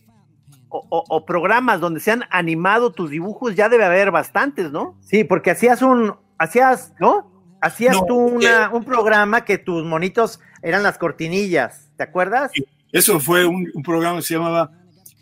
o, 0.70 0.84
o- 0.90 1.04
o 1.08 1.24
programas 1.24 1.80
donde 1.80 2.00
se 2.00 2.10
han 2.10 2.24
animado 2.30 2.92
tus 2.92 3.10
dibujos, 3.10 3.54
ya 3.54 3.68
debe 3.68 3.84
haber 3.84 4.10
bastantes, 4.10 4.70
¿no? 4.72 4.96
Sí, 5.00 5.24
porque 5.24 5.50
hacías 5.52 5.82
un, 5.82 6.14
hacías, 6.38 6.94
¿No? 7.00 7.30
hacías 7.60 7.96
No, 7.96 8.04
tú 8.06 8.16
una, 8.16 8.70
un 8.72 8.84
programa 8.84 9.44
que 9.44 9.58
tus 9.58 9.84
monitos 9.84 10.40
eran 10.62 10.82
las 10.82 10.98
cortinillas, 10.98 11.90
¿te 11.96 12.02
acuerdas? 12.04 12.50
eso 12.92 13.20
fue 13.20 13.44
un, 13.44 13.70
un 13.74 13.82
programa 13.82 14.16
que 14.18 14.22
se 14.24 14.34
llamaba 14.34 14.70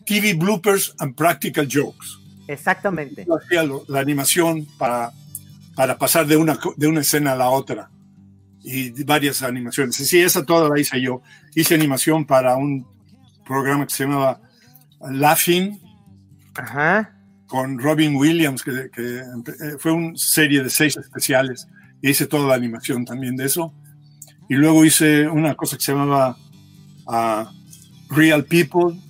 TV 0.06 0.34
Bloopers 0.34 0.94
and 0.98 1.14
Practical 1.14 1.66
Jokes. 1.68 2.18
Exactamente. 2.48 3.24
Yo 3.26 3.36
hacía 3.36 3.64
la 3.88 4.00
animación 4.00 4.66
para, 4.78 5.12
para 5.74 5.98
pasar 5.98 6.26
de 6.26 6.36
una, 6.36 6.58
de 6.76 6.86
una 6.86 7.00
escena 7.00 7.32
a 7.32 7.36
la 7.36 7.50
otra. 7.50 7.90
Y 8.62 9.04
varias 9.04 9.42
animaciones. 9.42 9.96
Sí, 9.96 10.20
esa 10.20 10.44
toda 10.44 10.68
la 10.68 10.80
hice 10.80 11.00
yo. 11.00 11.22
Hice 11.54 11.74
animación 11.74 12.24
para 12.24 12.56
un 12.56 12.86
programa 13.44 13.86
que 13.86 13.94
se 13.94 14.04
llamaba 14.04 14.40
Laughing 15.08 15.80
Ajá. 16.54 17.16
con 17.46 17.78
Robin 17.78 18.16
Williams, 18.16 18.62
que, 18.62 18.90
que, 18.92 19.18
eh, 19.18 19.76
fue 19.78 19.92
una 19.92 20.16
serie 20.16 20.62
de 20.62 20.70
seis 20.70 20.96
especiales. 20.96 21.68
E 22.02 22.10
hice 22.10 22.26
toda 22.26 22.48
la 22.48 22.54
animación 22.54 23.04
también 23.04 23.36
de 23.36 23.44
eso. 23.44 23.72
Y 24.48 24.54
luego 24.54 24.84
hice 24.84 25.28
una 25.28 25.54
cosa 25.54 25.76
que 25.76 25.82
se 25.82 25.92
llamaba 25.92 26.36
ah, 27.06 27.50
Real 28.10 28.44
People. 28.44 29.00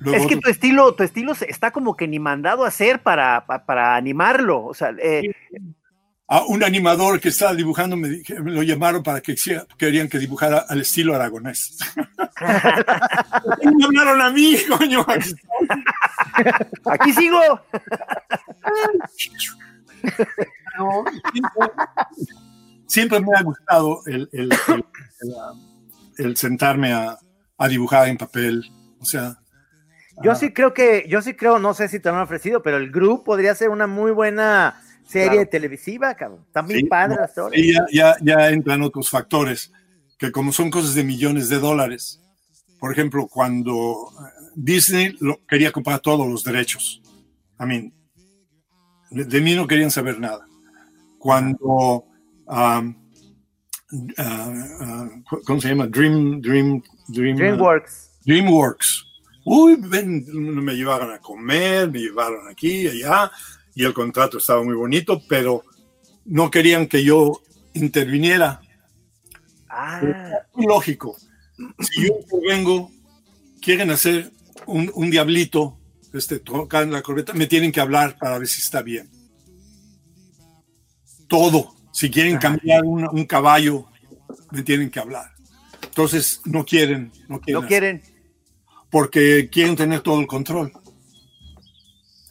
Luego 0.00 0.18
Es 0.18 0.26
que 0.28 0.36
tu 0.36 0.48
estilo, 0.48 0.94
tu 0.94 1.02
estilo 1.02 1.32
está 1.32 1.70
como 1.70 1.96
que 1.96 2.06
ni 2.08 2.18
mandado 2.18 2.64
a 2.64 2.68
hacer 2.68 3.00
para, 3.02 3.44
pa- 3.46 3.64
para 3.64 3.96
animarlo. 3.96 4.64
O 4.64 4.74
sea, 4.74 4.90
eh, 5.02 5.32
a 6.28 6.44
un 6.44 6.62
animador 6.62 7.18
que 7.20 7.30
estaba 7.30 7.54
dibujando 7.54 7.96
me, 7.96 8.08
dije- 8.08 8.38
me 8.40 8.52
lo 8.52 8.62
llamaron 8.62 9.02
para 9.02 9.20
que 9.20 9.34
querían 9.76 10.08
que 10.08 10.18
dibujara 10.18 10.58
al 10.68 10.80
estilo 10.82 11.14
aragonés. 11.14 11.78
me 13.64 13.84
hablaron 13.84 14.20
a 14.22 14.30
mí, 14.30 14.56
coño. 14.68 15.04
aquí 16.84 17.12
sigo. 17.12 17.40
No, 20.78 21.04
siempre, 21.32 21.68
siempre 22.86 23.20
me 23.20 23.36
ha 23.36 23.42
gustado 23.42 24.00
el, 24.06 24.28
el- 24.32 24.50
el 26.18 26.36
sentarme 26.36 26.92
a, 26.92 27.16
a 27.56 27.68
dibujar 27.68 28.08
en 28.08 28.16
papel. 28.18 28.70
O 29.00 29.04
sea, 29.04 29.38
Yo 30.22 30.34
sí 30.34 30.52
creo 30.52 30.74
que, 30.74 31.06
yo 31.08 31.22
sí 31.22 31.34
creo, 31.34 31.58
no 31.58 31.74
sé 31.74 31.88
si 31.88 32.00
te 32.00 32.08
lo 32.08 32.16
han 32.16 32.22
ofrecido, 32.22 32.62
pero 32.62 32.76
el 32.76 32.90
grupo 32.90 33.24
podría 33.24 33.54
ser 33.54 33.68
una 33.70 33.86
muy 33.86 34.10
buena 34.10 34.80
serie 35.06 35.30
Claro. 35.30 35.48
televisiva, 35.50 36.14
cabrón. 36.14 36.44
Muy 36.64 36.74
Sí, 36.80 36.84
padre 36.84 37.14
no, 37.14 37.20
la 37.20 37.26
historia. 37.26 37.60
y 37.60 37.72
ya, 37.72 37.86
ya, 37.92 38.16
ya 38.20 38.50
entran 38.50 38.82
otros 38.82 39.08
factores, 39.08 39.72
que 40.18 40.30
como 40.32 40.52
son 40.52 40.70
cosas 40.70 40.94
de 40.94 41.04
millones 41.04 41.48
de 41.48 41.58
dólares, 41.58 42.20
por 42.78 42.92
ejemplo, 42.92 43.26
cuando 43.26 44.08
eh, 44.20 44.50
Disney 44.54 45.16
lo, 45.20 45.44
quería 45.46 45.72
comprar 45.72 46.00
todos 46.00 46.26
los 46.28 46.44
derechos, 46.44 47.00
I 47.60 47.64
mean, 47.66 47.92
de, 49.10 49.40
mí 49.40 49.54
no 49.54 49.66
querían 49.66 49.90
saber 49.90 50.20
nada. 50.20 50.46
Cuando, 51.18 52.04
um, 52.46 52.46
ah, 52.46 52.82
ah, 54.18 55.08
¿cómo 55.44 55.60
se 55.60 55.68
llama? 55.70 55.86
Dream, 55.86 56.40
Dream, 56.40 56.82
Dream, 57.08 57.36
DreamWorks. 57.36 58.10
DreamWorks. 58.24 59.07
Uy, 59.50 59.76
ven, 59.78 60.26
me 60.62 60.74
llevaron 60.74 61.10
a 61.10 61.20
comer, 61.20 61.90
me 61.90 62.00
llevaron 62.00 62.46
aquí, 62.48 62.86
allá, 62.86 63.32
y 63.74 63.82
el 63.82 63.94
contrato 63.94 64.36
estaba 64.36 64.62
muy 64.62 64.74
bonito, 64.74 65.22
pero 65.26 65.64
no 66.26 66.50
querían 66.50 66.86
que 66.86 67.02
yo 67.02 67.40
interviniera. 67.72 68.60
Ah, 69.70 70.02
lógico. 70.54 71.16
Si 71.80 72.08
yo 72.08 72.12
vengo, 72.46 72.90
quieren 73.62 73.90
hacer 73.90 74.30
un, 74.66 74.90
un 74.94 75.10
diablito, 75.10 75.78
este, 76.12 76.40
tocar 76.40 76.82
en 76.82 76.92
la 76.92 77.00
corbeta, 77.00 77.32
me 77.32 77.46
tienen 77.46 77.72
que 77.72 77.80
hablar 77.80 78.18
para 78.18 78.38
ver 78.38 78.48
si 78.48 78.60
está 78.60 78.82
bien. 78.82 79.08
Todo. 81.26 81.74
Si 81.90 82.10
quieren 82.10 82.36
cambiar 82.36 82.84
un, 82.84 83.08
un 83.10 83.24
caballo, 83.24 83.86
me 84.50 84.62
tienen 84.62 84.90
que 84.90 85.00
hablar. 85.00 85.32
Entonces, 85.82 86.42
no 86.44 86.66
quieren, 86.66 87.10
no 87.28 87.40
quieren. 87.40 87.62
no 87.62 87.66
quieren. 87.66 88.17
Porque 88.90 89.48
quieren 89.50 89.76
tener 89.76 90.00
todo 90.00 90.20
el 90.20 90.26
control. 90.26 90.72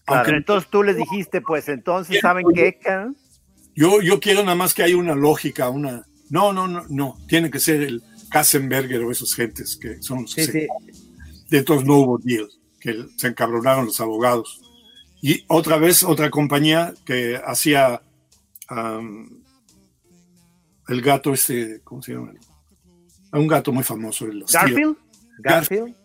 Aunque 0.05 0.31
entonces 0.31 0.69
tú 0.69 0.83
les 0.83 0.95
dijiste, 0.95 1.41
pues 1.41 1.67
entonces, 1.67 2.19
¿saben 2.21 2.45
qué? 2.53 2.77
yo, 3.75 4.01
yo 4.01 4.19
quiero 4.19 4.41
nada 4.43 4.55
más 4.55 4.73
que 4.73 4.83
haya 4.83 4.95
una 4.97 5.15
lógica, 5.15 5.69
una... 5.69 6.05
No, 6.29 6.51
no, 6.53 6.67
no, 6.67 6.85
no. 6.89 7.17
Tiene 7.27 7.51
que 7.51 7.59
ser 7.59 7.81
el 7.83 8.01
Kassenberger 8.31 9.01
o 9.03 9.11
esos 9.11 9.33
gentes 9.35 9.77
que 9.77 10.01
son 10.01 10.23
los 10.23 10.33
que 10.35 10.45
Sí, 10.45 10.51
se- 10.51 10.61
sí. 10.61 10.67
De 11.49 11.59
entonces 11.59 11.85
no 11.87 11.95
hubo 11.97 12.17
deal, 12.17 12.49
que 12.79 13.05
se 13.17 13.27
encabronaron 13.27 13.85
los 13.85 13.99
abogados. 14.01 14.61
Y 15.21 15.43
otra 15.47 15.77
vez, 15.77 16.03
otra 16.03 16.29
compañía 16.29 16.93
que 17.05 17.39
hacía 17.45 18.01
am, 18.67 19.41
el 20.87 21.01
gato 21.01 21.33
este, 21.33 21.81
¿cómo 21.83 22.01
se 22.01 22.13
llama? 22.13 22.33
Un 23.33 23.47
gato 23.47 23.71
muy 23.71 23.83
famoso. 23.83 24.25
el 24.25 24.43
Steel. 24.47 24.61
Garfield. 24.63 24.97
Garfield. 25.39 25.95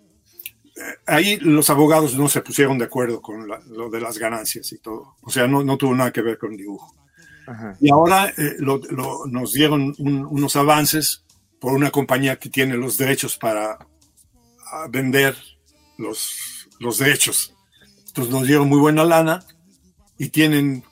Ahí 1.06 1.36
los 1.38 1.68
abogados 1.70 2.14
no 2.16 2.28
se 2.28 2.40
pusieron 2.40 2.78
de 2.78 2.84
acuerdo 2.86 3.20
con 3.20 3.46
la- 3.48 3.60
lo 3.68 3.90
de 3.90 4.00
las 4.00 4.18
ganancias 4.18 4.72
y 4.72 4.78
todo. 4.78 5.16
O 5.22 5.30
sea, 5.30 5.46
no, 5.46 5.62
no 5.62 5.76
tuvo 5.76 5.94
nada 5.94 6.12
que 6.12 6.22
ver 6.22 6.38
con 6.38 6.52
el 6.52 6.58
dibujo. 6.58 6.94
Ajá. 7.46 7.76
Y 7.80 7.90
ahora 7.90 8.28
eh, 8.28 8.56
lo- 8.58 8.80
lo- 8.90 9.26
nos 9.26 9.52
dieron 9.52 9.94
un- 9.98 10.26
unos 10.30 10.56
avances 10.56 11.24
por 11.60 11.72
una 11.74 11.90
compañía 11.90 12.36
que 12.38 12.48
tiene 12.50 12.76
los 12.76 12.96
derechos 12.98 13.36
para 13.36 13.78
ah, 14.72 14.86
vender 14.90 15.36
los, 15.98 16.68
los 16.80 16.98
derechos. 16.98 17.54
Entonces 18.08 18.32
nos 18.32 18.46
dieron 18.46 18.68
muy 18.68 18.78
buena 18.78 19.04
lana 19.04 19.44
y 20.18 20.28
tienen, 20.30 20.84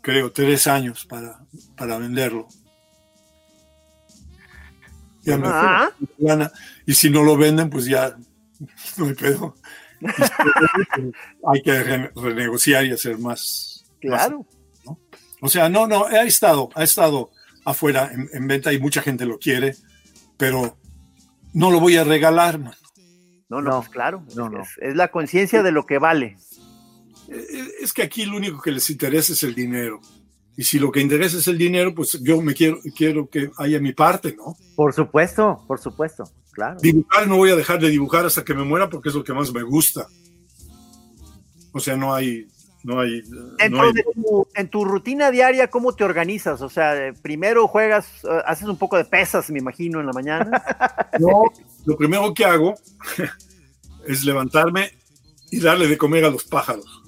creo, 0.00 0.32
tres 0.32 0.66
años 0.66 1.04
para, 1.06 1.44
para 1.76 1.98
venderlo. 1.98 2.48
Ya 5.22 5.36
me 5.36 5.48
Ah, 5.48 5.90
lana. 6.18 6.50
Y 6.86 6.94
si 6.94 7.10
no 7.10 7.22
lo 7.22 7.36
venden, 7.36 7.68
pues 7.68 7.84
ya 7.86 8.16
no 8.98 9.06
hay 9.06 9.14
pedo. 9.14 9.54
hay 11.46 11.62
que 11.62 11.82
re- 11.82 12.12
renegociar 12.14 12.84
y 12.84 12.92
hacer 12.92 13.18
más. 13.18 13.84
claro. 14.00 14.46
más- 14.84 14.96
o 15.42 15.48
sea, 15.48 15.68
no, 15.70 15.86
no, 15.86 16.04
ha 16.04 16.22
estado, 16.24 16.68
ha 16.74 16.82
estado 16.84 17.30
afuera 17.64 18.10
en, 18.12 18.28
en 18.32 18.46
venta 18.46 18.72
y 18.74 18.78
mucha 18.78 19.00
gente 19.00 19.24
lo 19.24 19.38
quiere, 19.38 19.74
pero 20.36 20.76
no 21.54 21.70
lo 21.70 21.80
voy 21.80 21.96
a 21.96 22.04
regalar, 22.04 22.58
man. 22.58 22.74
No, 23.48 23.60
no, 23.62 23.70
No, 23.70 23.78
pues 23.78 23.88
claro. 23.88 24.22
no, 24.36 24.50
no. 24.50 24.62
Es, 24.62 24.68
es 24.82 24.94
la 24.96 25.08
conciencia 25.08 25.62
de 25.62 25.72
lo 25.72 25.86
que 25.86 25.98
vale. 25.98 26.36
Eh, 27.28 27.68
Es 27.80 27.92
que 27.94 28.02
aquí 28.02 28.26
lo 28.26 28.36
único 28.36 28.60
que 28.60 28.70
les 28.70 28.88
interesa 28.90 29.32
es 29.32 29.42
el 29.42 29.54
dinero. 29.54 30.00
Y 30.58 30.64
si 30.64 30.78
lo 30.78 30.92
que 30.92 31.00
interesa 31.00 31.38
es 31.38 31.48
el 31.48 31.56
dinero, 31.56 31.94
pues 31.94 32.18
yo 32.22 32.42
me 32.42 32.52
quiero, 32.52 32.78
quiero 32.94 33.28
que 33.30 33.50
haya 33.56 33.80
mi 33.80 33.92
parte, 33.94 34.36
¿no? 34.36 34.56
Por 34.76 34.92
supuesto, 34.92 35.64
por 35.66 35.80
supuesto, 35.80 36.24
claro. 36.52 36.80
Dibujar 36.80 37.28
no 37.28 37.36
voy 37.36 37.50
a 37.50 37.56
dejar 37.56 37.80
de 37.80 37.88
dibujar 37.88 38.26
hasta 38.26 38.44
que 38.44 38.54
me 38.54 38.64
muera 38.64 38.88
porque 38.88 39.08
es 39.08 39.14
lo 39.14 39.24
que 39.24 39.32
más 39.32 39.52
me 39.52 39.62
gusta. 39.62 40.06
O 41.72 41.80
sea, 41.80 41.96
no 41.96 42.14
hay, 42.14 42.48
no 42.82 43.00
hay, 43.00 43.22
no 43.70 43.92
tu, 44.14 44.48
en 44.54 44.68
tu 44.68 44.84
rutina 44.84 45.30
diaria, 45.30 45.68
¿cómo 45.68 45.94
te 45.94 46.04
organizas? 46.04 46.62
O 46.62 46.68
sea, 46.68 47.12
primero 47.22 47.68
juegas, 47.68 48.24
eh, 48.24 48.42
haces 48.46 48.68
un 48.68 48.78
poco 48.78 48.96
de 48.96 49.04
pesas, 49.04 49.50
me 49.50 49.58
imagino, 49.58 50.00
en 50.00 50.06
la 50.06 50.12
mañana. 50.12 50.64
No, 51.18 51.42
lo 51.84 51.96
primero 51.98 52.32
que 52.32 52.44
hago 52.44 52.74
es 54.06 54.24
levantarme 54.24 54.92
y 55.50 55.60
darle 55.60 55.86
de 55.88 55.98
comer 55.98 56.24
a 56.24 56.30
los 56.30 56.44
pájaros. 56.44 57.02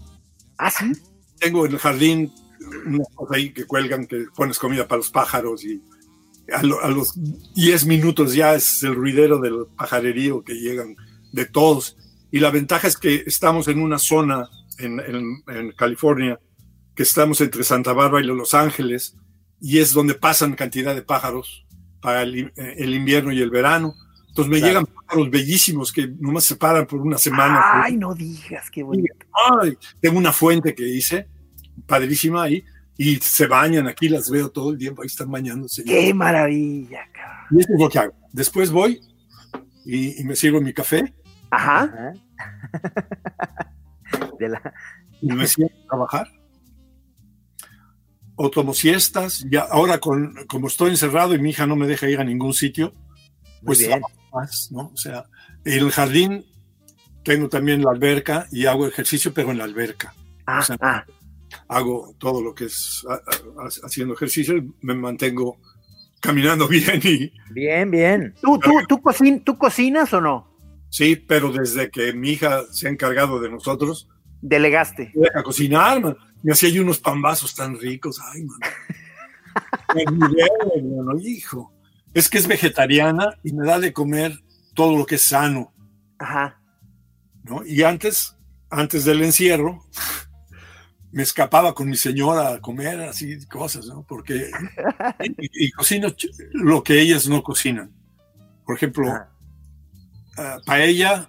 ah, 0.58 0.70
sí. 0.70 0.92
Tengo 1.38 1.64
en 1.64 1.72
el 1.72 1.78
jardín 1.78 2.32
unas 2.86 3.08
cosas 3.14 3.36
ahí 3.36 3.52
que 3.52 3.64
cuelgan 3.64 4.06
que 4.06 4.26
pones 4.34 4.58
comida 4.58 4.86
para 4.86 4.98
los 4.98 5.10
pájaros 5.10 5.64
y 5.64 5.82
a, 6.54 6.62
lo- 6.62 6.82
a 6.82 6.88
los 6.88 7.12
10 7.54 7.86
minutos 7.86 8.34
ya 8.34 8.54
es 8.54 8.82
el 8.82 8.94
ruidero 8.94 9.38
del 9.38 9.66
pajarerío 9.76 10.42
que 10.44 10.54
llegan 10.54 10.94
de 11.32 11.44
todos 11.46 11.96
Y 12.30 12.40
la 12.40 12.50
ventaja 12.50 12.88
es 12.88 12.96
que 12.96 13.22
estamos 13.26 13.68
en 13.68 13.80
una 13.82 13.98
zona 13.98 14.48
en, 14.78 15.00
en- 15.00 15.42
en 15.48 15.72
California, 15.72 16.40
que 16.94 17.02
estamos 17.02 17.40
entre 17.42 17.62
Santa 17.62 17.92
Bárbara 17.92 18.24
y 18.24 18.26
Los 18.26 18.54
Ángeles, 18.54 19.16
y 19.60 19.78
es 19.78 19.92
donde 19.92 20.14
pasan 20.14 20.54
cantidad 20.54 20.94
de 20.94 21.02
pájaros 21.02 21.66
para 22.00 22.22
el, 22.22 22.52
eh, 22.56 22.74
el 22.78 22.94
invierno 22.94 23.32
y 23.32 23.40
el 23.42 23.50
verano. 23.50 23.94
Entonces 24.28 24.50
me 24.50 24.58
Claro. 24.60 24.66
llegan 24.80 24.86
pájaros 24.86 25.30
bellísimos 25.30 25.92
que 25.92 26.08
nomás 26.18 26.44
se 26.44 26.56
paran 26.56 26.86
por 26.86 27.00
una 27.02 27.18
semana. 27.18 27.82
Ay, 27.84 27.96
no 27.98 28.14
digas, 28.14 28.70
qué 28.70 28.82
bonito. 28.82 29.14
Ay, 29.60 29.76
tengo 30.00 30.16
una 30.18 30.32
fuente 30.32 30.74
que 30.74 30.88
hice, 30.88 31.28
padrísima 31.86 32.44
ahí, 32.44 32.64
y 32.96 33.16
se 33.16 33.46
bañan 33.46 33.88
aquí, 33.88 34.08
las 34.08 34.28
veo 34.30 34.50
todo 34.50 34.70
el 34.70 34.78
tiempo, 34.78 35.02
ahí 35.02 35.06
están 35.06 35.30
bañándose. 35.30 35.82
Qué 35.84 36.12
maravilla, 36.14 37.00
cabrón. 37.12 37.46
Y 37.50 37.60
eso 37.60 37.72
es 37.74 37.80
lo 37.80 37.88
que 37.88 37.98
hago. 37.98 38.14
Después 38.32 38.70
voy 38.70 39.00
y, 39.84 40.20
y 40.20 40.24
me 40.24 40.36
sirvo 40.36 40.60
mi 40.60 40.72
café 40.72 41.12
Ajá. 41.50 42.14
De 44.38 44.48
la- 44.48 44.74
y 45.20 45.26
me 45.32 45.46
siento 45.46 45.74
a 45.84 45.86
trabajar. 45.88 46.28
O 48.34 48.50
tomo 48.50 48.72
siestas. 48.74 49.44
Ya, 49.50 49.60
ahora, 49.70 49.98
con, 49.98 50.34
como 50.48 50.66
estoy 50.68 50.90
encerrado 50.90 51.34
y 51.34 51.38
mi 51.38 51.50
hija 51.50 51.66
no 51.66 51.76
me 51.76 51.86
deja 51.86 52.08
ir 52.08 52.20
a 52.20 52.24
ningún 52.24 52.54
sitio, 52.54 52.92
pues 53.64 53.86
más, 54.32 54.68
¿no? 54.72 54.90
O 54.92 54.96
sea, 54.96 55.26
en 55.64 55.78
el 55.78 55.90
jardín 55.90 56.44
tengo 57.22 57.48
también 57.48 57.82
la 57.84 57.90
alberca 57.90 58.46
y 58.50 58.66
hago 58.66 58.86
ejercicio, 58.86 59.32
pero 59.34 59.50
en 59.52 59.58
la 59.58 59.64
alberca. 59.64 60.14
Ah, 60.46 60.58
O 60.60 60.62
sea, 60.62 60.76
ah. 60.80 61.04
Hago 61.68 62.14
todo 62.18 62.42
lo 62.42 62.54
que 62.54 62.64
es 62.66 63.04
a- 63.08 63.14
a- 63.14 63.68
haciendo 63.86 64.14
ejercicio 64.14 64.54
me 64.80 64.94
mantengo 64.94 65.58
caminando 66.20 66.68
bien 66.68 67.00
y 67.04 67.32
Bien, 67.52 67.90
bien. 67.90 68.34
¿Tú, 68.40 68.58
tú, 68.58 68.70
tú, 68.88 68.96
cocin- 68.98 69.42
¿Tú 69.44 69.56
cocinas 69.58 70.12
o 70.12 70.20
no? 70.20 70.50
sí, 70.88 71.16
pero 71.16 71.50
desde 71.52 71.90
que 71.90 72.12
mi 72.12 72.30
hija 72.32 72.62
se 72.70 72.86
ha 72.86 72.90
encargado 72.90 73.40
de 73.40 73.50
nosotros, 73.50 74.08
Delegaste. 74.42 75.10
me 75.14 75.22
deja 75.22 75.42
cocinar, 75.42 76.00
man. 76.02 76.16
me 76.42 76.52
hacía 76.52 76.68
yo 76.68 76.82
unos 76.82 76.98
pambazos 76.98 77.54
tan 77.54 77.78
ricos, 77.78 78.20
ay, 78.32 78.42
man. 78.44 78.58
Me 79.94 80.04
nivel, 80.04 80.84
mano, 80.84 81.18
hijo. 81.20 81.72
Es 82.14 82.28
que 82.28 82.38
es 82.38 82.46
vegetariana 82.46 83.38
y 83.42 83.52
me 83.52 83.66
da 83.66 83.78
de 83.78 83.92
comer 83.92 84.38
todo 84.74 84.96
lo 84.98 85.06
que 85.06 85.14
es 85.14 85.22
sano, 85.22 85.72
Ajá. 86.18 86.60
¿no? 87.44 87.64
Y 87.66 87.82
antes, 87.84 88.36
antes 88.70 89.04
del 89.04 89.22
encierro, 89.22 89.86
me 91.12 91.22
escapaba 91.22 91.74
con 91.74 91.88
mi 91.88 91.96
señora 91.96 92.54
a 92.54 92.60
comer 92.60 93.00
así 93.02 93.46
cosas, 93.46 93.86
¿no? 93.86 94.02
Porque 94.08 94.50
y, 95.38 95.66
y 95.66 95.70
cocino 95.72 96.08
lo 96.52 96.82
que 96.82 97.00
ellas 97.00 97.28
no 97.28 97.42
cocinan. 97.42 97.92
Por 98.64 98.76
ejemplo, 98.76 99.12
ah, 100.38 100.58
paella 100.64 101.28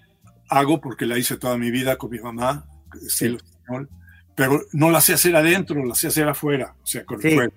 hago 0.50 0.80
porque 0.80 1.06
la 1.06 1.18
hice 1.18 1.38
toda 1.38 1.58
mi 1.58 1.72
vida 1.72 1.98
con 1.98 2.12
mi 2.12 2.20
mamá, 2.20 2.66
estilo 3.06 3.38
español, 3.38 3.90
pero 4.36 4.62
no 4.72 4.90
la 4.92 5.02
sé 5.02 5.14
hacer 5.14 5.36
adentro, 5.36 5.84
la 5.84 5.96
sé 5.96 6.08
hacer 6.08 6.28
afuera, 6.28 6.76
o 6.82 6.86
sea, 6.86 7.04
con 7.06 7.18
el 7.18 7.30
Sí. 7.30 7.36
fuego. 7.36 7.54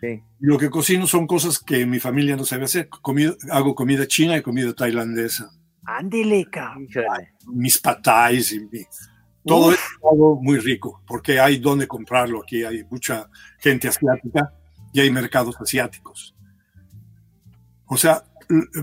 Sí. 0.00 0.22
Lo 0.40 0.58
que 0.58 0.68
cocino 0.68 1.06
son 1.06 1.26
cosas 1.26 1.58
que 1.58 1.86
mi 1.86 1.98
familia 1.98 2.36
no 2.36 2.44
sabe 2.44 2.64
hacer. 2.64 2.88
Comida- 2.90 3.34
hago 3.50 3.74
comida 3.74 4.06
china 4.06 4.36
y 4.36 4.42
comida 4.42 4.74
tailandesa. 4.74 5.50
Ándele. 5.86 6.46
Mis 7.46 7.78
patais 7.78 8.52
y 8.52 8.60
mi- 8.60 8.86
todo 9.44 9.72
es 9.72 9.80
algo 10.10 10.40
muy 10.40 10.58
rico, 10.58 11.02
porque 11.06 11.38
hay 11.38 11.58
donde 11.58 11.86
comprarlo 11.86 12.42
aquí. 12.42 12.64
Hay 12.64 12.84
mucha 12.90 13.28
gente 13.58 13.88
asiática 13.88 14.52
y 14.92 15.00
hay 15.00 15.10
mercados 15.10 15.56
asiáticos. 15.60 16.34
O 17.86 17.96
sea, 17.96 18.24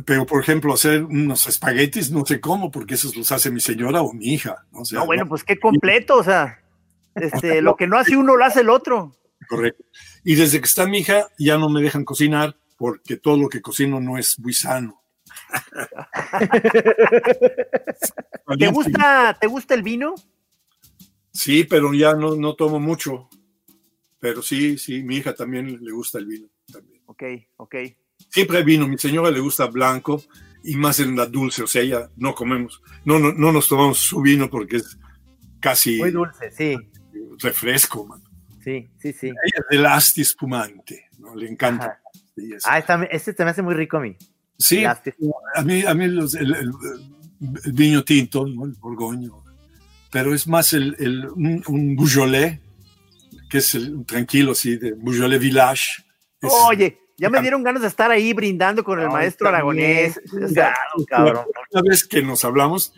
pero 0.05 0.25
por 0.25 0.41
ejemplo, 0.41 0.73
hacer 0.73 1.03
unos 1.03 1.47
espaguetis, 1.47 2.11
no 2.11 2.25
sé 2.25 2.39
cómo, 2.39 2.71
porque 2.71 2.95
esos 2.95 3.15
los 3.15 3.31
hace 3.31 3.51
mi 3.51 3.59
señora 3.59 4.01
o 4.01 4.13
mi 4.13 4.33
hija. 4.33 4.65
O 4.73 4.85
sea, 4.85 4.99
No, 4.99 5.05
bueno, 5.05 5.27
pues 5.27 5.43
qué 5.43 5.59
completo, 5.59 6.17
o 6.17 6.23
sea. 6.23 6.59
Este, 7.15 7.61
lo 7.61 7.75
que 7.75 7.87
no 7.87 7.97
hace 7.97 8.15
uno 8.15 8.35
lo 8.35 8.45
hace 8.45 8.61
el 8.61 8.69
otro. 8.69 9.15
Correcto. 9.47 9.83
Y 10.23 10.35
desde 10.35 10.59
que 10.59 10.65
está 10.65 10.85
mi 10.85 10.99
hija, 10.99 11.27
ya 11.37 11.57
no 11.57 11.69
me 11.69 11.81
dejan 11.81 12.05
cocinar 12.05 12.55
porque 12.77 13.17
todo 13.17 13.37
lo 13.37 13.49
que 13.49 13.61
cocino 13.61 13.99
no 13.99 14.17
es 14.17 14.39
muy 14.39 14.53
sano. 14.53 15.01
¿Te 18.57 18.67
gusta, 18.67 19.37
¿te 19.39 19.47
gusta 19.47 19.73
el 19.73 19.83
vino? 19.83 20.15
Sí, 21.33 21.63
pero 21.63 21.93
ya 21.93 22.13
no, 22.13 22.35
no 22.35 22.55
tomo 22.55 22.79
mucho. 22.79 23.29
Pero 24.19 24.41
sí, 24.41 24.77
sí, 24.77 25.01
mi 25.03 25.17
hija 25.17 25.33
también 25.33 25.77
le 25.83 25.91
gusta 25.91 26.19
el 26.19 26.25
vino. 26.25 26.47
También. 26.71 27.01
Ok, 27.05 27.23
ok. 27.57 27.75
Siempre 28.29 28.63
vino. 28.63 28.87
Mi 28.87 28.97
señora 28.97 29.31
le 29.31 29.39
gusta 29.39 29.65
blanco 29.65 30.23
y 30.63 30.75
más 30.75 30.99
en 30.99 31.15
la 31.15 31.25
dulce. 31.25 31.63
O 31.63 31.67
sea, 31.67 31.81
ella 31.81 32.09
no 32.17 32.35
comemos, 32.35 32.81
no, 33.05 33.17
no, 33.17 33.31
no 33.33 33.51
nos 33.51 33.67
tomamos 33.67 33.97
su 33.99 34.21
vino 34.21 34.49
porque 34.49 34.77
es 34.77 34.97
casi 35.59 35.97
Muy 35.97 36.11
dulce, 36.11 36.51
sí. 36.51 36.77
refresco. 37.39 38.05
man. 38.05 38.21
Sí, 38.63 38.87
sí, 38.99 39.11
sí. 39.13 39.27
Ella 39.27 39.37
es 39.55 39.65
del 39.71 39.85
asti 39.87 40.21
espumante, 40.21 41.05
¿no? 41.17 41.35
Le 41.35 41.49
encanta. 41.49 41.99
Ah, 42.65 42.77
esta- 42.77 43.03
este 43.05 43.33
se 43.33 43.43
me 43.43 43.49
hace 43.51 43.61
muy 43.63 43.73
rico 43.73 43.97
a 43.97 44.01
mí. 44.01 44.15
Sí, 44.57 44.85
a 44.85 45.01
mí, 45.65 45.83
a 45.83 45.93
mí 45.95 46.07
los- 46.07 46.35
el, 46.35 46.53
el- 46.53 46.71
el 47.65 47.71
vino 47.73 48.03
tinto, 48.03 48.45
¿no? 48.45 48.65
el 48.65 48.73
borgoño, 48.73 49.43
pero 50.11 50.33
es 50.33 50.47
más 50.47 50.73
el, 50.73 50.95
el- 50.99 51.27
un, 51.29 51.63
un 51.67 51.95
Beaujolais, 51.95 52.59
que 53.49 53.57
es 53.59 53.75
el, 53.75 53.93
un 53.95 54.05
tranquilo 54.05 54.51
así, 54.51 54.77
de 54.77 54.93
Beaujolais 54.93 55.39
Village. 55.39 56.03
Es- 56.41 56.51
Oye, 56.67 56.97
ya 57.17 57.29
me 57.29 57.39
dieron 57.41 57.61
ganas 57.63 57.81
de 57.83 57.87
estar 57.87 58.09
ahí 58.11 58.33
brindando 58.33 58.83
con 58.83 58.99
el 58.99 59.05
No, 59.05 59.11
maestro 59.13 59.47
aragonés. 59.49 60.19
bien. 60.31 60.43
O 60.45 60.47
sea, 60.49 60.73
cabrón. 61.07 61.45
Una 61.71 61.81
vez 61.89 62.05
que 62.07 62.21
nos 62.23 62.43
hablamos, 62.43 62.93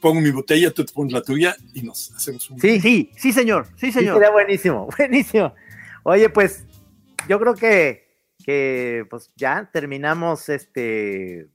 pongo 0.00 0.20
mi 0.20 0.30
botella, 0.30 0.70
tú 0.72 0.84
te 0.84 0.92
pones 0.92 1.12
la 1.12 1.22
tuya 1.22 1.54
y 1.72 1.82
nos 1.82 2.10
hacemos 2.12 2.50
un... 2.50 2.60
Sí, 2.60 2.80
sí, 2.80 3.10
sí, 3.16 3.32
señor, 3.32 3.66
sí, 3.76 3.86
Sí, 3.86 3.92
señor. 3.92 4.14
sería 4.16 4.30
buenísimo, 4.30 4.88
buenísimo. 4.98 5.54
Oye, 6.02 6.28
pues 6.30 6.64
yo 7.28 7.38
creo 7.38 7.54
que, 7.54 8.08
que 8.44 9.04
pues 9.08 9.30
ya 9.36 9.70
terminamos 9.72 10.48
este. 10.48 11.48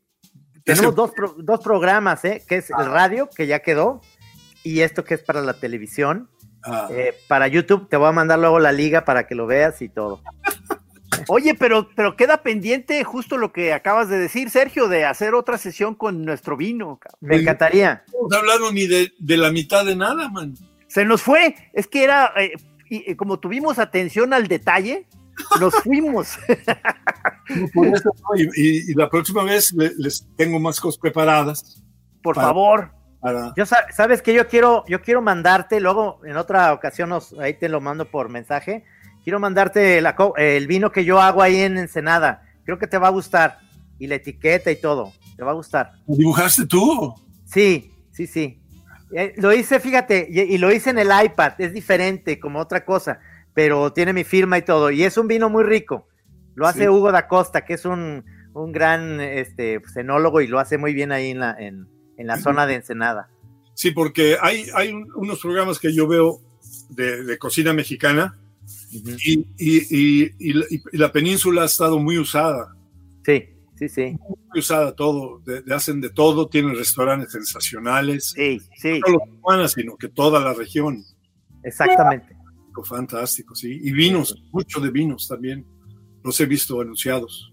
Tenemos 0.63 0.85
Ese- 0.87 0.95
dos, 0.95 1.11
pro- 1.11 1.35
dos 1.37 1.59
programas, 1.61 2.23
¿eh? 2.25 2.43
Que 2.47 2.57
es 2.57 2.69
el 2.69 2.85
radio, 2.85 3.29
que 3.35 3.45
ya 3.45 3.59
quedó, 3.59 4.01
y 4.65 4.81
esto 4.81 5.05
que 5.05 5.13
es 5.13 5.21
para 5.23 5.41
la 5.41 5.53
televisión. 5.53 6.29
Ah, 6.63 6.87
Eh, 6.91 7.13
para 7.27 7.47
YouTube 7.47 7.87
te 7.87 7.95
voy 7.95 8.07
a 8.09 8.11
mandar 8.11 8.39
luego 8.39 8.59
la 8.59 8.71
liga 8.71 9.05
para 9.05 9.27
que 9.27 9.35
lo 9.35 9.45
veas 9.45 9.81
y 9.81 9.87
todo. 9.89 10.21
Oye, 11.27 11.55
pero, 11.55 11.89
pero 11.95 12.15
queda 12.15 12.43
pendiente 12.43 13.03
justo 13.03 13.37
lo 13.37 13.53
que 13.53 13.71
acabas 13.73 14.09
de 14.09 14.17
decir, 14.17 14.49
Sergio, 14.49 14.87
de 14.87 15.05
hacer 15.05 15.33
otra 15.33 15.57
sesión 15.57 15.95
con 15.95 16.23
nuestro 16.25 16.57
vino. 16.57 16.99
Me 17.21 17.37
encantaría. 17.37 18.03
no 18.29 18.37
hablado 18.37 18.71
ni 18.71 18.85
de, 18.87 19.11
de 19.19 19.37
la 19.37 19.51
mitad 19.51 19.85
de 19.85 19.95
nada, 19.95 20.27
man. 20.29 20.55
Se 20.87 21.05
nos 21.05 21.21
fue, 21.21 21.55
es 21.73 21.87
que 21.87 22.03
era, 22.03 22.31
eh, 22.37 22.53
y, 22.89 23.11
y 23.11 23.15
como 23.15 23.39
tuvimos 23.39 23.79
atención 23.79 24.33
al 24.33 24.47
detalle, 24.47 25.07
nos 25.59 25.73
fuimos. 25.83 26.37
Por 27.73 27.87
y, 28.55 28.91
y- 28.91 28.93
la 28.95 29.09
próxima 29.09 29.43
vez 29.43 29.71
le- 29.73 29.93
les 29.97 30.27
tengo 30.35 30.59
más 30.59 30.79
cosas 30.79 30.99
preparadas 30.99 31.81
Por 32.21 32.35
Para- 32.35 32.47
favor. 32.47 32.91
Para... 33.25 33.53
Yo 33.57 33.65
sa- 33.65 33.91
sabes 33.91 34.21
que 34.21 34.33
yo 34.33 34.47
quiero, 34.47 34.83
yo 34.87 35.01
quiero 35.01 35.21
mandarte, 35.21 35.79
luego 35.79 36.19
en 36.25 36.37
otra 36.37 36.71
ocasión 36.73 37.11
ahí 37.39 37.55
te 37.55 37.69
lo 37.69 37.81
mando 37.81 38.05
por 38.05 38.29
mensaje. 38.29 38.83
Quiero 39.23 39.39
mandarte 39.39 39.99
la 40.01 40.15
el 40.37 40.67
vino 40.67 40.91
que 40.91 41.03
yo 41.03 41.19
hago 41.19 41.41
ahí 41.41 41.61
en 41.61 41.77
Ensenada. 41.79 42.43
Creo 42.63 42.77
que 42.77 42.85
te 42.87 42.99
va 42.99 43.07
a 43.07 43.11
gustar. 43.11 43.57
Y 43.97 44.07
la 44.07 44.15
etiqueta 44.15 44.69
y 44.69 44.75
todo. 44.75 45.13
Te 45.35 45.43
va 45.43 45.51
a 45.51 45.55
gustar. 45.55 45.93
¿Dibujaste 46.05 46.67
tú? 46.67 47.15
Sí, 47.45 47.91
sí, 48.11 48.27
sí. 48.27 48.61
Eh, 49.11 49.33
lo 49.37 49.51
hice, 49.53 49.79
fíjate, 49.79 50.27
y, 50.29 50.41
y 50.41 50.57
lo 50.57 50.71
hice 50.71 50.91
en 50.91 50.99
el 50.99 51.09
iPad. 51.23 51.53
Es 51.57 51.73
diferente, 51.73 52.39
como 52.39 52.59
otra 52.59 52.85
cosa. 52.85 53.19
Pero 53.53 53.91
tiene 53.93 54.13
mi 54.13 54.23
firma 54.23 54.57
y 54.57 54.61
todo. 54.61 54.91
Y 54.91 55.03
es 55.03 55.17
un 55.17 55.27
vino 55.27 55.49
muy 55.49 55.63
rico. 55.63 56.07
Lo 56.53 56.67
hace 56.67 56.81
Sí. 56.81 56.87
Hugo 56.87 57.11
da 57.11 57.27
Costa, 57.27 57.65
que 57.65 57.73
es 57.73 57.85
un, 57.85 58.23
un 58.53 58.71
gran 58.71 59.19
este, 59.21 59.79
pues, 59.79 59.95
enólogo 59.97 60.41
y 60.41 60.47
lo 60.47 60.59
hace 60.59 60.77
muy 60.77 60.93
bien 60.93 61.11
ahí 61.11 61.31
en 61.31 61.39
la, 61.39 61.55
en, 61.57 61.87
en 62.17 62.27
la 62.27 62.37
zona 62.37 62.65
de 62.65 62.75
Ensenada. 62.75 63.29
Sí, 63.73 63.91
porque 63.91 64.37
hay, 64.41 64.65
hay 64.73 64.89
un- 64.93 65.11
unos 65.15 65.39
programas 65.39 65.79
que 65.79 65.93
yo 65.93 66.07
veo 66.07 66.39
de, 66.89 67.23
de 67.23 67.37
cocina 67.37 67.73
mexicana 67.73 68.37
y, 68.91 69.39
y- 69.57 69.87
y- 69.89 70.31
y 70.39 70.53
la- 70.53 70.65
y 70.69 70.97
la 70.97 71.11
península 71.11 71.63
ha 71.63 71.65
estado 71.65 71.99
muy 71.99 72.17
usada, 72.17 72.73
Sí, 73.25 73.43
sí, 73.77 73.89
sí. 73.89 74.17
muy 74.49 74.59
usada 74.59 74.95
todo, 74.95 75.39
de- 75.45 75.61
de- 75.61 75.75
hacen 75.75 75.99
de 75.99 76.09
todo, 76.09 76.47
tienen 76.47 76.75
restaurantes 76.75 77.31
sensacionales, 77.33 78.33
Sí, 78.35 78.59
sí. 78.77 78.99
no 79.01 79.07
solo 79.07 79.19
Tijuana, 79.29 79.67
sino 79.67 79.97
que 79.97 80.07
toda 80.07 80.39
la 80.39 80.53
región, 80.53 81.03
Exactamente. 81.63 82.35
fantástico, 82.85 83.55
sí, 83.55 83.79
y 83.83 83.91
vinos, 83.91 84.41
mucho 84.51 84.79
de 84.79 84.91
vinos 84.91 85.27
también, 85.27 85.65
los 86.23 86.39
he 86.39 86.45
visto 86.45 86.79
anunciados. 86.81 87.51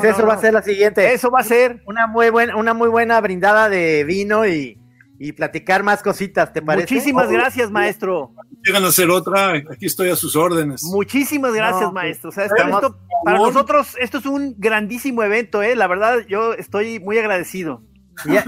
Pues 0.00 0.02
No, 0.04 0.10
eso 0.10 0.22
no, 0.22 0.28
va 0.28 0.34
no. 0.34 0.38
a 0.38 0.42
ser 0.42 0.54
la 0.54 0.62
siguiente. 0.62 1.12
Eso 1.12 1.30
va 1.30 1.40
a 1.40 1.44
ser. 1.44 1.82
Una 1.86 2.06
muy 2.06 2.30
buena, 2.30 2.56
una 2.56 2.74
muy 2.74 2.88
buena 2.88 3.20
brindada 3.20 3.68
de 3.68 4.04
vino 4.04 4.46
y, 4.46 4.78
y 5.18 5.32
platicar 5.32 5.82
más 5.82 6.02
cositas, 6.02 6.52
¿te 6.52 6.62
parece? 6.62 6.92
Muchísimas 6.94 7.26
Oh, 7.28 7.30
gracias, 7.32 7.70
maestro. 7.70 8.32
Llegan 8.64 8.84
a 8.84 8.88
hacer 8.88 9.10
otra, 9.10 9.52
aquí 9.70 9.86
estoy 9.86 10.10
a 10.10 10.16
sus 10.16 10.36
órdenes. 10.36 10.82
Muchísimas 10.84 11.52
gracias, 11.52 11.82
No, 11.82 11.92
maestro. 11.92 12.28
O 12.30 12.32
sea, 12.32 12.44
esto- 12.44 12.56
esto- 12.62 12.98
para 13.24 13.38
nosotros, 13.38 13.96
esto 14.00 14.18
es 14.18 14.26
un 14.26 14.54
grandísimo 14.58 15.22
evento, 15.22 15.62
¿eh? 15.62 15.74
La 15.76 15.86
verdad, 15.88 16.20
yo 16.28 16.54
estoy 16.54 16.98
muy 17.00 17.18
agradecido. 17.18 17.82
Ya, 18.26 18.44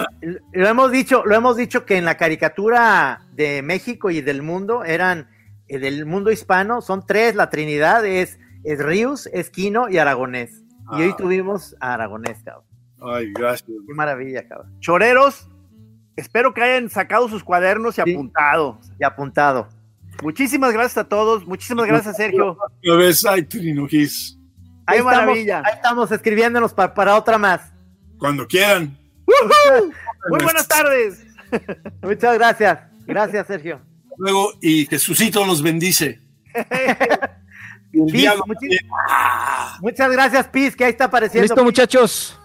lo 0.52 0.68
hemos 0.68 0.92
dicho, 0.92 1.22
lo 1.24 1.34
hemos 1.34 1.56
dicho 1.56 1.84
que 1.86 1.96
en 1.96 2.04
la 2.04 2.16
caricatura 2.18 3.22
de 3.32 3.62
México 3.62 4.10
y 4.10 4.20
del 4.20 4.42
mundo 4.42 4.84
eran 4.84 5.28
eh, 5.68 5.78
del 5.78 6.04
mundo 6.04 6.30
hispano, 6.30 6.82
son 6.82 7.06
tres, 7.06 7.34
la 7.34 7.48
Trinidad 7.48 8.04
es, 8.04 8.38
es 8.62 8.78
Ríos, 8.84 9.26
Esquino 9.32 9.88
y 9.88 9.96
Aragonés. 9.96 10.62
Y 10.92 11.02
hoy 11.02 11.10
Ah. 11.12 11.16
tuvimos 11.16 11.76
a 11.80 11.94
Aragonés, 11.94 12.42
cabrón. 12.44 12.64
Ay, 13.00 13.32
gracias. 13.32 13.68
Qué 13.86 13.94
maravilla, 13.94 14.46
cabrón. 14.48 14.72
Choreros, 14.80 15.48
espero 16.16 16.54
que 16.54 16.62
hayan 16.62 16.88
sacado 16.90 17.28
sus 17.28 17.42
cuadernos 17.44 17.98
y 17.98 18.02
Sí. 18.02 18.12
apuntado. 18.12 18.78
Y 18.98 19.04
apuntado. 19.04 19.68
Muchísimas 20.22 20.72
gracias 20.72 20.98
a 20.98 21.04
todos. 21.08 21.46
Muchísimas 21.46 21.86
gracias, 21.86 22.16
Sergio. 22.16 22.56
Una 22.84 22.96
vez, 22.96 23.24
ay, 23.26 23.46
Gis. 23.50 24.38
Qué 24.86 24.96
estamos, 24.96 25.12
maravilla. 25.12 25.62
ahí 25.64 25.72
estamos 25.74 26.12
escribiéndonos 26.12 26.72
pa- 26.74 26.92
para 26.94 27.16
otra 27.16 27.36
más. 27.38 27.72
Cuando 28.18 28.46
quieran. 28.46 28.96
Muy 30.28 30.40
buenas 30.42 30.68
tardes. 30.68 31.26
Muchas 32.02 32.34
gracias. 32.38 32.78
Gracias, 33.06 33.46
Sergio. 33.46 33.80
Luego, 34.16 34.52
y 34.62 34.86
Jesucito 34.86 35.44
los 35.44 35.62
bendice. 35.62 36.20
Muchas 39.80 40.10
gracias, 40.10 40.48
Piz, 40.48 40.76
que 40.76 40.84
ahí 40.84 40.90
está 40.90 41.04
apareciendo. 41.06 41.42
Listo, 41.46 41.64
muchachos. 41.64 42.38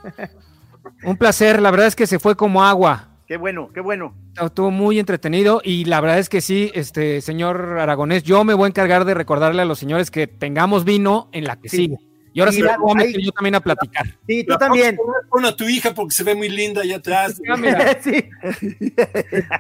Un 1.04 1.18
placer, 1.18 1.62
la 1.62 1.72
verdad 1.72 1.88
es 1.88 1.96
que 1.96 2.08
se 2.08 2.20
fue 2.20 2.36
como 2.36 2.64
agua. 2.64 3.08
Qué 3.28 3.38
bueno, 3.38 3.70
qué 3.74 3.80
bueno. 3.82 4.14
Estuvo 4.42 4.72
muy 4.72 4.98
entretenido 5.00 5.62
y 5.64 5.86
la 5.86 6.02
verdad 6.02 6.18
es 6.20 6.30
que 6.30 6.42
sí, 6.42 6.72
este 6.74 7.22
señor 7.22 7.78
Aragonés, 7.80 8.24
yo 8.24 8.44
me 8.44 8.54
voy 8.56 8.66
a 8.66 8.68
encargar 8.70 9.06
de 9.06 9.14
recordarle 9.14 9.62
a 9.62 9.66
los 9.66 9.78
señores 9.80 10.10
que 10.10 10.26
tengamos 10.28 10.84
vino 10.84 11.30
en 11.32 11.44
la 11.44 11.56
que 11.58 11.70
Sí. 11.70 11.78
sigue. 11.78 11.98
Y 12.34 12.40
ahora 12.42 12.52
sí 12.52 12.62
me 12.64 12.76
voy 12.78 12.92
a 12.92 12.96
meter 12.96 13.16
ahí- 13.18 13.26
yo 13.26 13.32
también 13.32 13.56
a 13.56 13.60
platicar. 13.60 14.06
Sí, 14.28 14.44
tú 14.44 14.52
La 14.54 14.58
también. 14.60 14.98
Pon 15.30 15.46
a 15.46 15.56
tu 15.56 15.66
hija 15.66 15.94
porque 15.94 16.14
se 16.16 16.24
ve 16.24 16.36
muy 16.36 16.48
linda 16.50 16.82
allá 16.82 16.98
atrás. 16.98 17.40
Ah, 17.52 17.58
mira. 17.58 17.98
sí. 18.04 18.24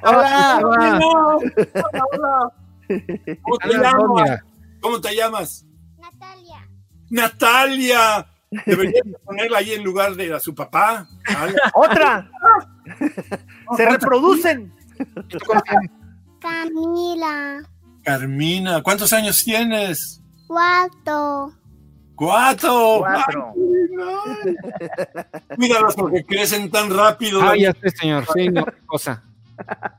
Hola. 0.03 0.21
Ah, 0.23 0.59
Hola, 0.63 0.99
hola. 2.11 2.53
¿Cómo 3.41 3.57
te 3.59 3.73
llamas? 3.77 4.39
¿Cómo 4.81 5.01
te 5.01 5.15
llamas? 5.15 5.65
Natalia. 7.09 7.97
Natalia. 7.97 8.27
Deberías 8.65 9.05
de 9.05 9.13
ponerla 9.23 9.59
ahí 9.59 9.73
en 9.73 9.83
lugar 9.83 10.15
de 10.15 10.33
a 10.33 10.39
su 10.39 10.55
papá. 10.55 11.07
¿vale? 11.33 11.55
Otra. 11.73 12.29
Se 13.77 13.89
reproducen. 13.89 14.73
Camila. 16.39 17.61
Carmina, 18.03 18.81
¿cuántos 18.81 19.13
años 19.13 19.43
tienes? 19.43 20.21
Cuatro. 20.47 21.53
Cuatro. 22.15 22.99
Cuatro. 22.99 23.53
Ay, 24.43 24.55
Míralas 25.57 25.95
porque 25.95 26.25
crecen 26.25 26.71
tan 26.71 26.89
rápido. 26.89 27.41
Ah, 27.41 27.55
ya 27.55 27.71
sé, 27.73 27.91
señor. 27.91 28.25
Sí, 28.33 28.49
no, 28.49 28.65
qué 28.65 28.85
cosa. 28.85 29.23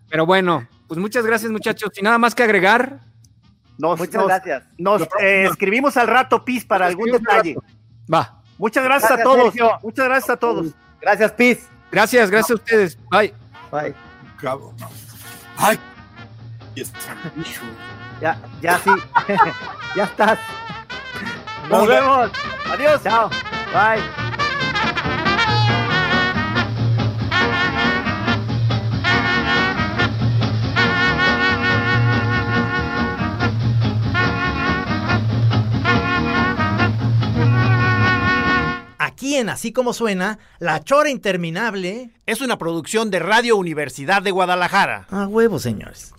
Pero 0.09 0.27
bueno, 0.27 0.67
pues 0.89 0.99
muchas 0.99 1.25
gracias, 1.25 1.53
muchachos. 1.53 1.91
Y 1.97 2.03
nada 2.03 2.19
más 2.19 2.35
que 2.35 2.43
agregar. 2.43 3.01
Nos, 3.81 3.99
Muchas 3.99 4.15
nos- 4.15 4.27
gracias. 4.27 4.63
nos, 4.79 5.03
eh, 5.21 5.47
escribimos 5.51 5.97
al 5.97 6.07
rato, 6.07 6.45
Pis, 6.45 6.65
para 6.65 6.87
algún 6.87 7.11
detalle. 7.11 7.57
Va. 8.13 8.41
Muchas 8.59 8.85
gracias, 8.85 9.11
Gracias, 9.11 9.27
a 9.27 9.31
todos. 9.31 9.45
Sergio. 9.55 9.79
Muchas 9.83 10.05
gracias 10.05 10.31
a 10.31 10.37
todos. 10.37 10.67
Gracias, 11.01 11.33
Piz. 11.33 11.69
Gracias, 11.91 12.31
gracias 12.31 12.51
a 12.51 12.55
ustedes. 12.55 12.99
Bye. 13.11 13.33
Bye. 13.73 13.95
Cabo. 14.39 14.75
Ay. 15.57 15.79
Y 16.75 16.83
está, 16.83 16.99
hijo. 17.37 17.65
Ya, 18.21 18.39
ya 18.61 18.79
sí. 18.79 18.91
ya 19.97 20.05
estás. 20.05 20.39
Nos 21.71 21.89
vemos. 21.89 22.31
Adiós. 22.71 23.03
Chao. 23.03 23.31
Bye. 23.73 24.30
Aquí 39.21 39.37
en 39.37 39.51
Así 39.51 39.71
como 39.71 39.93
suena, 39.93 40.39
La 40.61 40.83
Chora 40.83 41.11
Interminable. 41.11 42.09
Es 42.25 42.41
una 42.41 42.57
producción 42.57 43.11
de 43.11 43.19
Radio 43.19 43.59
Universidad 43.59 44.23
de 44.23 44.31
Guadalajara. 44.31 45.09
A 45.11 45.27
huevo, 45.27 45.59
señores. 45.59 46.15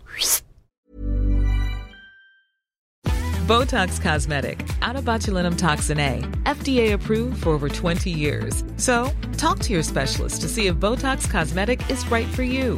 Botox 3.47 3.99
Cosmetic, 3.99 4.63
out 4.83 4.95
of 4.95 5.03
botulinum 5.03 5.57
toxin 5.57 5.99
A, 5.99 6.21
FDA 6.45 6.93
approved 6.93 7.41
for 7.41 7.53
over 7.53 7.69
20 7.69 8.11
years. 8.11 8.63
So, 8.77 9.09
talk 9.35 9.57
to 9.61 9.73
your 9.73 9.83
specialist 9.83 10.41
to 10.41 10.47
see 10.47 10.67
if 10.67 10.75
Botox 10.75 11.27
Cosmetic 11.27 11.81
is 11.89 12.05
right 12.11 12.27
for 12.27 12.43
you. 12.43 12.77